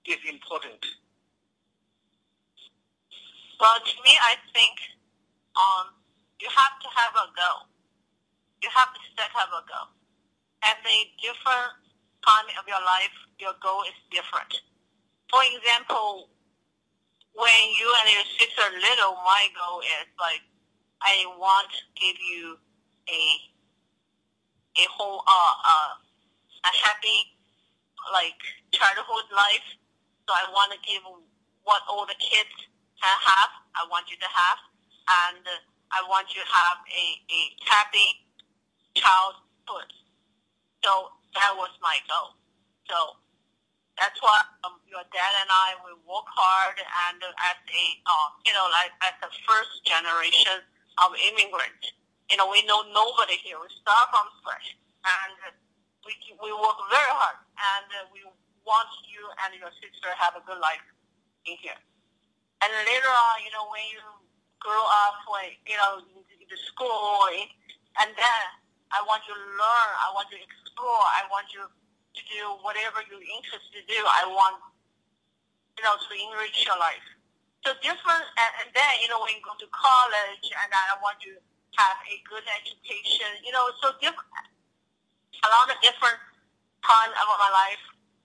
is 0.06 0.18
important. 0.28 0.84
Well, 3.60 3.76
to 3.78 4.02
me, 4.04 4.16
I 4.22 4.36
think 4.54 4.78
um, 5.60 5.92
you 6.40 6.48
have 6.48 6.74
to 6.80 6.88
have 6.96 7.12
a 7.12 7.26
goal. 7.36 7.68
You 8.64 8.68
have 8.72 8.92
to 8.96 9.00
set 9.16 9.32
up 9.36 9.52
a 9.52 9.62
goal. 9.68 9.88
A 10.64 10.72
different 11.20 11.72
time 12.24 12.48
of 12.56 12.64
your 12.68 12.80
life, 12.80 13.16
your 13.40 13.56
goal 13.60 13.84
is 13.88 13.96
different. 14.12 14.52
For 15.28 15.40
example, 15.44 16.28
when 17.32 17.62
you 17.78 17.88
and 18.02 18.06
your 18.12 18.26
sister 18.36 18.60
are 18.60 18.76
little, 18.76 19.16
my 19.24 19.48
goal 19.56 19.80
is 19.80 20.08
like 20.20 20.44
I 21.00 21.24
want 21.38 21.68
to 21.72 21.82
give 21.96 22.16
you 22.20 22.58
a 23.08 23.22
a 24.76 24.86
whole 24.92 25.24
uh, 25.24 25.54
uh 25.64 25.92
a 26.68 26.72
happy 26.84 27.36
like 28.12 28.36
childhood 28.72 29.26
life. 29.32 29.68
So 30.28 30.34
I 30.36 30.44
want 30.52 30.72
to 30.72 30.78
give 30.84 31.02
what 31.64 31.82
all 31.88 32.04
the 32.06 32.18
kids 32.20 32.52
can 33.00 33.16
have. 33.24 33.50
I 33.74 33.86
want 33.88 34.10
you 34.10 34.16
to 34.18 34.30
have, 34.30 34.58
and 35.10 35.44
I 35.90 36.06
want 36.06 36.30
you 36.34 36.42
to 36.42 36.50
have 36.50 36.78
a 36.86 37.06
a 37.30 37.40
happy 37.66 38.08
childhood. 38.94 39.90
So 40.84 41.10
that 41.34 41.52
was 41.58 41.70
my 41.82 41.98
goal. 42.06 42.38
So 42.86 43.18
that's 43.98 44.16
why 44.22 44.40
um, 44.64 44.80
your 44.88 45.04
dad 45.12 45.32
and 45.44 45.50
I 45.50 45.76
we 45.84 45.92
work 46.06 46.26
hard, 46.30 46.78
and 46.78 47.18
as 47.20 47.58
a 47.58 47.84
uh, 48.06 48.28
you 48.46 48.54
know 48.54 48.66
like 48.70 48.94
as 49.02 49.14
the 49.20 49.30
first 49.44 49.82
generation 49.84 50.62
of 51.02 51.12
immigrants, 51.34 51.92
you 52.30 52.38
know 52.38 52.48
we 52.48 52.62
know 52.70 52.86
nobody 52.94 53.36
here. 53.42 53.58
We 53.58 53.68
start 53.82 54.08
from 54.14 54.26
scratch, 54.40 54.78
and 55.04 55.54
we 56.06 56.14
we 56.38 56.50
work 56.54 56.78
very 56.88 57.12
hard, 57.12 57.38
and 57.58 58.10
we 58.14 58.24
want 58.62 58.90
you 59.10 59.26
and 59.46 59.58
your 59.58 59.72
sister 59.82 60.08
have 60.16 60.38
a 60.38 60.42
good 60.46 60.60
life 60.62 60.84
in 61.44 61.58
here. 61.58 61.78
And 62.62 62.70
later 62.86 63.10
on, 63.10 63.36
you 63.42 63.50
know 63.52 63.66
when 63.68 63.84
you 63.90 64.02
grow 64.60 64.84
up, 65.08 65.16
when 65.26 65.50
you 65.66 65.76
know 65.76 66.04
the 66.04 66.58
school, 66.68 67.26
and 68.00 68.10
then 68.14 68.44
I 68.90 69.02
want 69.06 69.22
you 69.26 69.34
to 69.34 69.46
learn. 69.54 69.90
I 70.02 70.10
want 70.14 70.30
you 70.30 70.38
to 70.38 70.46
explore. 70.46 71.04
I 71.14 71.26
want 71.30 71.50
you 71.54 71.62
to 71.66 72.22
do 72.26 72.42
whatever 72.62 73.02
you're 73.06 73.22
interested 73.22 73.70
to 73.70 73.84
do. 73.86 74.00
I 74.02 74.26
want, 74.26 74.58
you 75.78 75.82
know, 75.86 75.94
to 75.94 76.10
enrich 76.10 76.66
your 76.66 76.78
life. 76.78 77.06
So 77.62 77.76
different, 77.84 78.24
and, 78.40 78.52
and 78.64 78.68
then, 78.72 78.92
you 79.04 79.08
know, 79.12 79.20
when 79.20 79.36
you 79.36 79.42
go 79.44 79.54
to 79.54 79.68
college, 79.68 80.46
and 80.48 80.68
I 80.72 80.96
want 81.04 81.20
you 81.22 81.36
to 81.36 81.42
have 81.76 82.00
a 82.08 82.16
good 82.26 82.42
education, 82.56 83.30
you 83.44 83.52
know, 83.52 83.68
so 83.84 83.92
different, 84.00 84.32
along 85.44 85.68
the 85.68 85.78
different 85.84 86.18
time 86.82 87.12
of 87.12 87.26
my 87.36 87.52
life, 87.52 87.82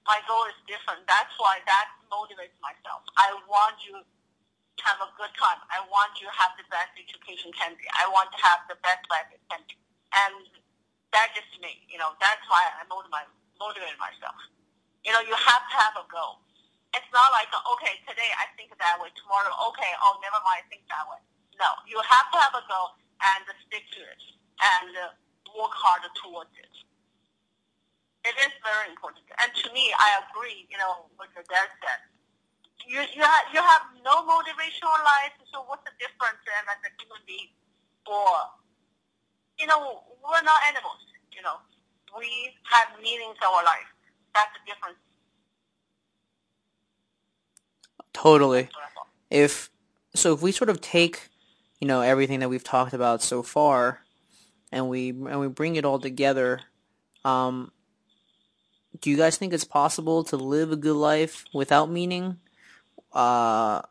my 0.08 0.24
goal 0.26 0.48
is 0.48 0.58
different. 0.66 1.04
That's 1.06 1.36
why 1.38 1.60
that 1.68 1.92
motivates 2.08 2.56
myself. 2.64 3.04
I 3.20 3.36
want 3.46 3.76
you 3.84 4.02
have 4.84 5.00
a 5.00 5.10
good 5.16 5.32
time. 5.40 5.60
I 5.72 5.80
want 5.88 6.20
you 6.20 6.28
to 6.28 6.34
have 6.36 6.52
the 6.60 6.68
best 6.68 6.92
education 7.00 7.56
can 7.56 7.78
be. 7.80 7.88
I 7.96 8.10
want 8.12 8.32
to 8.36 8.40
have 8.44 8.68
the 8.68 8.76
best 8.84 9.08
life 9.08 9.30
it 9.32 9.40
can 9.48 9.64
be. 9.70 9.76
And 10.12 10.48
that's 11.16 11.32
just 11.32 11.52
me. 11.64 11.88
You 11.88 12.02
know, 12.02 12.12
that's 12.20 12.44
why 12.52 12.64
I 12.76 12.84
motivate 12.90 13.98
myself. 14.00 14.36
You 15.08 15.16
know, 15.16 15.24
you 15.24 15.36
have 15.38 15.64
to 15.72 15.76
have 15.80 15.96
a 15.96 16.06
goal. 16.12 16.44
It's 16.92 17.12
not 17.12 17.32
like, 17.36 17.52
okay, 17.52 18.00
today 18.08 18.32
I 18.40 18.48
think 18.56 18.72
that 18.76 18.96
way, 19.00 19.12
tomorrow, 19.20 19.52
okay, 19.72 19.92
oh, 20.00 20.16
never 20.24 20.40
mind, 20.44 20.64
I 20.64 20.68
think 20.72 20.88
that 20.88 21.04
way. 21.08 21.20
No, 21.60 21.70
you 21.88 22.00
have 22.00 22.28
to 22.32 22.38
have 22.40 22.56
a 22.56 22.64
goal 22.68 22.96
and 23.20 23.44
stick 23.68 23.84
to 23.96 24.02
it 24.04 24.24
and 24.60 24.92
uh, 24.96 25.12
work 25.56 25.76
harder 25.76 26.12
towards 26.20 26.52
it. 26.56 26.72
It 28.26 28.36
is 28.42 28.54
very 28.64 28.90
important. 28.90 29.28
And 29.38 29.52
to 29.54 29.66
me, 29.72 29.94
I 29.96 30.24
agree, 30.26 30.66
you 30.72 30.80
know, 30.80 31.12
what 31.16 31.30
your 31.36 31.46
dad 31.46 31.70
said. 31.84 32.15
You, 32.88 33.02
you, 33.14 33.24
ha- 33.26 33.48
you 33.54 33.62
have 33.62 33.84
no 34.06 34.22
motivational 34.24 34.98
life, 35.04 35.34
so 35.52 35.66
what's 35.66 35.84
the 35.84 35.96
difference 35.98 36.40
then 36.46 36.64
as 36.70 36.80
a 36.86 36.92
human 37.02 37.22
being? 37.26 37.50
Or, 38.06 38.30
you 39.58 39.66
know, 39.66 40.06
we're 40.22 40.46
not 40.46 40.62
animals, 40.70 41.02
you 41.34 41.42
know 41.42 41.58
we 42.18 42.54
have 42.64 42.88
meanings 43.02 43.36
in 43.42 43.48
our 43.48 43.64
life. 43.64 43.90
That's 44.34 44.52
the 44.54 44.72
difference. 44.72 44.98
Totally. 48.14 48.70
If 49.30 49.70
so, 50.14 50.34
if 50.34 50.42
we 50.42 50.52
sort 50.52 50.70
of 50.70 50.80
take, 50.80 51.30
you 51.80 51.88
know, 51.88 52.02
everything 52.02 52.40
that 52.40 52.50
we've 52.50 52.64
talked 52.64 52.94
about 52.94 53.22
so 53.22 53.44
far, 53.44 54.02
and 54.72 54.90
we 54.90 55.10
and 55.10 55.40
we 55.40 55.48
bring 55.48 55.76
it 55.76 55.86
all 55.86 56.00
together, 56.00 56.62
um, 57.26 57.72
do 59.02 59.10
you 59.10 59.18
guys 59.18 59.38
think 59.38 59.54
it's 59.54 59.66
possible 59.66 60.24
to 60.26 60.38
live 60.38 60.72
a 60.72 60.78
good 60.78 60.96
life 60.96 61.44
without 61.54 61.90
meaning? 61.90 62.38
Uh, 63.16 63.82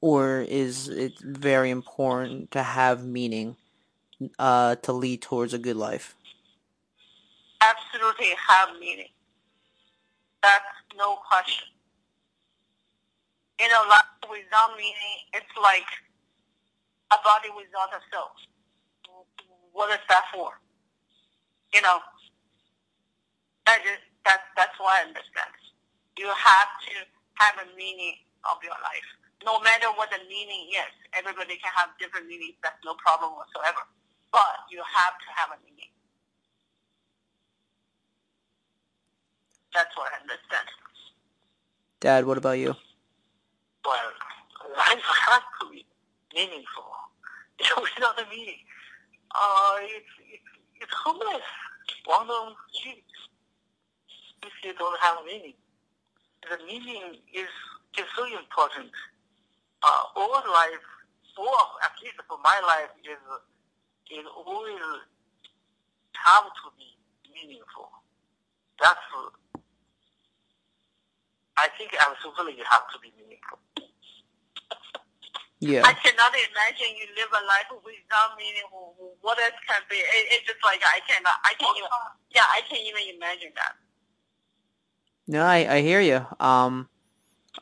or 0.00 0.40
is 0.42 0.88
it 0.88 1.18
very 1.20 1.70
important 1.70 2.50
to 2.52 2.62
have 2.62 3.04
meaning 3.06 3.56
uh, 4.38 4.76
to 4.76 4.92
lead 4.92 5.22
towards 5.22 5.54
a 5.54 5.58
good 5.58 5.76
life? 5.76 6.16
absolutely 7.62 8.32
have 8.48 8.78
meaning. 8.78 9.08
That's 10.42 10.64
no 10.96 11.16
question. 11.28 11.68
You 13.60 13.68
know, 13.68 13.84
life 13.88 14.02
without 14.30 14.76
meaning, 14.76 15.16
it's 15.34 15.52
like 15.62 15.86
a 17.12 17.16
body 17.22 17.50
without 17.54 17.92
a 17.94 18.00
soul. 18.12 18.30
What 19.72 19.90
is 19.90 20.00
that 20.08 20.24
for? 20.32 20.60
You 21.74 21.82
know, 21.82 22.00
That 23.66 23.80
is 23.86 23.98
that 24.26 24.40
that's 24.56 24.78
what 24.78 25.00
I 25.00 25.08
understand. 25.08 25.54
You 26.18 26.26
have 26.28 26.68
to 26.88 26.94
have 27.34 27.54
a 27.66 27.76
meaning 27.76 28.16
of 28.48 28.56
your 28.62 28.76
life. 28.80 29.08
No 29.44 29.60
matter 29.60 29.88
what 29.96 30.10
the 30.10 30.20
meaning 30.28 30.68
is, 30.76 30.92
everybody 31.16 31.56
can 31.56 31.72
have 31.76 31.90
different 31.98 32.28
meanings. 32.28 32.56
That's 32.62 32.80
no 32.84 32.94
problem 33.00 33.32
whatsoever. 33.36 33.84
But 34.32 34.68
you 34.70 34.82
have 34.84 35.16
to 35.16 35.28
have 35.34 35.48
a 35.56 35.58
meaning. 35.64 35.88
That's 39.72 39.96
what 39.96 40.12
I 40.12 40.20
understand. 40.20 40.68
Dad, 42.00 42.26
what 42.26 42.38
about 42.38 42.58
you? 42.58 42.74
Well, 43.84 44.10
life 44.76 45.04
has 45.04 45.42
to 45.60 45.70
be 45.70 45.86
meaningful. 46.34 46.90
Without 47.76 48.18
a 48.20 48.28
meaning, 48.28 48.60
uh, 49.34 49.76
it's, 49.80 50.12
it's, 50.32 50.50
it's 50.82 50.92
homeless. 51.04 51.44
One 52.06 52.28
of. 52.30 52.56
If 54.42 54.52
you 54.64 54.72
don't 54.74 54.98
have 55.00 55.18
a 55.22 55.26
meaning, 55.26 55.52
the 56.48 56.56
meaning 56.64 57.20
is 57.34 57.48
is 57.98 58.06
so 58.16 58.24
important. 58.26 58.90
Uh, 59.82 60.02
all 60.16 60.42
life, 60.52 60.86
all 61.38 61.78
at 61.82 61.92
least 62.02 62.20
for 62.28 62.38
my 62.44 62.60
life, 62.66 62.92
is 63.02 63.18
is 64.10 64.26
always 64.46 64.80
have 66.14 66.44
to 66.44 66.66
be 66.76 66.98
meaningful. 67.32 67.88
That's 68.80 68.98
I 71.56 71.68
think 71.76 71.92
absolutely 71.92 72.56
you 72.56 72.64
have 72.64 72.88
to 72.88 72.98
be 73.00 73.12
meaningful. 73.20 73.58
Yeah. 75.60 75.84
I 75.84 75.92
cannot 75.92 76.32
imagine 76.32 76.96
you 76.96 77.04
live 77.20 77.28
a 77.36 77.44
life 77.44 77.68
without 77.84 78.32
meaning. 78.38 78.64
What 79.20 79.38
else 79.38 79.60
can 79.68 79.82
be? 79.90 79.96
It, 79.96 80.24
it's 80.32 80.46
just 80.46 80.64
like 80.64 80.80
I 80.86 81.00
cannot. 81.06 81.36
I 81.44 81.52
can't 81.60 81.76
even. 81.76 81.88
Yeah, 82.34 82.48
I 82.48 82.62
can't 82.66 82.80
even 82.80 83.14
imagine 83.14 83.52
that. 83.56 83.76
No, 85.28 85.44
I, 85.44 85.76
I 85.76 85.80
hear 85.82 86.00
you. 86.00 86.24
Um, 86.40 86.88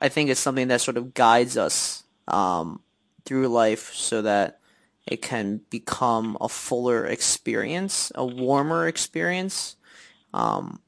I 0.01 0.09
think 0.09 0.31
it's 0.31 0.41
something 0.41 0.69
that 0.69 0.81
sort 0.81 0.97
of 0.97 1.15
guides 1.15 1.57
us 1.57 2.05
um, 2.29 2.81
through 3.25 3.49
life 3.49 3.93
so 3.95 4.23
that 4.23 4.61
it 5.07 5.23
can 5.23 5.63
become 5.71 6.37
a 6.41 6.49
fuller 6.49 7.07
experience, 7.07 8.13
a 8.15 8.25
warmer 8.25 8.87
experience. 8.87 9.77
Um, 10.35 10.81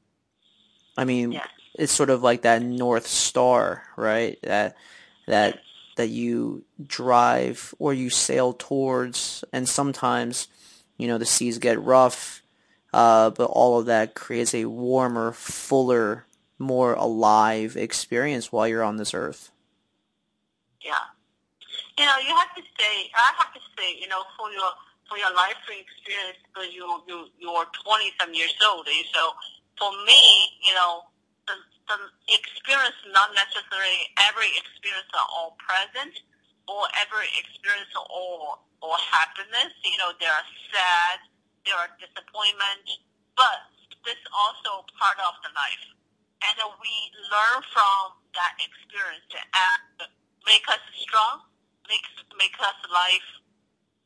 I 0.97 1.05
mean, 1.05 1.33
Yeah. 1.33 1.45
it's 1.75 1.91
sort 1.91 2.09
of 2.09 2.21
like 2.21 2.43
that 2.43 2.61
north 2.61 3.07
star, 3.07 3.83
right? 3.97 4.37
That 4.43 4.75
that 5.27 5.59
that 5.97 6.09
you 6.09 6.63
drive 6.85 7.73
or 7.79 7.93
you 7.93 8.09
sail 8.09 8.53
towards, 8.53 9.43
and 9.51 9.67
sometimes, 9.67 10.47
you 10.97 11.07
know, 11.07 11.17
the 11.17 11.25
seas 11.25 11.57
get 11.57 11.81
rough, 11.81 12.41
uh, 12.93 13.29
but 13.31 13.45
all 13.45 13.79
of 13.79 13.87
that 13.87 14.15
creates 14.15 14.53
a 14.53 14.65
warmer, 14.65 15.31
fuller, 15.31 16.25
more 16.61 16.93
alive 16.93 17.75
experience 17.75 18.51
while 18.51 18.67
you're 18.67 18.83
on 18.83 18.97
this 18.97 19.13
earth. 19.13 19.51
Yeah. 20.81 21.05
You 21.97 22.05
know, 22.05 22.17
you 22.23 22.33
have 22.33 22.53
to 22.55 22.63
say. 22.79 23.11
I 23.13 23.33
have 23.37 23.53
to 23.53 23.61
say. 23.77 23.97
You 23.99 24.07
know, 24.07 24.23
for 24.37 24.49
your 24.51 24.71
for 25.09 25.17
your 25.17 25.33
life 25.35 25.59
experience, 25.67 26.39
because 26.47 26.71
you 26.73 26.85
you 27.07 27.27
you're 27.37 27.67
twenty 27.83 28.13
some 28.19 28.33
years 28.33 28.55
old. 28.65 28.87
eh, 28.87 29.03
So 29.13 29.33
for 29.77 29.91
me, 30.07 30.21
you 30.65 30.73
know, 30.73 31.05
the 31.45 31.53
the 31.91 31.97
experience 32.31 32.95
not 33.11 33.35
necessarily 33.35 34.07
every 34.31 34.49
experience 34.57 35.09
are 35.13 35.29
all 35.35 35.59
present, 35.59 36.15
or 36.65 36.87
every 36.97 37.27
experience 37.37 37.91
are 37.93 38.07
all 38.09 38.63
all 38.81 38.97
happiness. 39.11 39.75
You 39.85 39.97
know, 40.01 40.15
there 40.17 40.31
are 40.31 40.47
sad, 40.73 41.19
there 41.67 41.75
are 41.77 41.91
disappointment, 42.01 42.87
but 43.37 43.67
this 44.07 44.17
also 44.33 44.87
part 44.97 45.19
of 45.21 45.37
the 45.45 45.51
life, 45.53 45.83
and 46.41 46.57
we 46.81 46.93
learn 47.29 47.61
from 47.69 48.17
that 48.33 48.57
experience 48.57 49.29
and 49.31 50.09
make 50.45 50.65
us 50.67 50.81
strong, 51.01 51.45
make 51.87 52.05
make 52.37 52.55
us 52.59 52.77
life 52.89 53.29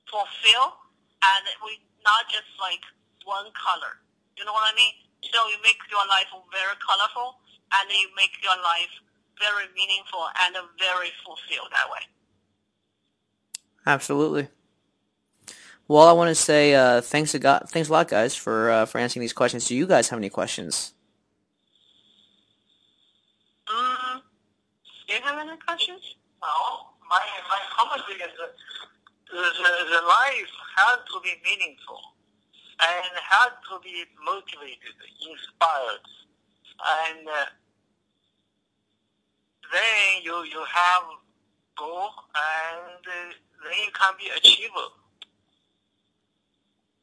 fulfill, 0.10 0.76
and 1.24 1.44
we 1.64 1.80
not 2.04 2.28
just 2.30 2.50
like 2.60 2.84
one 3.26 3.50
color. 3.56 4.02
You 4.38 4.46
know 4.46 4.54
what 4.54 4.68
I 4.68 4.76
mean? 4.76 4.94
So 5.32 5.40
you 5.48 5.58
make 5.64 5.80
your 5.90 6.06
life 6.12 6.30
very 6.52 6.78
colorful, 6.84 7.40
and 7.74 7.86
you 7.90 8.10
make 8.16 8.36
your 8.44 8.58
life 8.62 8.94
very 9.40 9.68
meaningful 9.76 10.28
and 10.44 10.56
very 10.80 11.12
fulfilled 11.24 11.72
that 11.72 11.88
way. 11.92 12.04
Absolutely. 13.86 14.48
Well, 15.88 16.08
I 16.08 16.14
want 16.14 16.30
to 16.30 16.36
say 16.36 16.74
uh, 16.74 17.02
thanks 17.02 17.36
a 17.36 17.40
God, 17.40 17.68
thanks 17.70 17.90
a 17.90 17.92
lot, 17.92 18.08
guys, 18.08 18.36
for 18.36 18.72
uh, 18.72 18.86
for 18.86 18.98
answering 18.98 19.22
these 19.22 19.34
questions. 19.34 19.68
Do 19.68 19.76
you 19.76 19.86
guys 19.86 20.10
have 20.10 20.18
any 20.18 20.30
questions? 20.30 20.94
Mm, 23.68 24.22
do 25.05 25.05
you 25.16 25.22
have 25.24 25.40
any 25.40 25.58
questions? 25.58 26.16
No, 26.42 26.92
my 27.10 27.24
my 27.50 27.62
comment 27.72 28.04
is 28.12 28.20
that 28.20 28.54
the, 29.32 29.42
the, 29.42 29.72
the 29.96 30.02
life 30.06 30.54
has 30.78 31.00
to 31.08 31.20
be 31.24 31.34
meaningful 31.44 32.00
and 32.82 33.12
has 33.16 33.52
to 33.72 33.80
be 33.84 34.04
motivated, 34.24 34.96
inspired, 35.24 36.06
and 37.08 37.28
uh, 37.28 37.46
then 39.72 40.24
you 40.24 40.36
you 40.44 40.64
have 40.68 41.04
goal 41.78 42.10
and 42.36 43.02
uh, 43.08 43.32
then 43.64 43.78
you 43.86 43.92
can 43.94 44.14
be 44.20 44.30
achievable. 44.36 44.92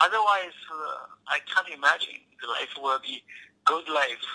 Otherwise, 0.00 0.58
uh, 0.68 1.06
I 1.28 1.38
can't 1.46 1.68
imagine 1.68 2.20
the 2.40 2.48
life 2.48 2.74
will 2.76 2.98
be 3.00 3.22
good 3.64 3.88
life. 3.88 4.26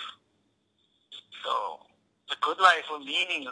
So 1.44 1.87
the 2.28 2.36
good 2.40 2.58
life 2.60 2.84
means 3.04 3.48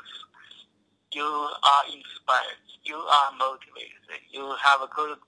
you 1.13 1.23
are 1.23 1.85
inspired, 1.87 2.61
you 2.85 2.97
are 2.97 3.31
motivated, 3.39 4.21
you 4.31 4.55
have 4.63 4.83
a 4.83 4.89
good, 4.95 5.19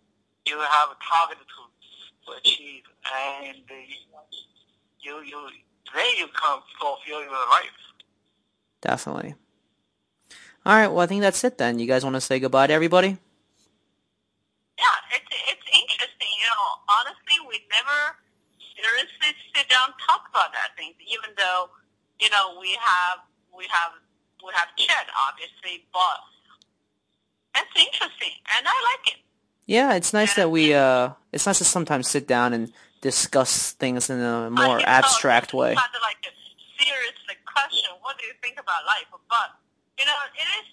you 0.47 0.59
have 0.59 0.89
a 0.91 0.97
target 1.01 1.39
to, 1.39 1.63
to 2.27 2.39
achieve, 2.39 2.83
and 3.15 3.57
you 5.01 5.23
you 5.23 5.49
then 5.95 6.07
you 6.19 6.27
can 6.27 6.61
fulfill 6.79 7.23
your 7.23 7.49
life. 7.51 7.79
Definitely. 8.81 9.35
All 10.67 10.75
right. 10.77 10.89
Well, 10.89 11.01
I 11.01 11.07
think 11.07 11.23
that's 11.23 11.43
it 11.45 11.57
then. 11.57 11.79
You 11.79 11.87
guys 11.87 12.05
want 12.05 12.17
to 12.17 12.21
say 12.21 12.39
goodbye 12.39 12.67
to 12.67 12.75
everybody? 12.75 13.17
Yeah, 14.79 14.99
it's 15.17 15.25
it's 15.33 15.67
interesting. 15.73 16.29
You 16.39 16.47
know, 16.53 16.69
honestly, 16.93 17.41
we 17.49 17.65
never 17.73 18.21
seriously 18.77 19.33
sit 19.55 19.69
down 19.69 19.91
and 19.91 19.95
talk 20.07 20.29
about 20.29 20.53
that 20.53 20.77
thing. 20.77 20.93
Even 21.09 21.31
though, 21.37 21.71
you 22.21 22.29
know, 22.31 22.59
we 22.61 22.77
have 22.79 23.25
we 23.59 23.67
have 23.71 23.93
we 24.39 24.51
have 24.55 24.71
chat 24.79 25.11
obviously, 25.27 25.85
but 25.93 26.23
it's 27.59 27.75
interesting, 27.75 28.39
and 28.57 28.63
I 28.67 28.79
like 28.95 29.15
it. 29.15 29.21
Yeah, 29.67 29.95
it's 29.99 30.15
nice 30.15 30.35
that 30.35 30.51
we. 30.51 30.73
Uh, 30.73 31.11
it's 31.33 31.45
nice 31.45 31.59
to 31.59 31.65
sometimes 31.65 32.09
sit 32.09 32.27
down 32.27 32.55
and 32.55 32.73
discuss 33.03 33.73
things 33.73 34.09
in 34.09 34.21
a 34.21 34.49
more 34.49 34.81
abstract 34.87 35.53
way. 35.53 35.73
It's 35.73 35.81
kind 35.81 35.95
of 35.95 36.03
like 36.03 36.23
a 36.25 36.33
serious 36.81 37.19
like, 37.27 37.43
question. 37.45 37.91
What 38.01 38.17
do 38.19 38.25
you 38.25 38.33
think 38.41 38.57
about 38.57 38.87
life? 38.87 39.11
But 39.29 39.59
you 39.99 40.07
know, 40.07 40.19
it 40.39 40.49
is 40.63 40.69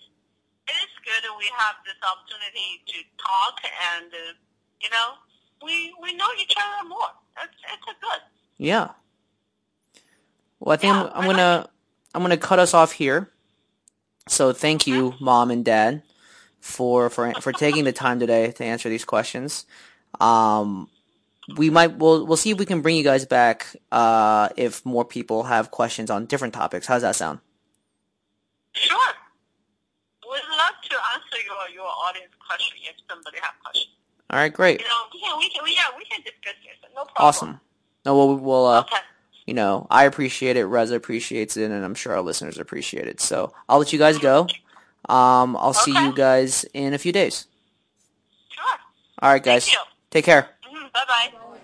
it 0.69 0.77
is 0.77 0.93
good 1.03 1.21
that 1.25 1.35
we 1.37 1.49
have 1.57 1.75
this 1.83 1.99
opportunity 2.05 2.85
to 2.85 2.97
talk, 3.17 3.59
and 3.97 4.13
uh, 4.13 4.37
you 4.79 4.89
know, 4.93 5.17
we 5.65 5.93
we 6.01 6.15
know 6.15 6.29
each 6.39 6.53
other 6.55 6.87
more. 6.87 7.11
It's 7.43 7.59
it's 7.73 7.87
a 7.89 7.95
good. 7.99 8.21
Yeah. 8.57 8.89
Well, 10.59 10.73
I 10.73 10.77
think 10.77 10.93
Yeah, 10.93 11.09
I'm, 11.11 11.11
I'm 11.13 11.25
gonna 11.25 11.67
I'm 12.15 12.21
gonna 12.21 12.37
cut 12.37 12.59
us 12.59 12.73
off 12.73 12.93
here. 12.93 13.29
So 14.27 14.53
thank 14.53 14.87
you, 14.87 15.13
mom 15.19 15.51
and 15.51 15.63
dad, 15.65 16.01
for 16.59 17.09
for 17.09 17.33
for 17.41 17.51
taking 17.51 17.83
the 17.83 17.91
time 17.91 18.19
today 18.19 18.51
to 18.53 18.63
answer 18.63 18.89
these 18.89 19.05
questions. 19.05 19.65
Um, 20.19 20.89
we 21.57 21.69
might 21.69 21.97
we'll 21.97 22.25
we'll 22.25 22.37
see 22.37 22.51
if 22.51 22.57
we 22.57 22.65
can 22.65 22.81
bring 22.81 22.95
you 22.95 23.03
guys 23.03 23.25
back 23.25 23.75
uh, 23.91 24.49
if 24.55 24.83
more 24.85 25.05
people 25.05 25.43
have 25.43 25.69
questions 25.71 26.09
on 26.09 26.25
different 26.25 26.53
topics. 26.53 26.87
How's 26.87 27.01
that 27.03 27.15
sound? 27.15 27.39
Sure. 28.71 28.97
We'd 30.23 30.41
love 30.57 30.75
to 30.89 30.95
answer 31.13 31.45
your, 31.45 31.75
your 31.75 31.87
audience 32.07 32.31
question 32.45 32.77
if 32.89 32.95
somebody 33.09 33.37
has 33.41 33.51
questions. 33.63 33.93
All 34.31 34.39
right, 34.39 34.51
great, 34.51 34.81
You 34.81 34.87
know, 34.87 34.93
we 35.13 35.19
can, 35.21 35.37
we 35.37 35.49
can, 35.49 35.63
yeah, 35.67 35.83
we 35.97 36.03
can 36.05 36.19
discuss 36.21 36.55
this. 36.63 36.89
No 36.95 37.03
problem. 37.03 37.13
awesome. 37.17 37.59
No, 38.05 38.17
we'll 38.17 38.35
we'll 38.37 38.65
uh, 38.65 38.79
Okay. 38.81 38.97
You 39.45 39.53
know 39.53 39.87
I 39.89 40.05
appreciate 40.05 40.57
it, 40.57 40.65
Reza 40.65 40.95
appreciates 40.95 41.57
it, 41.57 41.71
and 41.71 41.83
I'm 41.85 41.95
sure 41.95 42.13
our 42.13 42.21
listeners 42.21 42.57
appreciate 42.57 43.07
it. 43.07 43.19
So 43.21 43.53
I'll 43.69 43.79
let 43.79 43.93
you 43.93 43.99
guys 43.99 44.17
go. 44.17 44.47
Um, 45.07 45.55
I'll 45.57 45.73
see 45.73 45.91
you 45.91 46.13
guys 46.13 46.65
in 46.73 46.93
a 46.93 46.97
few 46.97 47.11
days. 47.11 47.47
Sure. 48.49 48.63
All 49.21 49.29
right, 49.31 49.43
guys, 49.43 49.69
take 50.11 50.25
care. 50.25 50.49
hmm 50.63 50.87
Bye-bye. 50.93 51.54